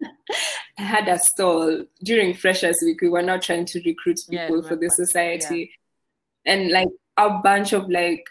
I 0.78 0.82
had 0.82 1.08
a 1.08 1.18
stall 1.18 1.84
during 2.04 2.34
Freshers 2.34 2.78
Week. 2.82 3.00
We 3.00 3.08
were 3.08 3.22
not 3.22 3.42
trying 3.42 3.64
to 3.66 3.82
recruit 3.84 4.20
people 4.28 4.62
yeah, 4.62 4.68
for 4.68 4.76
the 4.76 4.90
society, 4.90 5.70
yeah. 6.44 6.52
and 6.52 6.70
like 6.70 6.88
a 7.16 7.30
bunch 7.30 7.72
of 7.72 7.88
like 7.88 8.24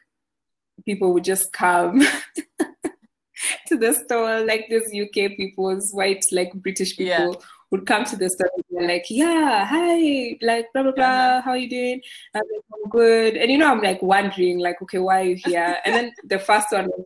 people 0.85 1.13
would 1.13 1.23
just 1.23 1.51
come 1.51 1.99
to 3.67 3.77
the 3.77 3.93
stall, 3.93 4.45
like 4.45 4.67
these 4.69 4.93
UK 4.93 5.35
people's 5.35 5.91
white, 5.91 6.23
like 6.31 6.53
British 6.53 6.95
people. 6.95 7.41
Would 7.75 7.85
come 7.85 8.05
to 8.05 8.15
the 8.15 8.29
store 8.29 8.49
and 8.77 8.87
like, 8.87 9.05
yeah, 9.09 9.65
hi, 9.65 10.37
like 10.41 10.67
blah 10.73 10.83
blah 10.83 10.91
blah. 10.93 11.41
How 11.41 11.55
you 11.55 11.69
doing? 11.69 12.01
I'm 12.33 12.41
like, 12.41 12.63
I'm 12.73 12.89
good. 12.89 13.35
And 13.35 13.51
you 13.51 13.57
know, 13.57 13.69
I'm 13.69 13.81
like 13.81 14.01
wondering, 14.01 14.59
like, 14.59 14.81
okay, 14.83 14.99
why 14.99 15.21
are 15.21 15.23
you 15.25 15.35
here? 15.35 15.77
and 15.83 15.93
then 15.93 16.13
the 16.23 16.39
first 16.39 16.71
one 16.71 16.87
was 16.87 17.05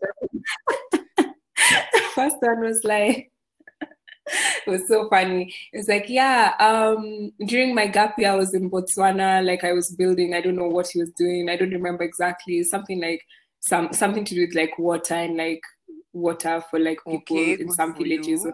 the 1.18 2.02
first 2.14 2.36
one 2.40 2.62
was 2.62 2.84
like, 2.84 3.32
it 4.32 4.68
was 4.68 4.88
so 4.88 5.10
funny. 5.10 5.56
It's 5.74 5.88
like, 5.88 6.06
yeah, 6.08 6.54
um, 6.60 7.32
during 7.48 7.74
my 7.74 7.88
gap 7.88 8.20
year, 8.20 8.32
I 8.32 8.36
was 8.36 8.54
in 8.54 8.70
Botswana, 8.70 9.44
like 9.44 9.64
I 9.64 9.74
was 9.74 9.90
building, 9.90 10.36
I 10.36 10.42
don't 10.42 10.56
know 10.56 10.68
what 10.68 10.90
he 10.90 11.00
was 11.00 11.12
doing. 11.18 11.50
I 11.50 11.56
don't 11.56 11.72
remember 11.72 12.04
exactly. 12.04 12.64
Something 12.64 13.02
like 13.02 13.26
some 13.60 13.92
something 13.92 14.24
to 14.26 14.36
do 14.36 14.42
with 14.42 14.56
like 14.56 14.78
water 14.78 15.16
and 15.16 15.36
like 15.36 15.62
water 16.14 16.64
for 16.70 16.80
like 16.80 17.00
people 17.08 17.38
okay, 17.38 17.54
in 17.54 17.72
some 17.72 17.96
villages. 17.96 18.46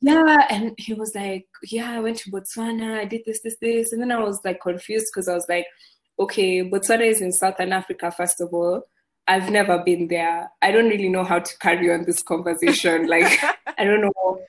Yeah, 0.00 0.46
and 0.48 0.74
he 0.78 0.94
was 0.94 1.14
like, 1.14 1.46
Yeah, 1.64 1.90
I 1.90 2.00
went 2.00 2.18
to 2.18 2.30
Botswana, 2.30 2.98
I 2.98 3.04
did 3.04 3.22
this, 3.26 3.40
this, 3.40 3.56
this. 3.60 3.92
And 3.92 4.00
then 4.00 4.12
I 4.12 4.20
was 4.20 4.40
like 4.44 4.60
confused 4.60 5.08
because 5.12 5.28
I 5.28 5.34
was 5.34 5.48
like, 5.48 5.66
okay, 6.18 6.62
Botswana 6.62 7.06
is 7.06 7.20
in 7.20 7.32
Southern 7.32 7.72
Africa, 7.72 8.10
first 8.10 8.40
of 8.40 8.52
all. 8.52 8.82
I've 9.26 9.50
never 9.50 9.78
been 9.78 10.08
there. 10.08 10.50
I 10.62 10.72
don't 10.72 10.88
really 10.88 11.10
know 11.10 11.22
how 11.22 11.38
to 11.38 11.58
carry 11.58 11.92
on 11.92 12.04
this 12.04 12.22
conversation. 12.22 13.06
like, 13.08 13.38
I 13.76 13.84
don't 13.84 14.00
know. 14.00 14.40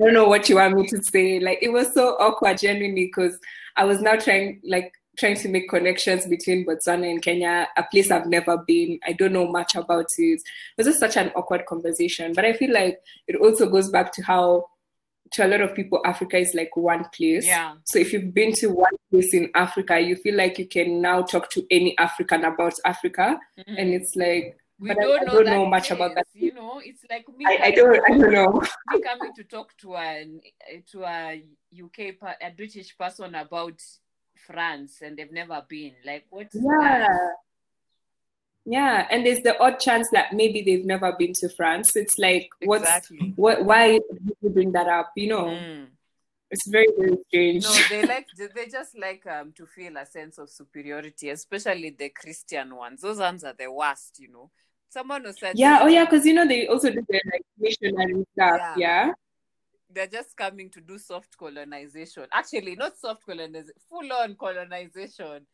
I 0.00 0.04
don't 0.04 0.14
know 0.14 0.28
what 0.28 0.48
you 0.48 0.56
want 0.56 0.76
me 0.76 0.86
to 0.88 1.02
say. 1.02 1.38
Like, 1.38 1.58
it 1.62 1.72
was 1.72 1.92
so 1.94 2.16
awkward, 2.18 2.58
genuinely, 2.58 3.06
because 3.06 3.38
I 3.76 3.84
was 3.84 4.00
now 4.00 4.16
trying, 4.16 4.60
like, 4.64 4.92
trying 5.18 5.36
to 5.36 5.48
make 5.48 5.68
connections 5.68 6.26
between 6.26 6.66
Botswana 6.66 7.10
and 7.10 7.22
Kenya, 7.22 7.68
a 7.76 7.84
place 7.84 8.10
I've 8.10 8.26
never 8.26 8.58
been. 8.58 8.98
I 9.06 9.12
don't 9.12 9.32
know 9.32 9.50
much 9.50 9.74
about 9.74 10.06
it. 10.18 10.40
It 10.40 10.42
was 10.76 10.86
just 10.86 11.00
such 11.00 11.16
an 11.16 11.30
awkward 11.34 11.66
conversation. 11.66 12.32
But 12.32 12.44
I 12.44 12.52
feel 12.52 12.72
like 12.72 13.00
it 13.26 13.36
also 13.36 13.68
goes 13.68 13.88
back 13.88 14.12
to 14.14 14.22
how 14.22 14.66
to 15.32 15.46
a 15.46 15.48
lot 15.48 15.60
of 15.60 15.74
people, 15.74 16.00
Africa 16.04 16.36
is 16.36 16.54
like 16.54 16.76
one 16.76 17.04
place. 17.14 17.46
Yeah. 17.46 17.74
So 17.84 17.98
if 17.98 18.12
you've 18.12 18.32
been 18.34 18.52
to 18.54 18.68
one 18.68 18.92
place 19.10 19.34
in 19.34 19.50
Africa, 19.54 19.98
you 19.98 20.16
feel 20.16 20.36
like 20.36 20.58
you 20.58 20.66
can 20.66 21.00
now 21.00 21.22
talk 21.22 21.50
to 21.50 21.66
any 21.70 21.96
African 21.98 22.44
about 22.44 22.74
Africa, 22.84 23.38
mm-hmm. 23.58 23.74
and 23.76 23.90
it's 23.90 24.16
like. 24.16 24.56
We 24.80 24.94
don't, 24.94 25.00
I, 25.00 25.02
I 25.02 25.24
know, 25.24 25.32
don't 25.32 25.46
know 25.46 25.66
much 25.66 25.88
place. 25.88 25.96
about 25.98 26.14
that. 26.14 26.26
You 26.34 26.54
know, 26.54 26.80
it's 26.84 27.02
like 27.10 27.24
me. 27.36 27.44
I, 27.48 27.58
I 27.64 27.70
don't. 27.72 28.00
I 28.08 28.16
don't 28.16 28.32
know. 28.32 28.62
me 28.92 29.02
coming 29.02 29.32
to 29.34 29.42
talk 29.42 29.76
to 29.78 29.96
a 29.96 30.24
to 30.92 31.02
a 31.02 31.42
UK 31.74 32.14
a 32.40 32.50
British 32.56 32.96
person 32.96 33.34
about 33.34 33.82
France 34.46 34.98
and 35.02 35.16
they've 35.16 35.32
never 35.32 35.64
been. 35.68 35.94
Like 36.06 36.26
what? 36.30 36.46
Yeah. 36.54 37.08
That? 37.08 37.08
Yeah, 38.70 39.06
and 39.10 39.24
there's 39.24 39.40
the 39.40 39.58
odd 39.58 39.80
chance 39.80 40.08
that 40.12 40.34
maybe 40.34 40.60
they've 40.60 40.84
never 40.84 41.10
been 41.18 41.32
to 41.40 41.48
France. 41.56 41.96
It's 41.96 42.18
like, 42.18 42.50
what's 42.64 42.82
exactly. 42.82 43.32
what? 43.34 43.64
Why 43.64 43.92
did 43.92 44.36
you 44.42 44.50
bring 44.50 44.72
that 44.72 44.86
up? 44.86 45.10
You 45.16 45.28
know, 45.28 45.44
mm. 45.46 45.86
it's 46.50 46.68
very 46.68 46.88
very 46.98 47.16
strange. 47.28 47.64
No, 47.64 47.74
they 47.88 48.06
like 48.06 48.26
they 48.36 48.66
just 48.66 48.98
like 48.98 49.26
um 49.26 49.52
to 49.56 49.64
feel 49.64 49.96
a 49.96 50.04
sense 50.04 50.36
of 50.36 50.50
superiority, 50.50 51.30
especially 51.30 51.96
the 51.98 52.10
Christian 52.10 52.76
ones. 52.76 53.00
Those 53.00 53.20
ones 53.20 53.42
are 53.42 53.54
the 53.58 53.72
worst. 53.72 54.18
You 54.20 54.32
know, 54.32 54.50
someone 54.90 55.24
who 55.24 55.32
said, 55.32 55.58
yeah, 55.58 55.78
oh 55.80 55.86
yeah, 55.86 56.04
because 56.04 56.26
you 56.26 56.34
know 56.34 56.46
they 56.46 56.66
also 56.66 56.90
do 56.90 57.02
their 57.08 57.22
like 57.32 57.46
missionary 57.58 58.22
stuff. 58.34 58.60
Yeah. 58.60 58.74
yeah. 58.76 59.12
They're 59.90 60.08
just 60.08 60.36
coming 60.36 60.68
to 60.72 60.82
do 60.82 60.98
soft 60.98 61.38
colonization. 61.38 62.26
Actually, 62.30 62.76
not 62.76 62.98
soft 62.98 63.24
colonization, 63.24 63.72
full 63.88 64.12
on 64.12 64.36
colonization. 64.38 65.46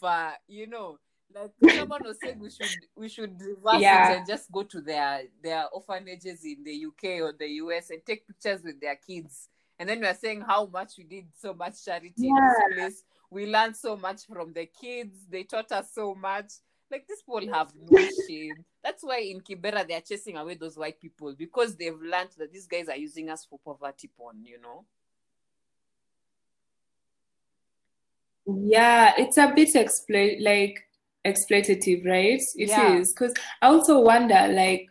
But 0.00 0.36
you 0.48 0.66
know, 0.68 0.96
like 1.34 1.74
someone 1.74 2.02
was 2.04 2.18
saying 2.22 2.38
we 2.38 2.50
should 2.50 2.76
we 2.96 3.08
should 3.08 3.40
reverse 3.40 3.80
yeah. 3.80 4.12
it 4.12 4.18
and 4.18 4.26
just 4.26 4.50
go 4.50 4.62
to 4.62 4.80
their 4.80 5.22
their 5.42 5.66
orphanages 5.72 6.44
in 6.44 6.64
the 6.64 6.86
UK 6.86 7.20
or 7.22 7.32
the 7.38 7.48
US 7.48 7.90
and 7.90 8.04
take 8.04 8.26
pictures 8.26 8.62
with 8.62 8.80
their 8.80 8.96
kids. 8.96 9.48
And 9.78 9.88
then 9.88 10.00
we 10.00 10.06
are 10.06 10.14
saying 10.14 10.42
how 10.42 10.66
much 10.66 10.92
we 10.98 11.04
did 11.04 11.26
so 11.40 11.54
much 11.54 11.84
charity 11.84 12.12
yeah. 12.16 12.28
in 12.28 12.36
this 12.36 12.74
place. 12.74 13.04
We 13.30 13.46
learned 13.46 13.76
so 13.76 13.96
much 13.96 14.26
from 14.26 14.52
the 14.52 14.66
kids. 14.66 15.26
They 15.28 15.44
taught 15.44 15.72
us 15.72 15.90
so 15.92 16.14
much. 16.14 16.52
Like 16.90 17.06
these 17.08 17.22
people 17.22 17.52
have 17.52 17.72
no 17.90 18.08
shame. 18.28 18.64
That's 18.84 19.02
why 19.02 19.20
in 19.20 19.40
Kibera 19.40 19.86
they 19.86 19.94
are 19.94 20.02
chasing 20.02 20.36
away 20.36 20.54
those 20.54 20.76
white 20.76 21.00
people 21.00 21.34
because 21.36 21.74
they've 21.74 22.00
learned 22.00 22.30
that 22.38 22.52
these 22.52 22.66
guys 22.66 22.88
are 22.88 22.96
using 22.96 23.30
us 23.30 23.46
for 23.48 23.58
poverty 23.64 24.10
porn, 24.16 24.44
you 24.44 24.60
know. 24.60 24.84
Yeah, 28.46 29.14
it's 29.16 29.38
a 29.38 29.52
bit 29.54 29.74
exploit 29.76 30.40
like 30.40 30.84
exploitative, 31.24 32.06
right? 32.06 32.40
It 32.56 32.68
yeah. 32.68 32.94
is 32.94 33.12
because 33.12 33.34
I 33.60 33.68
also 33.68 34.00
wonder, 34.00 34.48
like, 34.48 34.88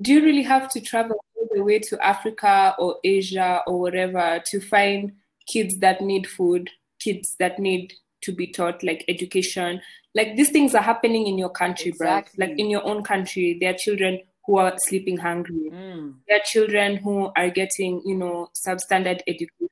do 0.00 0.12
you 0.12 0.22
really 0.22 0.42
have 0.42 0.68
to 0.70 0.80
travel 0.80 1.16
all 1.36 1.48
the 1.52 1.62
way 1.62 1.78
to 1.78 2.04
Africa 2.04 2.74
or 2.78 2.96
Asia 3.04 3.62
or 3.66 3.80
whatever 3.80 4.42
to 4.46 4.60
find 4.60 5.12
kids 5.46 5.78
that 5.78 6.00
need 6.00 6.26
food, 6.26 6.70
kids 7.00 7.36
that 7.38 7.58
need 7.58 7.94
to 8.22 8.32
be 8.32 8.46
taught 8.46 8.82
like 8.82 9.04
education? 9.08 9.80
Like 10.14 10.36
these 10.36 10.50
things 10.50 10.74
are 10.74 10.82
happening 10.82 11.26
in 11.26 11.38
your 11.38 11.50
country, 11.50 11.90
exactly. 11.90 12.36
bro. 12.36 12.46
Like 12.46 12.58
in 12.58 12.70
your 12.70 12.84
own 12.84 13.02
country, 13.02 13.58
there 13.60 13.70
are 13.74 13.78
children 13.78 14.20
who 14.46 14.58
are 14.58 14.74
sleeping 14.78 15.16
hungry. 15.16 15.70
Mm. 15.72 16.14
There 16.28 16.36
are 16.36 16.44
children 16.44 16.96
who 16.96 17.30
are 17.36 17.50
getting, 17.50 18.00
you 18.04 18.16
know, 18.16 18.48
substandard 18.66 19.20
education. 19.26 19.68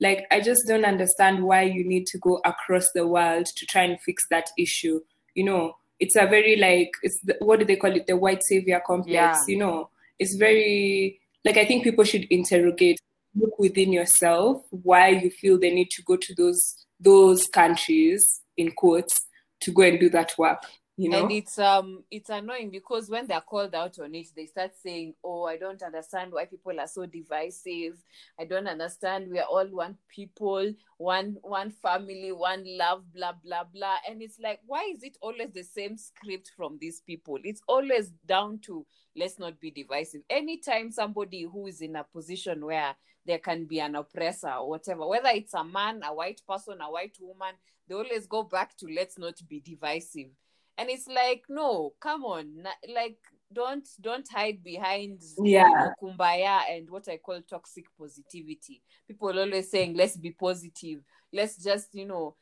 Like 0.00 0.26
I 0.30 0.40
just 0.40 0.62
don't 0.66 0.84
understand 0.84 1.42
why 1.42 1.62
you 1.62 1.84
need 1.84 2.06
to 2.08 2.18
go 2.18 2.40
across 2.44 2.88
the 2.94 3.06
world 3.06 3.46
to 3.46 3.66
try 3.66 3.82
and 3.82 4.00
fix 4.00 4.24
that 4.30 4.50
issue 4.56 5.00
you 5.38 5.44
know, 5.44 5.76
it's 6.00 6.16
a 6.16 6.26
very 6.26 6.56
like 6.56 6.90
it's 7.02 7.20
the, 7.20 7.36
what 7.38 7.60
do 7.60 7.64
they 7.64 7.76
call 7.76 7.94
it? 7.94 8.08
The 8.08 8.16
white 8.16 8.42
savior 8.42 8.82
complex. 8.84 9.44
Yeah. 9.46 9.52
You 9.52 9.58
know, 9.58 9.90
it's 10.18 10.34
very 10.34 11.20
like 11.44 11.56
I 11.56 11.64
think 11.64 11.84
people 11.84 12.04
should 12.04 12.24
interrogate, 12.24 12.98
look 13.36 13.56
within 13.58 13.92
yourself 13.92 14.62
why 14.70 15.08
you 15.10 15.30
feel 15.30 15.56
they 15.56 15.70
need 15.72 15.90
to 15.90 16.02
go 16.02 16.16
to 16.16 16.34
those 16.34 16.84
those 16.98 17.46
countries 17.46 18.40
in 18.56 18.72
quotes 18.72 19.14
to 19.60 19.70
go 19.70 19.82
and 19.82 20.00
do 20.00 20.10
that 20.10 20.32
work 20.36 20.60
you 20.98 21.08
know? 21.08 21.22
and 21.22 21.32
it's 21.32 21.58
um 21.58 22.02
it's 22.10 22.28
annoying 22.28 22.70
because 22.70 23.08
when 23.08 23.26
they're 23.26 23.40
called 23.40 23.74
out 23.74 23.98
on 24.00 24.14
it 24.14 24.26
they 24.34 24.46
start 24.46 24.72
saying 24.82 25.14
oh 25.22 25.44
i 25.44 25.56
don't 25.56 25.82
understand 25.82 26.32
why 26.32 26.44
people 26.44 26.78
are 26.78 26.86
so 26.86 27.06
divisive. 27.06 28.02
I 28.38 28.44
don't 28.44 28.66
understand. 28.66 29.30
We 29.30 29.38
are 29.38 29.46
all 29.46 29.66
one 29.66 29.96
people 30.08 30.72
one 30.96 31.36
one 31.42 31.70
family 31.70 32.32
one 32.32 32.64
love 32.66 33.04
blah 33.12 33.32
blah 33.44 33.64
blah. 33.64 33.96
And 34.08 34.22
it's 34.22 34.38
like 34.38 34.60
why 34.66 34.90
is 34.94 35.02
it 35.02 35.16
always 35.20 35.50
the 35.52 35.62
same 35.62 35.96
script 35.96 36.52
from 36.56 36.78
these 36.80 37.00
people? 37.00 37.38
It's 37.44 37.62
always 37.66 38.10
down 38.26 38.60
to 38.60 38.86
let's 39.16 39.38
not 39.38 39.60
be 39.60 39.70
divisive. 39.70 40.22
Anytime 40.30 40.90
somebody 40.90 41.42
who 41.42 41.66
is 41.66 41.80
in 41.80 41.96
a 41.96 42.04
position 42.04 42.64
where 42.64 42.94
there 43.26 43.38
can 43.38 43.66
be 43.66 43.80
an 43.80 43.94
oppressor 43.94 44.50
or 44.50 44.70
whatever 44.70 45.06
whether 45.06 45.28
it's 45.28 45.52
a 45.52 45.62
man 45.62 46.00
a 46.02 46.14
white 46.14 46.40
person 46.48 46.78
a 46.80 46.90
white 46.90 47.16
woman 47.20 47.52
they 47.86 47.94
always 47.94 48.26
go 48.26 48.42
back 48.42 48.74
to 48.74 48.86
let's 48.86 49.18
not 49.18 49.34
be 49.46 49.60
divisive 49.60 50.30
and 50.78 50.88
it's 50.88 51.06
like 51.08 51.42
no 51.48 51.92
come 52.00 52.24
on. 52.24 52.64
Like 52.94 53.18
don't 53.52 53.86
don't 54.00 54.28
hide 54.30 54.62
behind 54.62 55.22
yeah. 55.38 55.90
kumbaya 56.02 56.60
and 56.70 56.88
what 56.90 57.08
i 57.08 57.16
call 57.16 57.40
toxic 57.42 57.86
positivity. 57.98 58.82
People 59.06 59.38
always 59.38 59.70
saying 59.70 59.94
let's 59.96 60.16
be 60.16 60.30
positive. 60.30 61.00
Let's 61.32 61.56
just 61.62 61.94
you 61.94 62.06
know 62.06 62.36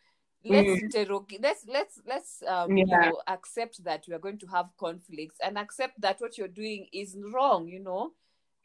let's 0.45 0.68
Mm. 0.70 0.82
interrogate 0.82 1.43
let's 1.43 1.64
let's 1.66 2.01
let's 2.07 2.43
um 2.47 2.76
Yeah. 2.76 2.84
you 2.84 2.99
know 3.11 3.20
accept 3.26 3.82
that 3.84 4.05
we 4.07 4.14
are 4.14 4.18
going 4.20 4.39
to 4.39 4.47
have 4.47 4.66
conflicts 4.78 5.39
and 5.45 5.59
accept 5.59 6.01
that 6.01 6.20
what 6.20 6.39
you're 6.39 6.47
doing 6.49 6.87
is 6.93 7.16
wrong 7.32 7.66
you 7.66 7.80
know 7.80 8.12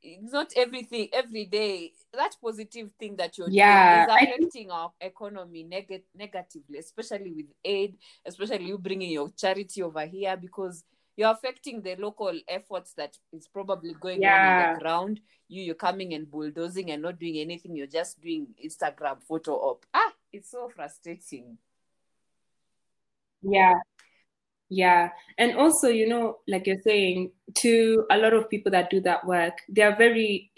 it's 0.03 0.31
not 0.33 0.51
everything 0.55 1.07
every 1.13 1.45
day 1.45 1.91
that 2.13 2.35
positive 2.43 2.91
thing 2.99 3.15
that 3.15 3.37
you're 3.37 3.49
Yeah, 3.49 4.05
doing 4.05 4.17
is 4.17 4.19
think- 4.25 4.39
affecting 4.39 4.71
our 4.71 4.91
economy 4.99 5.63
neg- 5.63 6.03
negatively 6.15 6.79
especially 6.79 7.31
with 7.31 7.45
aid 7.63 7.97
especially 8.25 8.65
you 8.65 8.77
bringing 8.77 9.11
your 9.11 9.29
charity 9.37 9.83
over 9.83 10.05
here 10.05 10.35
because 10.37 10.83
you're 11.17 11.29
affecting 11.31 11.81
the 11.81 11.95
local 11.97 12.33
efforts 12.47 12.93
that 12.93 13.17
is 13.33 13.47
probably 13.47 13.93
going 13.93 14.25
on 14.25 14.67
in 14.69 14.73
the 14.73 14.79
ground. 14.79 15.19
You 15.49 15.61
you're 15.61 15.75
coming 15.75 16.13
and 16.13 16.29
bulldozing 16.31 16.89
and 16.89 17.01
not 17.01 17.19
doing 17.19 17.37
anything. 17.37 17.75
You're 17.75 17.85
just 17.87 18.19
doing 18.21 18.47
instagram 18.65 19.21
photo 19.21 19.53
op. 19.55 19.85
Ah 19.93 20.13
it's 20.31 20.49
so 20.49 20.69
frustrating. 20.73 21.57
Yeah. 23.43 23.73
Yeah. 24.71 25.09
And 25.37 25.57
also, 25.57 25.89
you 25.89 26.07
know, 26.07 26.37
like 26.47 26.65
you're 26.65 26.81
saying, 26.81 27.33
to 27.57 28.05
a 28.09 28.17
lot 28.17 28.33
of 28.33 28.49
people 28.49 28.71
that 28.71 28.89
do 28.89 29.01
that 29.01 29.25
work, 29.27 29.57
they 29.67 29.81
are 29.81 29.95
very, 29.95 30.49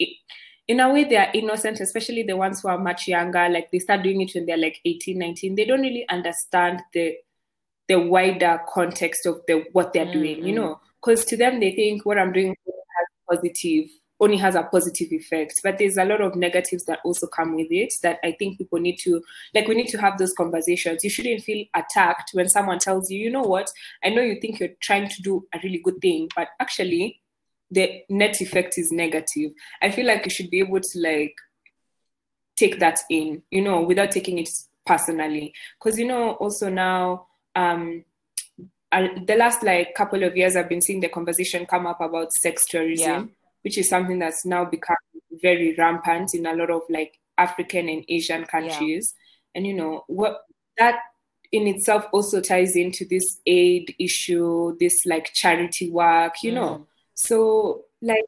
in 0.68 0.78
a 0.78 0.92
way, 0.92 1.02
they 1.04 1.16
are 1.16 1.30
innocent, 1.34 1.80
especially 1.80 2.22
the 2.22 2.36
ones 2.36 2.60
who 2.62 2.68
are 2.68 2.78
much 2.78 3.08
younger. 3.08 3.48
Like 3.48 3.72
they 3.72 3.80
start 3.80 4.04
doing 4.04 4.20
it 4.20 4.30
when 4.34 4.46
they're 4.46 4.56
like 4.56 4.80
18, 4.84 5.18
19. 5.18 5.56
They 5.56 5.64
don't 5.64 5.82
really 5.82 6.08
understand 6.08 6.82
the 6.94 7.16
the 7.88 8.00
wider 8.00 8.60
context 8.68 9.26
of 9.26 9.42
the 9.48 9.64
what 9.72 9.92
they're 9.92 10.10
doing, 10.10 10.44
you 10.44 10.54
Mm, 10.54 10.54
know, 10.54 10.80
because 11.02 11.24
to 11.26 11.36
them 11.36 11.60
they 11.60 11.72
think 11.72 12.06
what 12.06 12.18
I'm 12.18 12.32
doing 12.32 12.50
has 12.66 13.38
positive 13.40 13.90
only 14.20 14.36
has 14.36 14.54
a 14.54 14.62
positive 14.62 15.12
effect, 15.12 15.60
but 15.62 15.78
there's 15.78 15.96
a 15.96 16.04
lot 16.04 16.20
of 16.20 16.36
negatives 16.36 16.84
that 16.84 17.00
also 17.04 17.26
come 17.26 17.54
with 17.56 17.66
it 17.70 17.92
that 18.02 18.18
I 18.22 18.32
think 18.32 18.58
people 18.58 18.78
need 18.78 18.98
to 19.00 19.22
like 19.54 19.66
we 19.66 19.74
need 19.74 19.88
to 19.88 20.00
have 20.00 20.18
those 20.18 20.32
conversations. 20.32 21.02
You 21.02 21.10
shouldn't 21.10 21.42
feel 21.42 21.66
attacked 21.74 22.30
when 22.32 22.48
someone 22.48 22.78
tells 22.78 23.10
you, 23.10 23.18
you 23.18 23.30
know 23.30 23.42
what, 23.42 23.68
I 24.04 24.10
know 24.10 24.22
you 24.22 24.40
think 24.40 24.60
you're 24.60 24.70
trying 24.80 25.08
to 25.08 25.22
do 25.22 25.46
a 25.52 25.58
really 25.62 25.78
good 25.78 26.00
thing, 26.00 26.28
but 26.36 26.48
actually 26.60 27.20
the 27.70 28.02
net 28.08 28.40
effect 28.40 28.78
is 28.78 28.92
negative. 28.92 29.52
I 29.82 29.90
feel 29.90 30.06
like 30.06 30.24
you 30.24 30.30
should 30.30 30.50
be 30.50 30.60
able 30.60 30.80
to 30.80 30.98
like 31.00 31.34
take 32.56 32.78
that 32.80 33.00
in, 33.10 33.42
you 33.50 33.62
know, 33.62 33.82
without 33.82 34.10
taking 34.12 34.38
it 34.38 34.48
personally. 34.86 35.52
Because 35.78 35.98
you 35.98 36.06
know, 36.06 36.32
also 36.32 36.68
now, 36.68 37.26
um, 37.56 38.04
uh, 38.92 39.08
the 39.26 39.34
last 39.34 39.62
like 39.62 39.94
couple 39.94 40.22
of 40.22 40.36
years, 40.36 40.54
I've 40.54 40.68
been 40.68 40.80
seeing 40.80 41.00
the 41.00 41.08
conversation 41.08 41.66
come 41.66 41.86
up 41.86 42.00
about 42.00 42.32
sex 42.32 42.64
tourism, 42.64 43.10
Yeah. 43.10 43.24
Which 43.64 43.78
is 43.78 43.88
something 43.88 44.18
that's 44.18 44.44
now 44.44 44.64
become 44.64 44.96
very 45.42 45.74
rampant 45.76 46.34
in 46.34 46.46
a 46.46 46.54
lot 46.54 46.70
of 46.70 46.82
like 46.88 47.18
African 47.38 47.88
and 47.88 48.04
Asian 48.08 48.44
countries. 48.44 49.14
And 49.54 49.66
you 49.66 49.74
know, 49.74 50.04
what 50.06 50.42
that 50.78 51.00
in 51.52 51.66
itself 51.66 52.04
also 52.12 52.40
ties 52.40 52.76
into 52.76 53.04
this 53.08 53.40
aid 53.46 53.94
issue, 53.98 54.76
this 54.78 55.06
like 55.06 55.32
charity 55.32 55.90
work, 55.90 56.42
you 56.42 56.52
know. 56.52 56.68
Mm. 56.68 56.86
So 57.14 57.84
like 58.02 58.24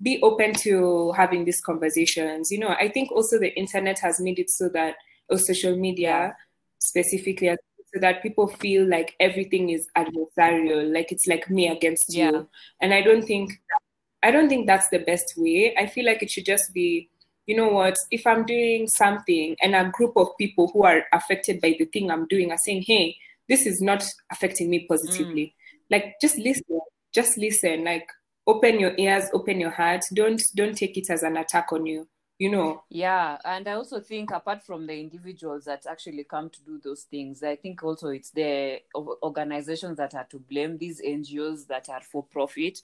be 0.00 0.20
open 0.22 0.54
to 0.54 1.12
having 1.12 1.44
these 1.44 1.60
conversations. 1.60 2.50
You 2.50 2.60
know, 2.60 2.68
I 2.68 2.88
think 2.88 3.10
also 3.12 3.38
the 3.38 3.52
internet 3.58 3.98
has 3.98 4.20
made 4.20 4.38
it 4.38 4.48
so 4.50 4.68
that 4.70 4.94
or 5.28 5.38
social 5.38 5.76
media 5.76 6.36
specifically 6.78 7.48
so 7.94 8.00
that 8.00 8.22
people 8.22 8.46
feel 8.46 8.88
like 8.88 9.14
everything 9.18 9.70
is 9.70 9.86
adversarial, 9.96 10.92
like 10.92 11.10
it's 11.10 11.26
like 11.26 11.48
me 11.50 11.68
against 11.68 12.14
Yeah. 12.14 12.30
you. 12.30 12.48
And 12.80 12.92
I 12.92 13.02
don't 13.02 13.26
think 13.26 13.52
I 14.28 14.30
don't 14.30 14.50
think 14.50 14.66
that's 14.66 14.90
the 14.90 14.98
best 14.98 15.32
way. 15.38 15.74
I 15.78 15.86
feel 15.86 16.04
like 16.04 16.22
it 16.22 16.30
should 16.30 16.44
just 16.44 16.74
be, 16.74 17.08
you 17.46 17.56
know 17.56 17.68
what, 17.68 17.96
if 18.10 18.26
I'm 18.26 18.44
doing 18.44 18.86
something 18.86 19.56
and 19.62 19.74
a 19.74 19.90
group 19.90 20.12
of 20.16 20.28
people 20.38 20.68
who 20.70 20.84
are 20.84 21.04
affected 21.14 21.62
by 21.62 21.76
the 21.78 21.86
thing 21.86 22.10
I'm 22.10 22.26
doing 22.26 22.50
are 22.50 22.58
saying, 22.62 22.84
hey, 22.86 23.16
this 23.48 23.64
is 23.64 23.80
not 23.80 24.06
affecting 24.30 24.68
me 24.68 24.86
positively. 24.86 25.46
Mm. 25.46 25.52
Like 25.90 26.14
just 26.20 26.36
listen. 26.36 26.80
Just 27.14 27.38
listen. 27.38 27.84
Like 27.84 28.06
open 28.46 28.78
your 28.78 28.92
ears, 28.98 29.24
open 29.32 29.60
your 29.60 29.70
heart. 29.70 30.02
Don't 30.12 30.42
don't 30.54 30.76
take 30.76 30.98
it 30.98 31.08
as 31.08 31.22
an 31.22 31.38
attack 31.38 31.72
on 31.72 31.86
you. 31.86 32.06
You 32.38 32.50
know. 32.50 32.84
Yeah, 32.88 33.36
and 33.44 33.66
I 33.66 33.72
also 33.72 33.98
think 33.98 34.30
apart 34.30 34.62
from 34.62 34.86
the 34.86 34.98
individuals 34.98 35.64
that 35.64 35.86
actually 35.86 36.22
come 36.22 36.50
to 36.50 36.62
do 36.62 36.78
those 36.78 37.02
things, 37.02 37.42
I 37.42 37.56
think 37.56 37.82
also 37.82 38.10
it's 38.10 38.30
the 38.30 38.80
organizations 38.94 39.96
that 39.96 40.14
are 40.14 40.26
to 40.30 40.38
blame, 40.38 40.78
these 40.78 41.02
NGOs 41.02 41.66
that 41.66 41.88
are 41.88 42.00
for 42.00 42.22
profit. 42.22 42.80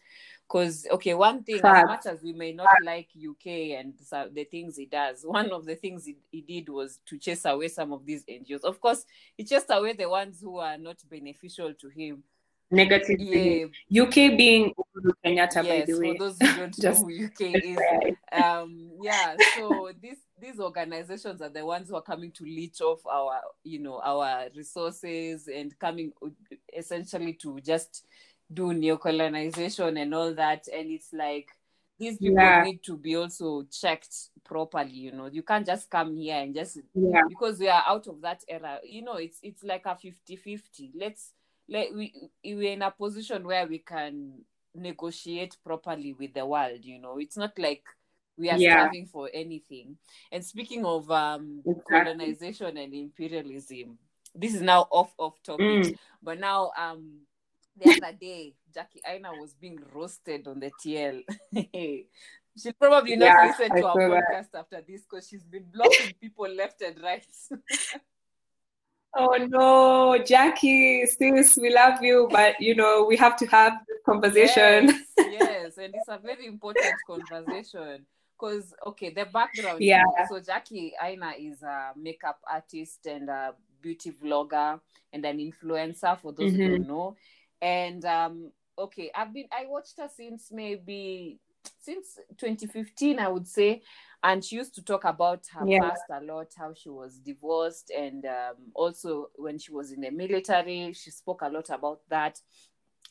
Because 0.47 0.89
okay, 0.91 1.15
one 1.15 1.45
thing, 1.45 1.61
as 1.63 1.87
much 1.87 2.07
as 2.07 2.21
we 2.21 2.33
may 2.33 2.53
not 2.53 2.69
like 2.85 3.09
UK 3.17 3.79
and 3.79 3.95
the 4.35 4.45
things 4.51 4.77
it 4.77 4.91
does, 4.91 5.23
one 5.25 5.53
of 5.53 5.65
the 5.65 5.77
things 5.77 6.09
it, 6.09 6.17
it 6.33 6.47
did 6.49 6.69
was 6.69 6.99
to 7.07 7.17
chase 7.17 7.45
away 7.45 7.69
some 7.69 7.93
of 7.93 8.05
these 8.05 8.25
NGOs. 8.25 8.65
Of 8.65 8.81
course, 8.81 9.07
it 9.39 9.47
chased 9.49 9.71
away 9.71 9.93
the 9.93 10.09
ones 10.09 10.41
who 10.41 10.59
are 10.59 10.79
not 10.79 10.97
beneficial 11.09 11.73
to 11.75 11.89
him. 11.89 12.25
Negative. 12.75 13.19
Yeah, 13.21 14.03
UK 14.03 14.15
being 14.37 14.73
Uhuru 14.75 15.13
Kenyatta, 15.25 15.57
by 15.63 15.63
yes. 15.63 15.87
the 15.87 15.95
For 15.95 16.19
those 16.19 16.37
who 16.41 16.47
don't 16.57 16.79
Just- 16.81 17.07
know 17.07 17.25
UK 17.27 17.41
is, 17.65 17.79
um 18.33 18.91
yeah 19.03 19.37
so 19.57 19.91
these 20.01 20.17
these 20.41 20.59
organizations 20.59 21.41
are 21.41 21.49
the 21.49 21.65
ones 21.65 21.89
who 21.89 21.97
are 21.97 22.03
coming 22.03 22.33
to 22.33 22.45
leech 22.45 22.81
off 22.81 23.01
our 23.07 23.41
you 23.63 23.79
know 23.79 24.01
our 24.05 24.49
resources 24.57 25.49
and 25.49 25.79
coming 25.79 26.13
essentially 26.77 27.35
to 27.35 27.59
just 27.61 28.05
do 28.53 28.73
neocolonization 28.73 30.01
and 30.01 30.15
all 30.15 30.35
that 30.35 30.67
and 30.73 30.91
it's 30.91 31.13
like 31.13 31.49
these 31.99 32.19
people 32.19 32.37
Yeah. 32.43 32.65
need 32.65 32.83
to 32.85 32.97
be 32.97 33.17
also 33.17 33.63
checked 33.71 34.15
properly 34.45 34.91
you 34.91 35.13
know 35.13 35.27
you 35.27 35.43
can't 35.43 35.65
just 35.67 35.89
come 35.89 36.17
here 36.17 36.37
and 36.37 36.55
just 36.55 36.79
Yeah. 36.95 37.23
because 37.29 37.59
we 37.61 37.69
are 37.69 37.85
out 37.87 38.07
of 38.09 38.21
that 38.23 38.43
era 38.49 38.81
you 38.85 39.03
know 39.03 39.15
it's 39.15 39.39
it's 39.43 39.63
like 39.63 39.87
a 39.87 39.95
50 39.97 40.37
50 40.37 40.91
let's 40.97 41.31
let 41.69 41.95
we 41.95 42.13
we're 42.45 42.73
in 42.73 42.83
a 42.83 42.91
position 42.91 43.45
where 43.45 43.67
we 43.67 43.79
can 43.79 44.33
negotiate 44.75 45.57
properly 45.65 46.13
with 46.13 46.35
the 46.35 46.45
world 46.45 46.81
you 46.83 46.99
know 47.01 47.19
it's 47.19 47.37
not 47.37 47.57
like 47.59 47.85
we 48.37 48.51
are 48.51 48.59
Yeah. 48.59 48.75
starving 48.81 49.07
for 49.07 49.31
anything 49.33 49.97
and 50.33 50.45
speaking 50.45 50.85
of 50.85 51.11
um 51.11 51.63
Exactly. 51.67 51.97
colonization 51.99 52.77
and 52.77 52.93
imperialism 52.95 53.99
this 54.35 54.55
is 54.55 54.63
now 54.63 54.87
off 54.91 55.15
off 55.19 55.41
topic 55.43 55.65
Mm. 55.65 55.95
but 56.23 56.39
now 56.41 56.73
um 56.77 57.21
the 57.77 57.87
other 57.87 58.13
day 58.21 58.55
Jackie 58.73 59.01
Aina 59.07 59.35
was 59.35 59.55
being 59.55 59.79
roasted 59.93 60.47
on 60.47 60.61
the 60.61 60.71
TL 60.71 61.23
she'll 62.57 62.73
probably 62.79 63.17
not 63.17 63.35
Yeah, 63.35 63.43
listen 63.43 63.73
I 63.73 63.81
to 63.81 63.87
our 63.87 63.95
saw 63.97 64.09
that. 64.09 64.25
podcast 64.35 64.59
after 64.59 64.81
this 64.87 65.03
because 65.03 65.29
she's 65.29 65.43
been 65.45 65.65
blocking 65.73 66.15
people 66.21 66.49
left 66.49 66.83
and 66.83 67.01
right 67.03 67.25
Oh 69.17 69.37
no, 69.49 70.19
Jackie, 70.25 71.07
sis, 71.07 71.57
we 71.61 71.73
love 71.73 72.03
you, 72.03 72.29
but 72.31 72.61
you 72.61 72.75
know, 72.75 73.05
we 73.05 73.17
have 73.17 73.37
to 73.37 73.47
have 73.47 73.75
this 73.87 73.99
conversation. 74.05 74.87
Yes, 74.87 75.01
yes, 75.31 75.79
and 75.79 75.95
it's 75.95 76.09
a 76.09 76.19
very 76.19 76.47
important 76.47 76.95
conversation 77.07 78.07
because 78.37 78.75
okay, 78.87 79.11
the 79.11 79.27
background. 79.27 79.83
Yeah. 79.83 80.03
So 80.29 80.41
Jackie 80.41 80.95
Aina 81.01 81.33
is 81.39 81.63
a 81.63 81.93
makeup 81.97 82.41
artist 82.51 83.07
and 83.07 83.29
a 83.29 83.55
beauty 83.81 84.11
vlogger 84.13 84.81
and 85.13 85.25
an 85.25 85.39
influencer 85.39 86.19
for 86.19 86.33
those 86.33 86.53
who 86.53 86.59
Mhm. 86.59 86.71
don't 86.71 86.89
know. 86.89 87.17
And 87.63 88.05
um, 88.05 88.51
okay, 88.77 89.11
I've 89.15 89.33
been 89.33 89.47
I 89.53 89.67
watched 89.67 89.97
her 89.99 90.09
since 90.15 90.51
maybe 90.51 91.39
since 91.81 92.19
2015, 92.37 93.19
I 93.21 93.29
would 93.29 93.47
say. 93.47 93.83
And 94.25 94.45
she 94.45 94.57
used 94.57 94.75
to 94.77 94.83
talk 94.83 95.05
about 95.05 95.45
her 95.53 95.67
Yeah. 95.67 95.81
past 95.81 96.07
a 96.11 96.21
lot, 96.21 96.49
how 96.57 96.73
she 96.75 96.89
was 96.89 97.19
divorced, 97.19 97.91
and 97.97 98.25
um, 98.25 98.57
also 98.75 99.29
when 99.37 99.59
she 99.59 99.73
was 99.73 99.93
in 99.93 100.01
the 100.01 100.11
military, 100.11 100.93
she 100.95 101.11
spoke 101.13 101.43
a 101.43 101.49
lot 101.49 101.71
about 101.71 102.01
that, 102.09 102.41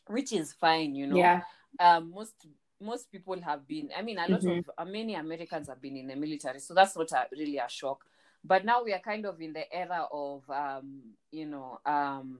which 0.08 0.34
is 0.34 0.54
fine, 0.54 0.96
you 0.96 1.08
know 1.08 1.18
Yeah. 1.18 1.42
um, 1.80 2.12
most 2.12 2.48
most 2.82 3.12
people 3.12 3.40
have 3.42 3.66
been 3.68 3.90
i 3.98 4.02
mean 4.02 4.18
a 4.20 4.28
lot 4.28 4.44
Mhm. 4.44 4.48
of 4.48 4.70
uh, 4.78 4.84
many 4.86 5.14
americans 5.16 5.70
have 5.70 5.82
been 5.82 5.96
in 5.96 6.08
the 6.08 6.16
military 6.16 6.60
so 6.60 6.74
that's 6.74 6.98
not 6.98 7.12
a, 7.14 7.28
really 7.32 7.58
a 7.58 7.70
shock 7.70 8.04
but 8.44 8.66
now 8.66 8.84
we 8.84 8.92
are 8.94 9.00
kind 9.00 9.26
of 9.26 9.40
in 9.40 9.54
the 9.54 9.74
era 9.74 10.06
of 10.12 10.44
um, 10.50 11.02
you 11.32 11.46
know 11.46 11.80
um, 11.86 12.40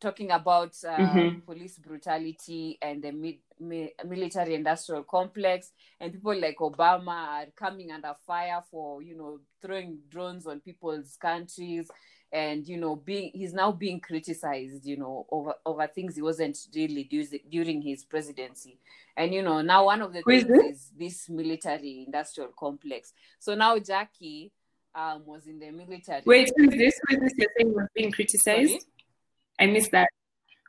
talking 0.00 0.30
about 0.30 0.76
uh, 0.84 0.98
Mhm. 0.98 1.44
police 1.44 1.78
brutality 1.78 2.78
and 2.80 3.02
the 3.02 3.12
mi- 3.12 3.40
mi- 3.58 3.92
military 4.04 4.54
industrial 4.54 5.02
complex 5.04 5.72
and 6.00 6.12
people 6.12 6.38
like 6.38 6.58
obama 6.58 7.28
are 7.42 7.46
coming 7.56 7.90
under 7.90 8.14
fire 8.26 8.62
for 8.70 9.02
you 9.02 9.16
know 9.16 9.40
throwing 9.60 9.98
drones 10.08 10.46
on 10.46 10.60
people's 10.60 11.16
countries 11.16 11.90
and 12.30 12.68
you 12.68 12.76
know 12.76 12.94
being 12.94 13.30
he's 13.34 13.54
now 13.54 13.72
being 13.72 13.98
criticized 14.00 14.84
you 14.86 14.96
know 14.96 15.26
over 15.30 15.54
over 15.64 15.86
things 15.86 16.14
he 16.14 16.22
wasn't 16.22 16.56
really 16.74 17.04
do, 17.04 17.24
during 17.50 17.80
his 17.82 18.04
presidency 18.04 18.78
and 19.16 19.32
you 19.34 19.42
know 19.42 19.62
now 19.62 19.84
one 19.86 20.02
of 20.02 20.12
the 20.12 20.20
Who 20.22 20.30
things 20.30 20.50
is 20.70 20.90
this 20.96 21.28
military 21.28 22.04
industrial 22.06 22.50
complex 22.58 23.12
so 23.38 23.54
now 23.54 23.78
jackie 23.78 24.52
um 24.94 25.24
was 25.26 25.46
in 25.46 25.58
the 25.58 25.70
military 25.70 26.22
Wait, 26.26 26.52
who 26.56 26.64
is 26.64 26.70
this? 26.70 27.00
Who 27.08 27.16
is 27.16 27.20
this 27.22 27.32
you're 27.36 27.50
saying 27.58 27.74
was 27.74 27.86
being 27.94 28.10
criticized? 28.12 28.70
Sorry? 28.70 28.80
I 29.58 29.66
missed 29.66 29.90
that. 29.92 30.08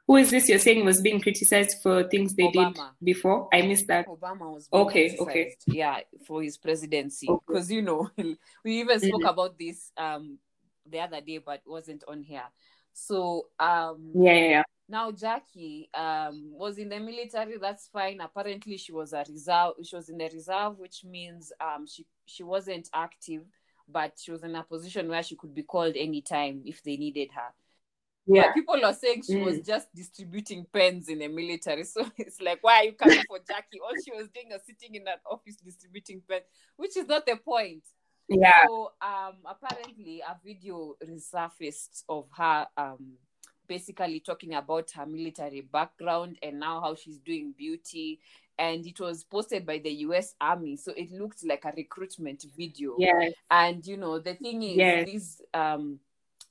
who 0.07 0.15
is 0.17 0.31
this 0.31 0.49
you're 0.49 0.59
saying 0.59 0.83
was 0.85 1.01
being 1.01 1.21
criticized 1.21 1.77
for 1.83 2.03
things 2.09 2.33
they 2.35 2.47
Obama. 2.47 2.73
did 2.73 2.83
before? 3.03 3.47
I 3.53 3.61
missed 3.61 3.87
that. 3.87 4.07
Obama 4.07 4.51
was 4.53 4.67
Okay, 4.73 5.15
okay. 5.19 5.55
yeah, 5.67 5.99
for 6.25 6.41
his 6.41 6.57
presidency. 6.57 7.27
Okay. 7.29 7.43
Because 7.47 7.71
you 7.71 7.81
know, 7.83 8.09
we 8.65 8.79
even 8.79 8.99
spoke 8.99 9.21
Mhm. 9.23 9.29
about 9.29 9.57
this 9.59 9.91
um 9.97 10.39
the 10.89 10.99
other 10.99 11.21
day, 11.21 11.37
but 11.37 11.61
wasn't 11.67 12.03
on 12.07 12.23
here. 12.23 12.49
So 12.93 13.47
um 13.59 14.13
Yeah, 14.15 14.33
yeah, 14.33 14.49
yeah. 14.49 14.63
now 14.87 15.11
Jackie 15.11 15.89
um 15.93 16.51
was 16.53 16.79
in 16.79 16.89
the 16.89 16.99
military. 16.99 17.57
That's 17.59 17.87
fine. 17.89 18.19
Apparently, 18.21 18.77
she 18.77 18.91
was 18.91 19.13
a 19.13 19.23
reserve. 19.29 19.73
She 19.83 19.95
was 19.95 20.09
in 20.09 20.17
the 20.17 20.29
reserve, 20.33 20.79
which 20.79 21.03
means 21.05 21.51
um 21.61 21.85
she 21.85 22.05
she 22.25 22.41
wasn't 22.43 22.89
active, 22.93 23.43
but 23.87 24.13
she 24.19 24.31
was 24.31 24.43
in 24.43 24.55
a 24.55 24.63
position 24.63 25.07
where 25.07 25.21
she 25.21 25.35
could 25.35 25.53
be 25.53 25.63
called 25.63 25.95
anytime 25.95 26.63
if 26.65 26.81
they 26.81 26.97
needed 26.97 27.29
her. 27.35 27.53
Yeah. 28.31 28.43
But 28.47 28.53
people 28.53 28.85
are 28.85 28.93
saying 28.93 29.23
she 29.23 29.37
was 29.37 29.55
Mm. 29.57 29.65
just 29.65 29.93
distributing 29.95 30.65
pens 30.71 31.09
in 31.09 31.19
the 31.19 31.27
military. 31.27 31.83
So 31.93 32.05
it's 32.17 32.39
like, 32.39 32.59
why 32.61 32.77
are 32.79 32.83
you 32.85 32.93
coming 32.93 33.23
for 33.27 33.39
Jackie? 33.39 33.79
All 33.81 33.95
she 34.03 34.11
was 34.11 34.29
doing 34.29 34.49
was 34.51 34.61
sitting 34.65 34.95
in 34.95 35.07
an 35.07 35.15
office 35.25 35.55
distributing 35.55 36.21
pens, 36.29 36.43
which 36.77 36.95
is 36.95 37.07
not 37.07 37.25
the 37.25 37.37
point. 37.37 37.83
Yeah. 38.27 38.51
So 38.67 38.91
um 39.01 39.37
apparently 39.45 40.21
a 40.21 40.37
video 40.45 40.95
resurfaced 41.03 42.03
of 42.07 42.27
her 42.37 42.67
um 42.77 43.13
basically 43.67 44.19
talking 44.19 44.53
about 44.53 44.91
her 44.91 45.05
military 45.07 45.61
background 45.61 46.37
and 46.43 46.59
now 46.59 46.81
how 46.81 46.93
she's 46.95 47.17
doing 47.19 47.53
beauty 47.57 48.19
and 48.57 48.85
it 48.85 48.99
was 48.99 49.23
posted 49.23 49.65
by 49.65 49.77
the 49.79 49.91
US 50.05 50.33
Army 50.41 50.75
so 50.75 50.91
it 50.97 51.11
looked 51.11 51.43
like 51.45 51.65
a 51.65 51.73
recruitment 51.75 52.45
video 52.57 52.95
Yes. 52.99 53.33
and 53.51 53.85
you 53.85 53.97
know 53.97 54.19
the 54.19 54.33
thing 54.35 54.61
is 54.63 54.77
Yes. 54.77 55.05
these 55.05 55.41
um 55.53 55.99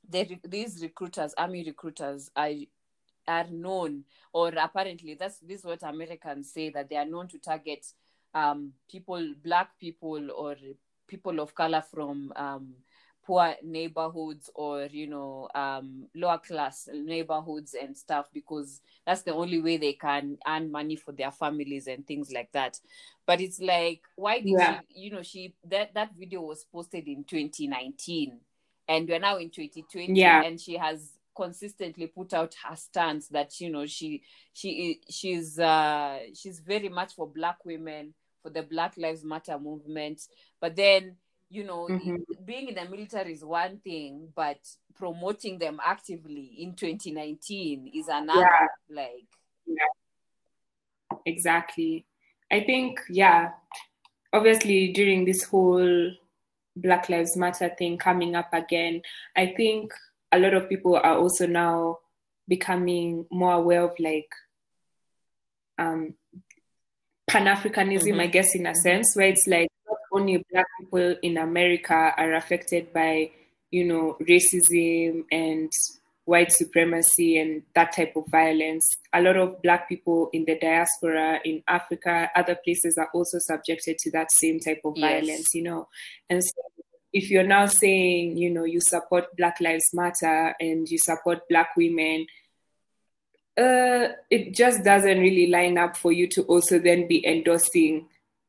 the, 0.08 0.38
these 0.46 0.82
recruiters 0.82 1.34
army 1.36 1.64
recruiters 1.64 2.30
are 2.36 2.50
are 3.26 3.46
known 3.50 4.04
or 4.32 4.48
apparently 4.56 5.14
that's 5.14 5.38
this 5.40 5.60
is 5.60 5.66
what 5.66 5.82
americans 5.82 6.52
say 6.52 6.70
that 6.70 6.88
they 6.88 6.96
are 6.96 7.04
known 7.04 7.28
to 7.28 7.38
target 7.38 7.86
um 8.34 8.72
people 8.90 9.34
black 9.44 9.78
people 9.78 10.30
or 10.32 10.56
people 11.06 11.40
of 11.40 11.54
color 11.54 11.82
from 11.90 12.32
um 12.36 12.74
poor 13.24 13.54
neighborhoods 13.62 14.48
or 14.54 14.84
you 14.86 15.06
know 15.06 15.48
um 15.54 16.06
lower 16.14 16.38
class 16.38 16.88
neighborhoods 16.92 17.74
and 17.74 17.94
stuff 17.96 18.26
because 18.32 18.80
that's 19.06 19.22
the 19.22 19.32
only 19.34 19.60
way 19.60 19.76
they 19.76 19.92
can 19.92 20.38
earn 20.46 20.70
money 20.72 20.96
for 20.96 21.12
their 21.12 21.30
families 21.30 21.86
and 21.86 22.06
things 22.06 22.32
like 22.32 22.50
that 22.52 22.78
but 23.26 23.40
it's 23.40 23.60
like 23.60 24.00
why 24.16 24.40
did 24.40 24.58
Yeah. 24.58 24.58
she 24.58 24.86
you 24.88 25.10
know 25.10 25.22
she 25.22 25.54
that 25.64 25.92
that 25.92 26.10
video 26.18 26.40
was 26.40 26.64
posted 26.64 27.06
in 27.06 27.22
2019 27.24 28.38
and 28.88 29.08
we're 29.08 29.18
now 29.18 29.36
in 29.36 29.50
2020 29.50 30.12
Yeah. 30.12 30.42
and 30.42 30.60
she 30.60 30.76
has 30.76 31.12
consistently 31.36 32.08
put 32.08 32.34
out 32.34 32.54
her 32.66 32.74
stance 32.74 33.28
that 33.28 33.60
you 33.60 33.70
know 33.70 33.86
she 33.86 34.22
she 34.52 35.00
she's 35.08 35.58
uh 35.58 36.18
she's 36.34 36.58
very 36.58 36.88
much 36.88 37.14
for 37.14 37.28
black 37.28 37.64
women 37.64 38.12
for 38.42 38.50
the 38.50 38.62
black 38.62 38.96
lives 38.96 39.22
matter 39.24 39.56
movement 39.58 40.20
but 40.60 40.74
then 40.74 41.14
you 41.48 41.62
know 41.62 41.86
Mhm. 41.88 42.24
being 42.44 42.68
in 42.68 42.74
the 42.74 42.84
military 42.86 43.32
is 43.34 43.44
one 43.44 43.78
thing 43.78 44.32
but 44.34 44.58
promoting 44.96 45.58
them 45.60 45.78
actively 45.84 46.56
in 46.58 46.74
2019 46.74 47.88
is 47.94 48.08
another 48.08 48.40
Yeah. 48.40 48.66
like 48.90 49.26
Exactly. 51.26 52.06
I 52.50 52.60
think, 52.60 53.00
yeah, 53.10 53.52
obviously 54.32 54.92
during 54.92 55.24
this 55.24 55.42
whole 55.44 56.10
Black 56.80 57.08
Lives 57.08 57.36
Matter 57.36 57.70
thing 57.78 57.98
coming 57.98 58.34
up 58.36 58.52
again, 58.52 59.02
I 59.36 59.54
think 59.56 59.92
a 60.32 60.38
lot 60.38 60.54
of 60.54 60.68
people 60.68 60.96
are 60.96 61.16
also 61.18 61.46
now 61.46 61.98
becoming 62.46 63.26
more 63.30 63.54
aware 63.54 63.82
of 63.82 63.92
like 63.98 64.28
um 65.78 66.14
Pan 67.28 67.44
Africanism, 67.46 68.14
Mhm. 68.14 68.20
I 68.22 68.26
guess, 68.26 68.54
in 68.54 68.66
a 68.66 68.74
sense, 68.74 69.14
where 69.14 69.28
it's 69.28 69.46
like 69.46 69.68
not 69.86 69.98
only 70.12 70.42
Black 70.50 70.66
people 70.80 71.14
in 71.22 71.36
America 71.36 72.14
are 72.16 72.32
affected 72.34 72.90
by, 72.92 73.30
you 73.70 73.84
know, 73.84 74.16
racism 74.20 75.24
and 75.30 75.70
white 76.28 76.52
supremacy 76.52 77.38
and 77.38 77.62
that 77.74 77.90
type 77.90 78.12
of 78.14 78.24
violence. 78.30 78.86
A 79.14 79.22
lot 79.22 79.38
of 79.38 79.62
Black 79.62 79.88
people 79.88 80.28
in 80.34 80.44
the 80.44 80.58
diaspora, 80.58 81.40
in 81.42 81.62
Africa, 81.66 82.30
other 82.36 82.54
places 82.62 82.98
are 82.98 83.08
also 83.14 83.38
subjected 83.38 83.96
to 84.00 84.10
that 84.10 84.30
same 84.30 84.60
type 84.60 84.82
of 84.84 84.92
Yes. 84.96 85.10
violence, 85.10 85.54
you 85.54 85.62
know. 85.62 85.88
And 86.28 86.44
so 86.44 86.60
if 87.14 87.30
you're 87.30 87.46
now 87.46 87.64
saying, 87.64 88.36
you 88.36 88.50
know, 88.50 88.64
you 88.64 88.78
support 88.82 89.34
Black 89.38 89.58
Lives 89.58 89.88
Matter 89.94 90.54
and 90.60 90.86
you 90.86 90.98
support 90.98 91.48
Black 91.48 91.74
women, 91.78 92.26
uh, 93.56 94.08
it 94.30 94.54
just 94.54 94.84
doesn't 94.84 95.18
really 95.20 95.46
line 95.46 95.78
up 95.78 95.96
for 95.96 96.12
you 96.12 96.26
to 96.28 96.42
also 96.42 96.78
then 96.78 97.08
be 97.08 97.26
endorsing, 97.26 98.06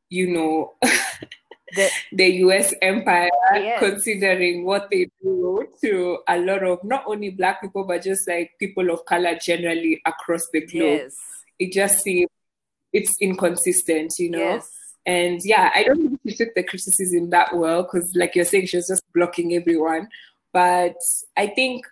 you 0.09 0.27
know, 0.27 0.73
the, 1.75 1.89
the 2.13 2.25
US 2.45 2.73
empire, 2.81 3.29
Yes. 3.53 3.79
considering 3.79 4.63
what 4.65 4.89
they 4.89 5.09
do 5.21 5.67
to 5.83 6.19
a 6.27 6.37
lot 6.39 6.63
of 6.63 6.83
not 6.83 7.03
only 7.07 7.29
Black 7.31 7.61
people, 7.61 7.83
but 7.83 8.03
just 8.03 8.27
like 8.27 8.51
people 8.59 8.89
of 8.91 9.05
color 9.05 9.35
generally 9.41 10.01
across 10.05 10.41
the 10.53 10.61
globe. 10.61 11.01
yes 11.03 11.15
It 11.59 11.71
just 11.73 11.99
seems 12.01 12.29
it's 12.93 13.15
inconsistent, 13.21 14.13
you 14.19 14.31
know? 14.31 14.39
yes 14.39 14.67
And 15.05 15.39
yeah, 15.43 15.71
I 15.73 15.83
don't 15.83 16.07
think 16.09 16.19
she 16.27 16.35
took 16.35 16.53
the 16.55 16.63
criticism 16.63 17.29
that 17.29 17.55
well 17.55 17.83
because, 17.83 18.11
like 18.15 18.35
you're 18.35 18.45
saying, 18.45 18.67
she 18.67 18.77
was 18.77 18.87
just 18.87 19.03
blocking 19.13 19.53
everyone. 19.53 20.07
But 20.53 20.95
I 21.37 21.47
think, 21.47 21.85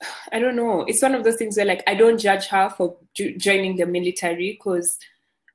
I 0.32 0.38
don't 0.38 0.56
know, 0.56 0.84
it's 0.88 1.02
one 1.02 1.14
of 1.14 1.24
those 1.24 1.36
things 1.36 1.56
where, 1.56 1.66
like, 1.66 1.82
I 1.86 1.94
don't 1.94 2.18
judge 2.18 2.46
her 2.48 2.68
for 2.76 2.96
jo- 3.14 3.32
joining 3.38 3.76
the 3.76 3.86
military 3.86 4.52
because 4.52 4.88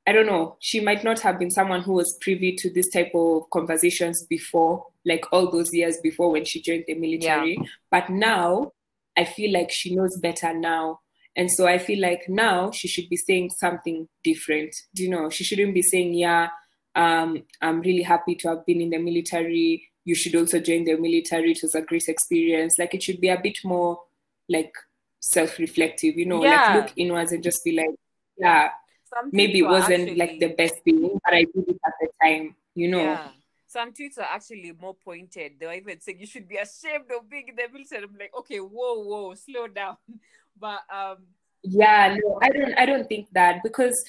I 0.07 0.13
don't 0.13 0.25
know, 0.25 0.57
she 0.59 0.79
might 0.79 1.03
not 1.03 1.19
have 1.19 1.37
been 1.37 1.51
someone 1.51 1.81
who 1.81 1.93
was 1.93 2.17
privy 2.21 2.55
to 2.57 2.69
this 2.73 2.89
type 2.89 3.11
of 3.13 3.43
conversations 3.51 4.25
before, 4.27 4.87
like 5.05 5.25
all 5.31 5.51
those 5.51 5.71
years 5.73 5.97
before 6.01 6.31
when 6.31 6.43
she 6.45 6.61
joined 6.61 6.85
the 6.87 6.95
military. 6.95 7.57
But 7.91 8.09
now 8.09 8.71
I 9.15 9.25
feel 9.25 9.53
like 9.53 9.69
she 9.71 9.95
knows 9.95 10.17
better 10.17 10.53
now. 10.57 11.01
And 11.35 11.51
so 11.51 11.67
I 11.67 11.77
feel 11.77 12.01
like 12.01 12.23
now 12.27 12.71
she 12.71 12.87
should 12.87 13.09
be 13.09 13.15
saying 13.15 13.51
something 13.51 14.07
different. 14.23 14.73
Do 14.95 15.03
you 15.03 15.09
know? 15.09 15.29
She 15.29 15.43
shouldn't 15.43 15.73
be 15.73 15.81
saying, 15.83 16.15
yeah, 16.15 16.49
um, 16.95 17.43
I'm 17.61 17.81
really 17.81 18.01
happy 18.03 18.35
to 18.35 18.49
have 18.49 18.65
been 18.65 18.81
in 18.81 18.89
the 18.89 18.97
military. 18.97 19.87
You 20.03 20.15
should 20.15 20.35
also 20.35 20.59
join 20.59 20.83
the 20.83 20.97
military. 20.97 21.51
It 21.51 21.59
was 21.61 21.75
a 21.75 21.81
great 21.81 22.07
experience. 22.07 22.73
Like 22.79 22.93
it 22.95 23.03
should 23.03 23.21
be 23.21 23.29
a 23.29 23.39
bit 23.41 23.59
more 23.63 24.01
like 24.49 24.73
self-reflective, 25.19 26.17
you 26.17 26.25
know, 26.25 26.43
Yeah. 26.43 26.73
like 26.73 26.75
look 26.87 26.93
inwards 26.97 27.31
and 27.31 27.43
just 27.43 27.63
be 27.63 27.73
like, 27.77 27.95
yeah, 28.37 28.69
Some 29.13 29.29
maybe 29.31 29.59
it 29.59 29.67
wasn't 29.67 30.17
like 30.17 30.39
the 30.39 30.53
best 30.55 30.75
thing, 30.83 31.19
but 31.23 31.33
I 31.33 31.43
did 31.43 31.67
it 31.67 31.79
at 31.85 31.93
the 31.99 32.07
time, 32.21 32.55
you 32.75 32.89
know. 32.89 33.03
Yeah. 33.03 33.27
Some 33.67 33.93
tweets 33.93 34.17
are 34.17 34.27
actually 34.29 34.73
more 34.79 34.95
pointed. 34.95 35.53
They 35.59 35.65
were 35.65 35.73
even 35.73 35.99
saying 36.01 36.19
you 36.19 36.27
should 36.27 36.47
be 36.47 36.57
ashamed 36.57 37.05
of 37.17 37.29
being 37.29 37.47
in 37.47 37.55
the 37.55 37.63
military. 37.71 38.03
I'm 38.03 38.17
like, 38.19 38.31
okay, 38.39 38.57
whoa, 38.57 39.03
whoa, 39.03 39.33
slow 39.35 39.67
down. 39.67 39.97
But 40.59 40.81
um, 40.93 41.17
Yeah, 41.63 42.17
no, 42.21 42.39
I 42.41 42.49
don't 42.49 42.73
I 42.77 42.85
don't 42.85 43.07
think 43.07 43.27
that 43.33 43.63
because 43.63 44.03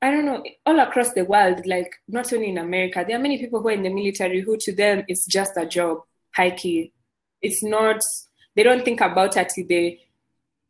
I 0.00 0.10
don't 0.10 0.24
know, 0.24 0.42
all 0.64 0.78
across 0.80 1.12
the 1.12 1.24
world, 1.24 1.66
like 1.66 1.92
not 2.06 2.32
only 2.32 2.48
in 2.48 2.58
America, 2.58 3.04
there 3.06 3.18
are 3.18 3.22
many 3.22 3.36
people 3.36 3.60
who 3.60 3.68
are 3.68 3.72
in 3.72 3.82
the 3.82 3.92
military 3.92 4.40
who 4.40 4.56
to 4.56 4.72
them 4.74 5.04
it's 5.08 5.26
just 5.26 5.56
a 5.56 5.66
job, 5.66 5.98
high 6.32 6.52
key. 6.52 6.92
It's 7.42 7.62
not 7.62 8.00
they 8.56 8.62
don't 8.62 8.84
think 8.84 9.00
about 9.00 9.36
it 9.36 9.52
the 9.68 9.98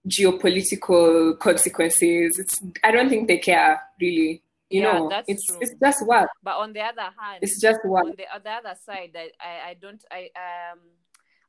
geopolitical 0.08 1.38
consequences. 1.38 2.38
It's 2.38 2.60
I 2.82 2.90
don't 2.90 3.08
think 3.08 3.28
they 3.28 3.38
care 3.38 3.80
really. 4.00 4.42
You 4.70 4.82
Yeah, 4.82 4.92
know, 4.94 5.08
that's 5.08 5.28
it's 5.28 5.46
true. 5.46 5.58
it's 5.60 5.74
just 5.82 6.06
work. 6.06 6.28
but 6.42 6.56
on 6.56 6.72
the 6.72 6.80
other 6.80 7.08
hand, 7.18 7.42
It's 7.42 7.60
just 7.60 7.80
work. 7.84 8.04
on 8.04 8.14
the, 8.16 8.24
on 8.34 8.40
the 8.44 8.50
other 8.50 8.74
side, 8.84 9.16
I, 9.16 9.30
I 9.40 9.70
I 9.70 9.74
don't 9.74 10.04
I 10.10 10.30
um 10.36 10.78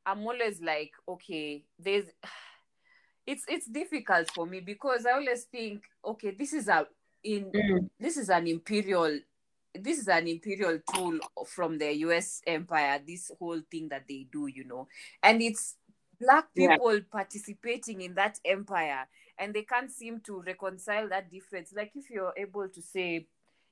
I'm 0.06 0.26
always 0.26 0.60
like, 0.62 0.92
okay, 1.06 1.64
there's 1.78 2.04
it's 3.26 3.44
it's 3.48 3.66
difficult 3.66 4.30
for 4.30 4.46
me 4.46 4.60
because 4.60 5.04
I 5.06 5.12
always 5.12 5.44
think, 5.44 5.82
okay, 6.04 6.30
this 6.30 6.52
is 6.52 6.68
a 6.68 6.86
in 7.22 7.52
Mm. 7.52 7.90
this 7.98 8.16
is 8.16 8.30
an 8.30 8.46
imperial 8.46 9.18
this 9.74 9.98
is 9.98 10.08
an 10.08 10.26
imperial 10.26 10.80
tool 10.94 11.18
from 11.46 11.78
the 11.78 11.92
US 11.98 12.40
empire 12.46 13.00
this 13.06 13.30
whole 13.38 13.60
thing 13.70 13.88
that 13.90 14.04
they 14.08 14.26
do 14.32 14.46
you 14.46 14.64
know 14.64 14.88
and 15.22 15.40
it's 15.42 15.76
black 16.20 16.54
Yeah. 16.54 16.76
people 16.76 17.00
participating 17.10 18.02
in 18.02 18.14
that 18.14 18.38
empire 18.44 19.08
and 19.38 19.54
they 19.54 19.62
can't 19.62 19.90
seem 19.90 20.20
to 20.20 20.42
reconcile 20.42 21.08
that 21.08 21.30
difference 21.30 21.72
like 21.74 21.92
if 21.94 22.10
you're 22.10 22.34
able 22.36 22.68
to 22.68 22.82
say 22.82 23.26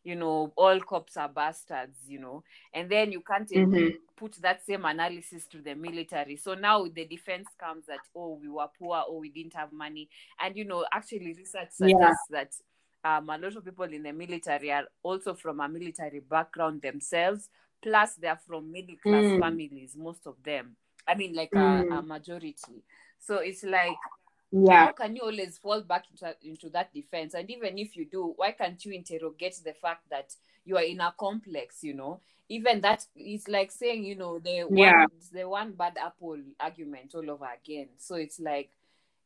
you 0.05 0.17
know 0.17 0.53
all 0.57 0.81
cops 0.81 1.17
are 1.17 1.29
bastards 1.29 1.99
you 2.07 2.19
know 2.19 2.43
and 2.73 2.91
then 2.91 3.13
you 3.13 3.21
can't 3.21 3.51
Mhm. 3.55 3.99
put 4.17 4.35
that 4.43 4.65
same 4.67 4.85
analysis 4.85 5.47
to 5.47 5.61
the 5.63 5.75
military 5.75 6.37
so 6.37 6.55
now 6.55 6.85
the 6.87 7.05
defense 7.07 7.51
comes 7.59 7.87
that 7.87 8.03
oh 8.17 8.39
we 8.41 8.49
were 8.49 8.67
poor 8.79 9.03
or 9.09 9.21
we 9.21 9.31
didn't 9.31 9.55
have 9.55 9.73
money 9.73 10.09
and 10.41 10.57
you 10.57 10.65
know 10.65 10.85
actually 10.93 11.35
research 11.35 11.71
Yeah. 11.79 12.13
suggests 12.13 12.27
that 12.29 12.53
um, 13.05 13.31
a 13.31 13.39
lot 13.39 13.55
of 13.57 13.65
people 13.65 13.85
in 13.85 14.03
the 14.03 14.13
military 14.13 14.73
are 14.73 14.85
also 15.03 15.35
from 15.35 15.61
a 15.61 15.69
military 15.69 16.21
background 16.21 16.83
themselves 16.83 17.49
plus 17.83 18.15
they're 18.17 18.41
from 18.47 18.73
middle 18.73 18.97
class 19.07 19.33
Mm. 19.33 19.39
families 19.39 19.95
most 19.97 20.27
of 20.27 20.35
them 20.45 20.77
i 21.09 21.15
mean 21.15 21.35
like 21.35 21.53
a, 21.57 21.59
Mm. 21.59 21.99
a 21.99 22.03
majority 22.03 22.85
so 23.19 23.37
it's 23.39 23.65
like 23.65 23.97
yeah 24.53 24.87
how 24.87 24.93
can 24.93 25.17
you 25.17 25.23
always 25.23 25.59
fall 25.59 25.81
back 25.81 26.05
into, 26.11 26.35
into 26.43 26.69
that 26.71 26.93
defense 26.93 27.35
and 27.35 27.51
even 27.51 27.79
if 27.79 27.97
you 27.97 28.05
do 28.05 28.33
why 28.37 28.53
can't 28.53 28.85
you 28.85 28.93
interrogate 28.93 29.57
the 29.65 29.73
fact 29.73 30.03
that 30.11 30.35
you 30.65 30.77
are 30.77 30.83
in 30.83 31.01
a 31.01 31.13
complex 31.19 31.83
you 31.83 31.95
know 31.95 32.21
even 32.49 32.81
that 32.81 33.05
it's 33.17 33.49
like 33.49 33.71
saying 33.71 34.05
you 34.05 34.15
know 34.15 34.39
the 34.39 34.63
Yeah. 34.71 35.07
one 35.07 35.09
the 35.33 35.49
one 35.49 35.73
bad 35.73 35.97
apple 36.03 36.39
argument 36.61 37.15
all 37.15 37.31
over 37.31 37.49
again 37.63 37.89
so 37.97 38.15
it's 38.17 38.39
like 38.41 38.71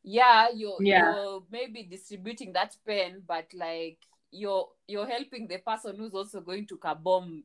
yeah 0.03 0.47
you're 0.53 0.79
Yeah. 0.79 1.15
you're 1.15 1.43
maybe 1.51 1.83
distributing 1.83 2.53
that 2.53 2.75
pen 2.85 3.21
but 3.27 3.45
like 3.53 3.97
you're 4.31 4.67
you're 4.87 5.07
helping 5.07 5.47
the 5.47 5.57
person 5.59 5.95
who's 5.97 6.13
also 6.13 6.41
going 6.41 6.65
to 6.65 6.77
kabomb 6.77 7.43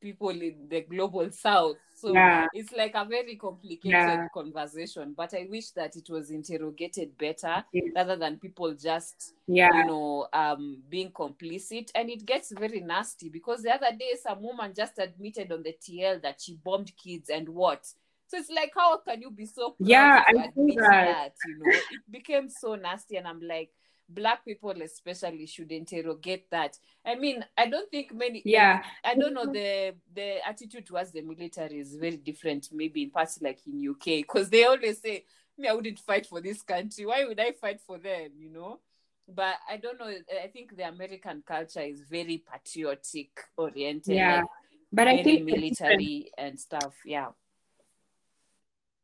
people 0.00 0.30
in 0.30 0.66
the 0.68 0.82
global 0.82 1.30
south 1.30 1.76
so 2.06 2.14
Yeah. 2.14 2.46
it's 2.52 2.72
like 2.72 2.92
a 2.94 3.04
very 3.04 3.34
complicated 3.36 4.20
Yeah. 4.20 4.26
conversation 4.32 5.12
but 5.16 5.34
i 5.34 5.46
wish 5.50 5.70
that 5.70 5.96
it 5.96 6.08
was 6.08 6.30
interrogated 6.30 7.16
better 7.18 7.64
Yes. 7.72 7.84
rather 7.96 8.14
than 8.16 8.38
people 8.38 8.72
just 8.74 9.34
yeah 9.48 9.70
you 9.72 9.84
know 9.84 10.28
um 10.32 10.82
being 10.88 11.10
complicit 11.10 11.90
and 11.96 12.08
it 12.08 12.24
gets 12.24 12.52
very 12.52 12.80
nasty 12.80 13.28
because 13.28 13.62
the 13.62 13.70
other 13.74 13.90
day 13.98 14.12
some 14.22 14.40
woman 14.40 14.72
just 14.74 14.98
admitted 14.98 15.50
on 15.50 15.64
the 15.64 15.74
tl 15.82 16.22
that 16.22 16.40
she 16.40 16.54
bombed 16.64 16.92
kids 16.96 17.28
and 17.28 17.48
what 17.48 17.84
so 18.28 18.36
it's 18.36 18.50
like 18.50 18.70
how 18.76 18.98
can 18.98 19.20
you 19.20 19.30
be 19.30 19.44
so 19.46 19.70
proud 19.82 20.12
Yeah, 20.12 20.22
I 20.26 20.44
admit 20.44 20.76
that. 20.76 21.04
that 21.04 21.34
you 21.42 21.58
know 21.58 21.82
it 21.90 22.02
became 22.08 22.48
so 22.48 22.76
nasty 22.76 23.16
and 23.16 23.26
i'm 23.26 23.40
like 23.40 23.70
black 24.08 24.44
people 24.44 24.70
especially 24.82 25.46
should 25.46 25.72
interrogate 25.72 26.48
that. 26.50 26.78
I 27.04 27.14
mean 27.16 27.44
i 27.56 27.66
don't 27.66 27.90
think 27.90 28.12
many 28.14 28.42
yeah. 28.44 28.82
I 29.04 29.14
don't 29.14 29.34
know 29.34 29.46
the 29.46 29.94
the 30.14 30.46
attitude 30.46 30.86
towards 30.86 31.12
the 31.12 31.22
military 31.22 31.80
is 31.80 31.96
very 31.96 32.16
different 32.16 32.68
maybe 32.72 33.02
in 33.02 33.10
parts 33.10 33.40
like 33.42 33.60
in 33.66 33.88
UK 33.90 34.04
because 34.26 34.48
they 34.50 34.64
always 34.64 35.00
say 35.00 35.24
me 35.58 35.68
I 35.68 35.72
wouldn't 35.72 35.98
fight 36.00 36.26
for 36.26 36.40
this 36.40 36.62
country. 36.62 37.06
Why 37.06 37.24
would 37.24 37.40
I 37.40 37.52
fight 37.52 37.80
for 37.80 37.98
them? 37.98 38.30
You 38.38 38.50
know? 38.50 38.80
But 39.28 39.54
I 39.68 39.76
don't 39.78 39.98
know 39.98 40.12
I 40.44 40.46
think 40.48 40.76
the 40.76 40.86
American 40.88 41.42
culture 41.46 41.80
is 41.80 42.02
very 42.02 42.44
patriotic 42.50 43.30
oriented 43.56 44.14
Yeah. 44.14 44.36
like 44.36 44.46
but 44.92 45.08
i 45.08 45.22
think 45.22 45.44
military 45.44 46.30
and 46.38 46.58
stuff 46.60 46.94
yeah. 47.04 47.28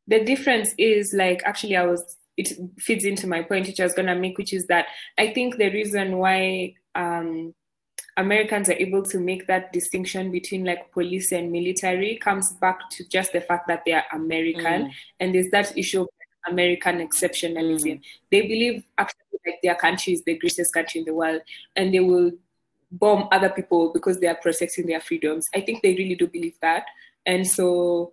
The 0.07 0.23
difference 0.23 0.73
is 0.77 1.13
like 1.13 1.41
actually 1.45 1.77
i 1.77 1.85
was 1.85 2.17
it 2.37 2.49
feeds 2.79 3.05
into 3.05 3.27
my 3.27 3.41
point 3.41 3.67
which 3.67 3.79
i 3.79 3.83
was 3.83 3.93
going 3.93 4.07
to 4.07 4.15
make 4.15 4.37
which 4.37 4.53
is 4.53 4.65
that 4.67 4.87
i 5.17 5.31
think 5.33 5.57
the 5.57 5.69
reason 5.69 6.17
why 6.17 6.73
um 6.95 7.53
americans 8.17 8.69
are 8.69 8.73
able 8.73 9.03
to 9.03 9.19
make 9.19 9.47
that 9.47 9.71
distinction 9.73 10.31
between 10.31 10.63
like 10.65 10.91
police 10.91 11.31
and 11.31 11.51
military 11.51 12.17
comes 12.17 12.53
back 12.53 12.77
to 12.89 13.07
just 13.09 13.33
the 13.33 13.41
fact 13.41 13.67
that 13.67 13.83
they 13.85 13.93
are 13.93 14.05
american 14.13 14.85
Mm. 14.85 14.91
and 15.19 15.35
there's 15.35 15.49
that 15.51 15.77
issue 15.77 16.01
of 16.01 16.07
american 16.47 16.99
exceptionalism. 17.07 18.01
They 18.29 18.41
believe 18.41 18.83
actually 18.97 19.39
like 19.45 19.59
their 19.63 19.75
country 19.75 20.13
is 20.13 20.23
the 20.23 20.37
greatest 20.37 20.73
country 20.73 20.99
in 20.99 21.05
the 21.05 21.13
world 21.13 21.41
and 21.75 21.93
they 21.93 22.01
will 22.01 22.31
bomb 22.91 23.27
other 23.31 23.49
people 23.49 23.91
because 23.93 24.19
they 24.19 24.27
are 24.27 24.35
protecting 24.35 24.85
their 24.87 24.99
freedoms. 25.01 25.45
I 25.55 25.61
think 25.61 25.81
they 25.81 25.95
really 25.95 26.15
do 26.15 26.27
believe 26.27 26.55
that. 26.61 26.85
And 27.25 27.47
so 27.47 28.11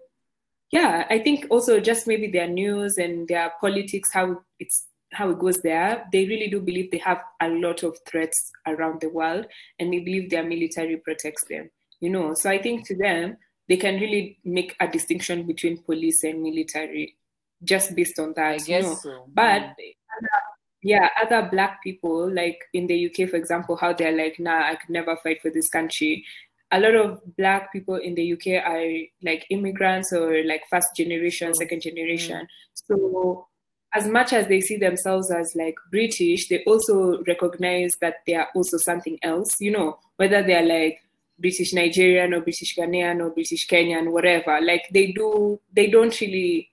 yeah 0.71 1.07
i 1.11 1.18
think 1.18 1.47
also 1.51 1.81
just 1.81 2.07
maybe 2.07 2.27
their 2.31 2.49
news 2.49 2.99
and 2.99 3.27
their 3.29 3.53
politics 3.61 4.11
how 4.12 4.41
it's 4.59 4.87
how 5.12 5.29
it 5.31 5.39
goes 5.39 5.61
there 5.62 6.05
they 6.12 6.25
really 6.27 6.49
do 6.49 6.61
believe 6.61 6.91
they 6.91 6.99
have 6.99 7.23
a 7.41 7.49
lot 7.49 7.83
of 7.83 7.97
threats 8.07 8.53
around 8.66 9.01
the 9.01 9.09
world 9.09 9.45
and 9.79 9.93
they 9.93 9.99
believe 9.99 10.31
their 10.31 10.45
military 10.45 10.97
protects 10.99 11.45
them 11.47 11.68
you 12.01 12.09
know 12.11 12.35
so 12.35 12.49
i 12.49 12.59
think 12.61 12.87
to 12.87 12.97
them 12.97 13.37
they 13.68 13.77
can 13.77 14.01
really 14.01 14.39
make 14.45 14.75
a 14.81 14.87
distinction 14.89 15.47
between 15.47 15.83
police 15.83 16.23
and 16.25 16.43
military 16.43 17.16
just 17.64 17.95
based 17.95 18.18
on 18.18 18.33
that 18.37 18.47
I 18.47 18.55
you 18.55 18.64
guess 18.64 18.85
know 18.85 18.95
so 18.95 19.25
but 19.35 19.62
Mm. 19.62 19.75
other- 20.18 20.43
yeah, 20.83 21.11
other 21.23 21.47
black 21.53 21.83
people, 21.83 22.33
like 22.33 22.59
in 22.73 22.87
the 22.87 22.95
UK, 22.97 23.27
for 23.27 23.37
example, 23.37 23.77
how 23.77 23.93
they're 23.93 24.16
like, 24.16 24.41
nah, 24.41 24.66
I 24.66 24.77
could 24.77 24.89
never 24.89 25.14
fight 25.16 25.43
for 25.43 25.51
this 25.51 25.68
country. 25.68 26.25
A 26.73 26.79
lot 26.79 26.95
of 26.95 27.21
black 27.37 27.73
people 27.73 27.97
in 27.97 28.14
the 28.14 28.33
UK 28.33 28.64
are 28.64 28.87
like 29.23 29.45
immigrants 29.51 30.12
or 30.12 30.45
like 30.45 30.62
first 30.71 30.95
generation, 30.97 31.53
second 31.55 31.83
generation. 31.83 32.47
So 32.75 33.49
as 33.93 34.07
much 34.07 34.33
as 34.33 34.47
they 34.47 34.61
see 34.61 34.77
themselves 34.77 35.31
as 35.31 35.57
like 35.57 35.75
British, 35.91 36.49
they 36.49 36.62
also 36.64 37.23
recognize 37.25 37.93
that 38.01 38.16
they 38.27 38.35
are 38.35 38.49
also 38.55 38.77
something 38.77 39.18
else, 39.23 39.61
you 39.61 39.73
know, 39.73 39.99
whether 40.16 40.43
they're 40.43 40.64
like 40.64 41.01
British 41.39 41.73
Nigerian 41.73 42.35
or 42.35 42.41
British 42.41 42.77
Ghanaian 42.77 43.21
or 43.21 43.31
British 43.31 43.66
Kenyan, 43.66 44.12
whatever. 44.12 44.61
Like 44.61 44.89
they 44.93 45.12
do, 45.12 45.59
they 45.73 45.89
don't 45.89 46.18
really, 46.21 46.71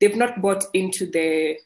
they've 0.00 0.16
not 0.16 0.42
bought 0.42 0.64
into 0.74 1.10
the, 1.10 1.56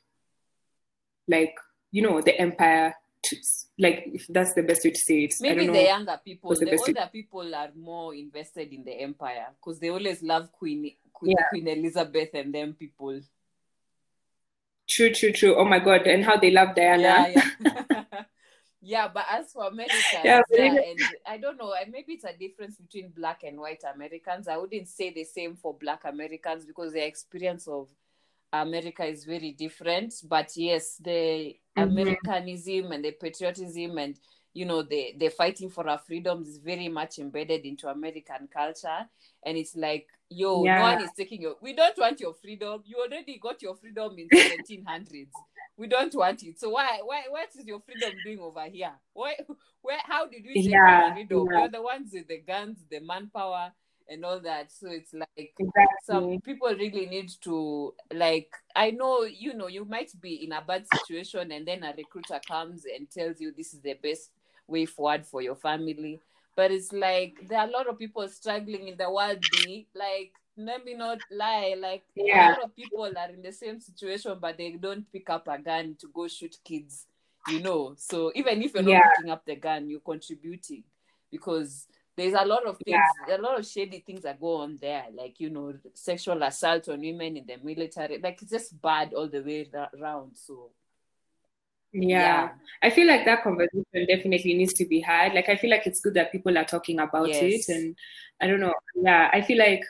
like, 1.26 1.54
you 1.90 2.02
know, 2.02 2.20
the 2.20 2.38
empire. 2.38 2.94
To, 3.24 3.36
like, 3.78 4.04
if 4.12 4.26
that's 4.28 4.52
the 4.54 4.62
best 4.62 4.84
way 4.84 4.90
to 4.90 4.98
say 4.98 5.24
it. 5.24 5.34
I 5.40 5.42
Maybe 5.42 5.66
the 5.66 5.82
younger 5.82 6.20
people, 6.24 6.50
the 6.50 6.60
the 6.64 6.70
best 6.72 6.86
way- 6.86 6.94
older 6.96 7.10
people 7.10 7.54
are 7.54 7.70
more 7.74 8.14
invested 8.14 8.72
in 8.72 8.84
the 8.84 8.92
empire 8.92 9.46
because 9.58 9.78
they 9.80 9.88
always 9.90 10.22
love 10.22 10.52
Queen 10.52 10.94
Queen, 11.12 11.36
Yeah. 11.38 11.46
Queen 11.48 11.68
Elizabeth 11.68 12.30
and 12.34 12.54
them 12.54 12.74
people. 12.74 13.20
True, 14.86 15.12
true, 15.14 15.32
true. 15.32 15.54
Oh 15.56 15.64
my 15.64 15.78
God. 15.78 16.06
And 16.06 16.24
how 16.24 16.36
they 16.36 16.50
love 16.50 16.74
Diana. 16.74 17.32
Yeah, 17.34 17.44
yeah. 17.60 18.04
yeah, 18.82 19.08
but 19.08 19.24
as 19.30 19.50
for 19.52 19.66
Americans, 19.68 20.04
Yeah, 20.22 20.42
yeah, 20.50 20.64
and 20.74 21.00
I 21.26 21.38
don't 21.38 21.56
know, 21.56 21.72
and 21.80 21.90
maybe 21.90 22.14
it's 22.14 22.24
a 22.24 22.36
difference 22.36 22.76
between 22.76 23.08
black 23.10 23.42
and 23.44 23.58
white 23.58 23.82
Americans. 23.94 24.46
I 24.48 24.58
wouldn't 24.58 24.88
say 24.88 25.10
the 25.12 25.24
same 25.24 25.56
for 25.56 25.72
black 25.74 26.04
Americans 26.04 26.66
because 26.66 26.92
their 26.92 27.06
experience 27.06 27.66
of 27.66 27.88
America 28.62 29.04
is 29.04 29.24
very 29.24 29.52
different. 29.52 30.14
But 30.24 30.56
yes, 30.56 30.96
the 30.96 31.56
Mhm. 31.76 32.14
Americanism 32.16 32.92
and 32.92 33.04
the 33.04 33.12
patriotism 33.12 33.98
and 33.98 34.18
you 34.52 34.64
know 34.64 34.82
the 34.82 35.14
the 35.18 35.28
fighting 35.30 35.68
for 35.70 35.88
our 35.88 35.98
freedoms 35.98 36.48
is 36.48 36.58
very 36.58 36.88
much 36.88 37.18
embedded 37.18 37.64
into 37.64 37.88
American 37.88 38.48
culture. 38.52 39.08
And 39.44 39.56
it's 39.58 39.74
like, 39.76 40.08
yo, 40.28 40.66
no 40.68 40.82
one 40.82 41.00
is 41.00 41.12
taking 41.12 41.42
your 41.42 41.56
we 41.60 41.72
don't 41.74 41.98
want 41.98 42.20
your 42.20 42.34
freedom. 42.34 42.82
You 42.84 42.98
already 42.98 43.38
got 43.38 43.62
your 43.62 43.74
freedom 43.74 44.16
in 44.18 44.30
1700s 44.30 45.42
we 45.76 45.88
don't 45.88 46.14
want 46.14 46.42
it. 46.44 46.60
So 46.60 46.70
why 46.70 47.00
why 47.02 47.24
what 47.28 47.48
is 47.58 47.66
your 47.66 47.80
freedom 47.80 48.20
doing 48.22 48.38
over 48.38 48.64
here? 48.66 48.92
Why 49.12 49.34
where 49.82 49.98
how 50.04 50.26
did 50.28 50.44
we 50.44 50.58
take 50.58 50.82
Yeah, 50.82 50.86
your 50.86 51.02
freedom? 51.12 51.50
yeah. 51.50 51.50
We're 51.52 51.68
the 51.68 51.82
ones 51.82 52.10
with 52.12 52.28
the 52.28 52.38
guns, 52.38 52.78
the 52.90 53.00
manpower 53.00 53.72
and 54.08 54.24
all 54.24 54.40
that. 54.40 54.72
So 54.72 54.88
it's 54.90 55.12
like 55.14 55.54
Exactly. 55.58 55.96
some 56.02 56.40
people 56.44 56.68
really 56.68 57.06
need 57.06 57.30
to 57.42 57.94
like 58.12 58.50
I 58.76 58.90
know 58.90 59.22
you 59.22 59.54
know 59.54 59.68
you 59.68 59.84
might 59.84 60.10
be 60.20 60.44
in 60.44 60.52
a 60.52 60.60
bad 60.66 60.86
situation 60.86 61.50
and 61.52 61.66
then 61.66 61.82
a 61.82 61.94
recruiter 61.96 62.40
comes 62.46 62.84
and 62.84 63.10
tells 63.10 63.40
you 63.40 63.52
this 63.56 63.72
is 63.74 63.80
the 63.80 63.94
best 63.94 64.30
way 64.66 64.86
forward 64.86 65.26
for 65.26 65.42
your 65.42 65.54
family. 65.56 66.20
But 66.56 66.70
it's 66.70 66.92
like 66.92 67.38
there 67.48 67.58
are 67.60 67.68
a 67.68 67.70
lot 67.70 67.88
of 67.88 67.98
people 67.98 68.28
struggling 68.28 68.88
in 68.88 68.96
the 68.96 69.10
world. 69.10 69.44
Like 69.94 70.32
let 70.56 70.84
me 70.84 70.94
not 70.94 71.20
lie, 71.30 71.74
like 71.78 72.04
Yeah. 72.14 72.48
a 72.48 72.50
lot 72.50 72.62
of 72.62 72.74
people 72.76 73.04
are 73.04 73.30
in 73.30 73.42
the 73.42 73.52
same 73.52 73.80
situation 73.80 74.38
but 74.40 74.56
they 74.56 74.72
don't 74.72 75.10
pick 75.12 75.28
up 75.30 75.48
a 75.48 75.58
gun 75.58 75.96
to 76.00 76.08
go 76.14 76.28
shoot 76.28 76.56
kids, 76.64 77.06
you 77.44 77.60
know. 77.60 77.94
So 77.96 78.30
even 78.34 78.62
if 78.62 78.74
you're 78.74 78.82
not 78.82 78.92
Yeah. 78.92 79.02
picking 79.02 79.30
up 79.30 79.44
the 79.44 79.56
gun, 79.56 79.88
you're 79.88 80.00
contributing 80.00 80.84
because 81.30 81.86
there's 82.16 82.34
a 82.34 82.44
lot 82.44 82.66
of 82.66 82.78
things, 82.84 82.98
a 83.28 83.38
lot 83.38 83.58
of 83.58 83.66
shady 83.66 84.02
things 84.06 84.22
that 84.22 84.40
go 84.40 84.56
on 84.58 84.78
there, 84.80 85.04
like 85.14 85.40
you 85.40 85.50
know, 85.50 85.74
sexual 85.94 86.42
assault 86.42 86.88
on 86.88 87.00
women 87.00 87.36
in 87.36 87.46
the 87.46 87.56
military. 87.62 88.18
Like 88.22 88.40
it's 88.42 88.50
just 88.50 88.80
bad 88.80 89.12
all 89.14 89.28
the 89.28 89.40
way 89.42 89.68
around. 90.00 90.32
So 90.36 90.70
Yeah. 91.92 92.20
Yeah. 92.20 92.48
I 92.82 92.90
feel 92.90 93.06
like 93.06 93.24
that 93.24 93.42
conversation 93.42 93.84
definitely 94.08 94.54
needs 94.54 94.72
to 94.74 94.84
be 94.86 95.00
had. 95.00 95.34
Like 95.34 95.48
I 95.48 95.56
feel 95.56 95.70
like 95.70 95.86
it's 95.86 96.00
good 96.00 96.14
that 96.14 96.32
people 96.32 96.56
are 96.58 96.64
talking 96.64 96.98
about 97.00 97.28
Yes. 97.28 97.68
it 97.68 97.74
and 97.74 97.96
I 98.40 98.46
don't 98.46 98.60
know. 98.60 98.74
Yeah, 98.94 99.30
I 99.32 99.42
feel 99.42 99.58
like 99.58 99.82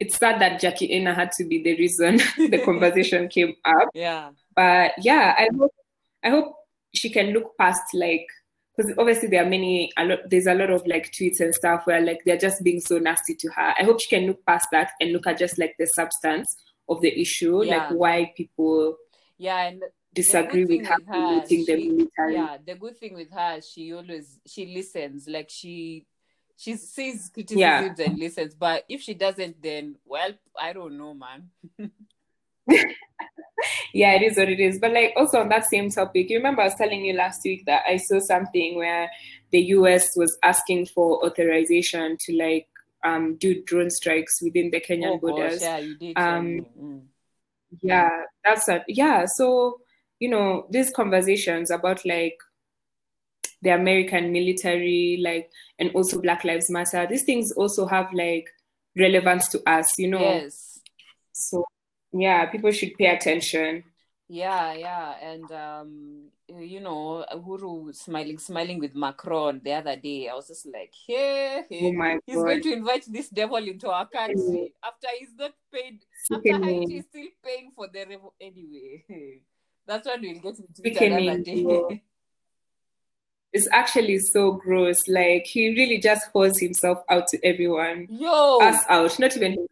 it's 0.00 0.16
sad 0.16 0.40
that 0.40 0.60
Jackie 0.60 0.92
Aina 0.92 1.12
had 1.14 1.32
to 1.32 1.44
be 1.44 1.62
the 1.62 1.76
reason 1.76 2.16
the 2.38 2.62
conversation 2.64 3.28
came 3.28 3.54
up. 3.64 3.88
yeah, 3.94 4.30
But 4.56 4.92
yeah, 5.02 5.34
I 5.38 5.48
hope 5.56 5.72
I 6.24 6.30
hope 6.30 6.54
she 6.94 7.10
can 7.10 7.28
look 7.32 7.56
past 7.58 7.82
like 7.94 8.26
because 8.80 8.94
obviously 8.98 9.28
there 9.28 9.44
are 9.44 9.48
many 9.48 9.90
a 9.98 10.04
lot 10.04 10.18
there's 10.28 10.46
a 10.46 10.54
lot 10.54 10.70
of 10.70 10.86
like 10.86 11.12
tweets 11.12 11.40
and 11.40 11.54
stuff 11.54 11.82
where 11.84 12.00
like 12.00 12.20
they're 12.24 12.38
just 12.38 12.62
being 12.62 12.80
so 12.80 12.98
nasty 12.98 13.34
to 13.34 13.48
her. 13.48 13.74
I 13.78 13.84
hope 13.84 14.00
she 14.00 14.08
can 14.08 14.26
look 14.26 14.44
past 14.46 14.68
that 14.72 14.92
and 15.00 15.12
look 15.12 15.26
at 15.26 15.38
just 15.38 15.58
like 15.58 15.74
the 15.78 15.86
substance 15.86 16.46
of 16.88 17.00
the 17.00 17.20
issue, 17.20 17.62
Yeah. 17.64 17.76
like 17.76 17.90
why 17.90 18.32
people 18.36 18.96
yeah, 19.38 19.68
and 19.68 19.82
disagree 20.14 20.64
with 20.64 20.86
her 20.86 20.96
with 20.98 21.06
her, 21.08 21.12
promoting 21.12 21.64
the 21.66 21.88
military. 21.88 22.34
yeah. 22.34 22.56
The 22.66 22.74
good 22.74 22.98
thing 22.98 23.14
with 23.14 23.30
her, 23.32 23.60
she 23.60 23.92
always 23.92 24.38
she 24.46 24.66
listens. 24.74 25.28
Like 25.28 25.50
she 25.50 26.06
she 26.56 26.76
sees 26.76 27.30
criticisms 27.32 27.98
and 28.00 28.18
listens. 28.18 28.54
But 28.54 28.84
if 28.88 29.00
she 29.02 29.14
doesn't, 29.14 29.62
then 29.62 29.96
well, 30.04 30.30
I 30.58 30.72
don't 30.72 30.96
know, 30.96 31.14
man. 31.14 31.50
yeah, 33.94 34.12
it 34.14 34.22
is 34.22 34.36
what 34.36 34.48
it 34.48 34.60
is. 34.60 34.78
But 34.78 34.92
like 34.92 35.12
also 35.16 35.40
on 35.40 35.48
that 35.48 35.66
same 35.66 35.90
topic, 35.90 36.30
you 36.30 36.36
remember 36.38 36.62
I 36.62 36.66
was 36.66 36.74
telling 36.74 37.04
you 37.04 37.14
last 37.14 37.42
week 37.44 37.64
that 37.66 37.82
I 37.86 37.96
saw 37.96 38.18
something 38.18 38.76
where 38.76 39.10
the 39.50 39.60
US 39.60 40.16
was 40.16 40.36
asking 40.42 40.86
for 40.86 41.24
authorization 41.24 42.16
to 42.20 42.36
like 42.36 42.68
um 43.02 43.36
do 43.36 43.62
drone 43.64 43.90
strikes 43.90 44.42
within 44.42 44.70
the 44.70 44.80
Kenyan 44.80 45.12
oh 45.12 45.18
gosh, 45.18 45.20
borders. 45.20 45.62
yeah, 45.62 45.78
you 45.78 45.96
did. 45.96 46.18
Um. 46.18 46.66
Mm. 46.80 47.02
Yeah, 47.82 48.24
that's 48.44 48.68
a 48.68 48.84
yeah. 48.88 49.26
So 49.26 49.80
you 50.20 50.28
know, 50.28 50.66
these 50.70 50.90
conversations 50.90 51.70
about 51.70 52.04
like 52.04 52.36
the 53.62 53.70
American 53.70 54.32
military, 54.32 55.20
like, 55.22 55.50
and 55.78 55.90
also 55.94 56.20
Black 56.20 56.44
Lives 56.44 56.70
Matter, 56.70 57.06
these 57.06 57.24
things 57.24 57.52
also 57.52 57.86
have 57.86 58.08
like 58.12 58.48
relevance 58.96 59.48
to 59.48 59.62
us, 59.68 59.98
you 59.98 60.08
know. 60.08 60.20
Yes. 60.20 60.80
So 61.32 61.64
yeah, 62.12 62.46
people 62.46 62.70
should 62.72 62.94
pay 62.96 63.06
attention. 63.06 63.84
Yeah, 64.28 64.74
yeah, 64.74 65.14
and 65.20 65.50
um, 65.50 66.24
you 66.48 66.78
know, 66.80 67.24
Uhuru 67.34 67.92
smiling, 67.94 68.38
smiling 68.38 68.78
with 68.78 68.94
Macron 68.94 69.60
the 69.64 69.72
other 69.72 69.96
day. 69.96 70.28
I 70.28 70.34
was 70.34 70.46
just 70.46 70.66
like, 70.66 70.92
hey, 71.06 71.64
hey 71.68 71.94
Oh 71.96 72.18
he's 72.24 72.36
God. 72.36 72.44
going 72.44 72.62
to 72.62 72.72
invite 72.72 73.04
this 73.08 73.28
devil 73.28 73.56
into 73.56 73.90
our 73.90 74.06
country 74.06 74.72
after 74.84 75.08
he's 75.18 75.30
not 75.36 75.52
paid. 75.72 76.04
After. 76.32 76.64
Haiti 76.64 76.98
is 76.98 77.04
still 77.08 77.26
paying 77.44 77.72
for 77.74 77.88
the 77.92 77.98
revo- 78.00 78.32
anyway. 78.40 79.02
That's 79.86 80.06
what 80.06 80.20
we'll 80.20 80.34
get 80.34 80.58
into 80.58 80.82
Sickening, 80.84 81.28
another 81.28 81.42
day. 81.42 82.02
It's 83.52 83.66
actually 83.72 84.18
so 84.20 84.52
gross. 84.52 85.08
Like 85.08 85.44
he 85.44 85.70
really 85.70 85.98
just 85.98 86.28
holds 86.32 86.60
himself 86.60 87.02
out 87.08 87.26
to 87.32 87.44
everyone. 87.44 88.06
Yo, 88.08 88.58
Us 88.60 88.84
out, 88.88 89.18
not 89.18 89.36
even 89.36 89.54
him, 89.54 89.66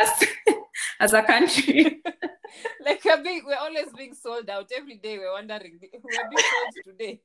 us 0.00 0.24
as 1.00 1.12
a 1.12 1.22
country. 1.22 2.02
like 2.84 3.04
we're, 3.04 3.22
being, 3.22 3.42
we're 3.46 3.56
always 3.56 3.92
being 3.96 4.14
sold 4.14 4.48
out 4.48 4.70
every 4.76 4.96
day. 4.96 5.18
We're 5.18 5.32
wondering, 5.32 5.78
we're 5.80 5.90
being 6.30 6.44
sold 6.52 6.84
today. 6.84 7.20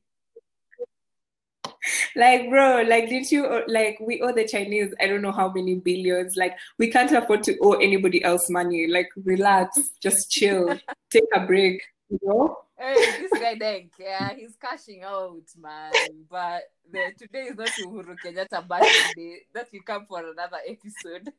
like, 2.16 2.50
bro, 2.50 2.84
like 2.88 3.10
did 3.10 3.32
you 3.32 3.64
like 3.68 3.98
we 4.00 4.22
owe 4.22 4.34
the 4.34 4.48
Chinese 4.48 4.94
I 5.00 5.08
don't 5.08 5.22
know 5.22 5.32
how 5.32 5.52
many 5.52 5.76
billions. 5.76 6.36
Like 6.36 6.58
we 6.78 6.90
can't 6.90 7.12
afford 7.12 7.44
to 7.44 7.58
owe 7.62 7.74
anybody 7.74 8.24
else 8.24 8.50
money. 8.50 8.88
Like 8.88 9.10
relax, 9.24 9.78
just 10.02 10.32
chill, 10.32 10.78
take 11.12 11.24
a 11.34 11.46
break, 11.46 11.82
you 12.10 12.20
know? 12.24 12.58
Hey, 12.78 12.96
this 13.20 13.42
guy 13.42 13.56
then, 13.60 13.90
yeah, 14.00 14.34
he's 14.36 14.56
cashing 14.56 15.04
out, 15.04 15.44
man. 15.60 15.92
But 16.30 16.62
the, 16.90 17.12
today 17.18 17.48
is 17.48 17.58
not 17.58 17.68
Uhuru 17.68 18.16
Kenyatta 18.24 18.66
birthday. 18.66 19.40
That 19.54 19.68
will 19.74 19.82
come 19.86 20.06
for 20.06 20.20
another 20.20 20.60
episode. 20.66 21.30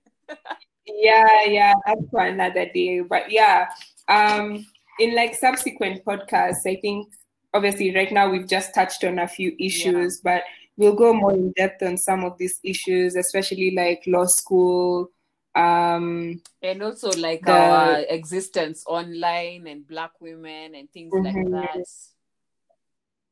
Yeah, 0.87 1.45
yeah, 1.45 1.75
that's 1.87 2.03
for 2.11 2.21
another 2.21 2.67
day. 2.73 3.01
But 3.01 3.31
yeah, 3.31 3.69
um, 4.09 4.67
in 4.99 5.15
like 5.15 5.35
subsequent 5.35 6.05
podcasts, 6.05 6.67
I 6.67 6.77
think 6.81 7.09
obviously 7.55 7.95
right 7.95 8.11
now 8.13 8.31
we've 8.31 8.49
just 8.49 8.75
touched 8.75 9.05
on 9.05 9.19
a 9.19 9.29
few 9.29 9.55
issues, 9.59 10.21
but 10.23 10.43
we'll 10.77 10.95
go 10.95 11.13
more 11.13 11.33
in 11.33 11.53
depth 11.53 11.83
on 11.83 11.97
some 11.99 12.25
of 12.25 12.39
these 12.39 12.59
issues, 12.65 13.15
especially 13.17 13.73
like 13.77 14.03
law 14.07 14.27
school. 14.27 15.11
Um, 15.55 16.41
And 16.63 16.83
also 16.83 17.11
like 17.19 17.45
The- 17.45 17.53
our 17.53 18.01
existence 18.09 18.85
online 18.87 19.67
and 19.67 19.87
black 19.87 20.13
women 20.21 20.75
and 20.75 20.91
things 20.93 21.13
like 21.13 21.35
Mhm. 21.35 21.51
that. 21.53 21.85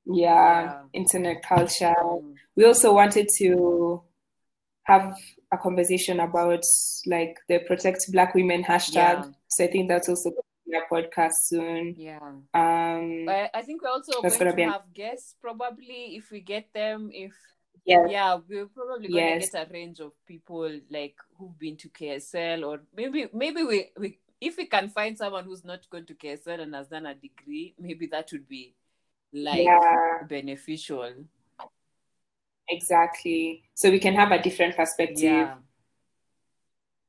yeah, 0.05 0.63
Yeah. 0.63 0.83
internet 0.93 1.43
culture. 1.43 1.95
Um, 2.01 2.35
We 2.57 2.65
also 2.65 2.93
wanted 2.93 3.29
to 3.39 4.03
have 4.89 5.15
a 5.53 5.59
conversation 5.59 6.21
about 6.21 6.65
like 7.07 7.37
the 7.49 7.59
protect 7.61 8.11
black 8.11 8.35
women 8.35 8.65
hashtag. 8.65 8.95
Yeah. 8.95 9.25
So 9.49 9.65
I 9.65 9.67
think 9.69 9.89
that's 9.89 10.09
also 10.09 10.31
going 10.31 10.43
to 10.43 10.71
be 10.71 10.77
a 10.77 10.83
podcast 10.91 11.35
soon. 11.45 11.95
yeah. 11.97 12.19
Um, 12.55 13.25
But 13.27 13.51
I 13.55 13.63
think 13.63 13.83
we're 13.83 13.91
also 13.91 14.21
going 14.23 14.61
an- 14.61 14.71
have 14.73 14.93
guests 14.95 15.35
probably 15.41 16.17
if 16.17 16.31
we 16.31 16.41
get 16.41 16.73
them. 16.73 17.11
If 17.13 17.35
yes. 17.85 18.09
yeah, 18.11 18.39
we're 18.49 18.67
probably 18.67 19.09
gonna 19.09 19.21
Yes. 19.21 19.51
get 19.51 19.69
a 19.69 19.73
range 19.73 20.01
of 20.01 20.13
people 20.27 20.71
like 20.91 21.17
who've 21.37 21.59
been 21.59 21.77
to 21.77 21.89
KSL 21.91 22.65
or 22.67 22.81
maybe 22.97 23.29
maybe 23.33 23.63
we, 23.63 23.91
we 23.99 24.19
if 24.41 24.57
we 24.57 24.67
can 24.67 24.89
find 24.89 25.19
someone 25.19 25.45
who's 25.45 25.65
not 25.65 25.89
going 25.91 26.07
to 26.07 26.15
KSL 26.15 26.61
and 26.61 26.75
has 26.75 26.89
done 26.89 27.07
a 27.07 27.15
degree, 27.15 27.75
maybe 27.79 28.07
that 28.07 28.31
would 28.33 28.49
be 28.49 28.75
like 29.33 29.65
Yeah. 29.65 30.23
beneficial. 30.29 31.13
Exactly. 32.69 33.63
So 33.75 33.91
we 33.91 33.99
can 33.99 34.15
have 34.15 34.33
a 34.33 34.43
different 34.43 34.77
perspective. 34.77 35.23
Yeah. 35.23 35.55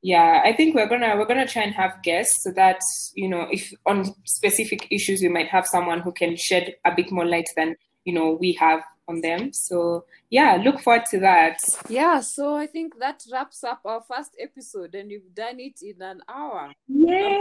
Yeah, 0.02 0.40
I 0.42 0.54
think 0.54 0.74
we're 0.74 0.88
gonna 0.88 1.14
we're 1.16 1.26
gonna 1.26 1.46
try 1.46 1.62
and 1.62 1.74
have 1.74 2.02
guests 2.02 2.42
so 2.42 2.52
that 2.52 2.80
you 3.14 3.28
know 3.28 3.46
if 3.50 3.70
on 3.84 4.06
specific 4.24 4.88
issues 4.90 5.20
we 5.20 5.28
might 5.28 5.48
have 5.48 5.66
someone 5.66 6.00
who 6.00 6.10
can 6.10 6.36
shed 6.36 6.74
a 6.86 6.94
bit 6.94 7.12
more 7.12 7.26
light 7.26 7.48
than 7.54 7.76
you 8.04 8.14
know 8.14 8.38
we 8.40 8.54
have 8.54 8.80
on 9.08 9.20
them. 9.20 9.52
So 9.52 10.06
yeah, 10.30 10.58
look 10.64 10.80
forward 10.80 11.04
to 11.10 11.20
that. 11.20 11.58
Yeah, 11.88 12.20
so 12.20 12.54
I 12.54 12.66
think 12.66 12.98
that 12.98 13.22
wraps 13.30 13.62
up 13.62 13.80
our 13.84 14.02
first 14.08 14.30
episode 14.40 14.94
and 14.94 15.08
we've 15.08 15.34
done 15.34 15.60
it 15.60 15.80
in 15.82 16.00
an 16.00 16.22
hour. 16.28 16.72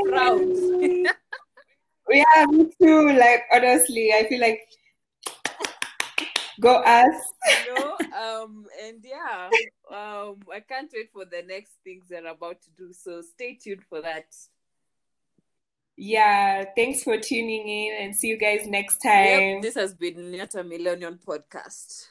Proud. 0.10 0.42
yeah, 2.10 2.46
me 2.50 2.70
too. 2.82 3.12
Like 3.12 3.44
honestly, 3.54 4.12
I 4.14 4.28
feel 4.28 4.42
like 4.42 4.62
go 6.60 6.76
us. 6.76 7.16
you 7.68 7.74
know 7.80 7.98
um 8.18 8.66
and 8.84 9.04
yeah 9.04 9.50
um 9.92 10.38
i 10.54 10.60
can't 10.60 10.92
wait 10.94 11.10
for 11.12 11.26
the 11.26 11.42
next 11.48 11.74
things 11.84 12.04
they're 12.10 12.26
about 12.28 12.62
to 12.62 12.70
do 12.78 12.92
so 12.94 13.22
stay 13.22 13.56
tuned 13.56 13.84
for 13.90 14.02
that 14.02 14.26
Yeah, 16.02 16.64
thanks 16.78 17.04
for 17.04 17.18
tuning 17.18 17.68
in 17.68 18.02
and 18.02 18.16
see 18.16 18.30
you 18.30 18.38
guys 18.38 18.66
next 18.66 19.00
time. 19.04 19.26
Yep, 19.26 19.62
this 19.62 19.76
has 19.76 19.94
been 19.94 20.16
Nyata 20.32 20.66
Millennium 20.66 21.20
Podcast. 21.20 22.08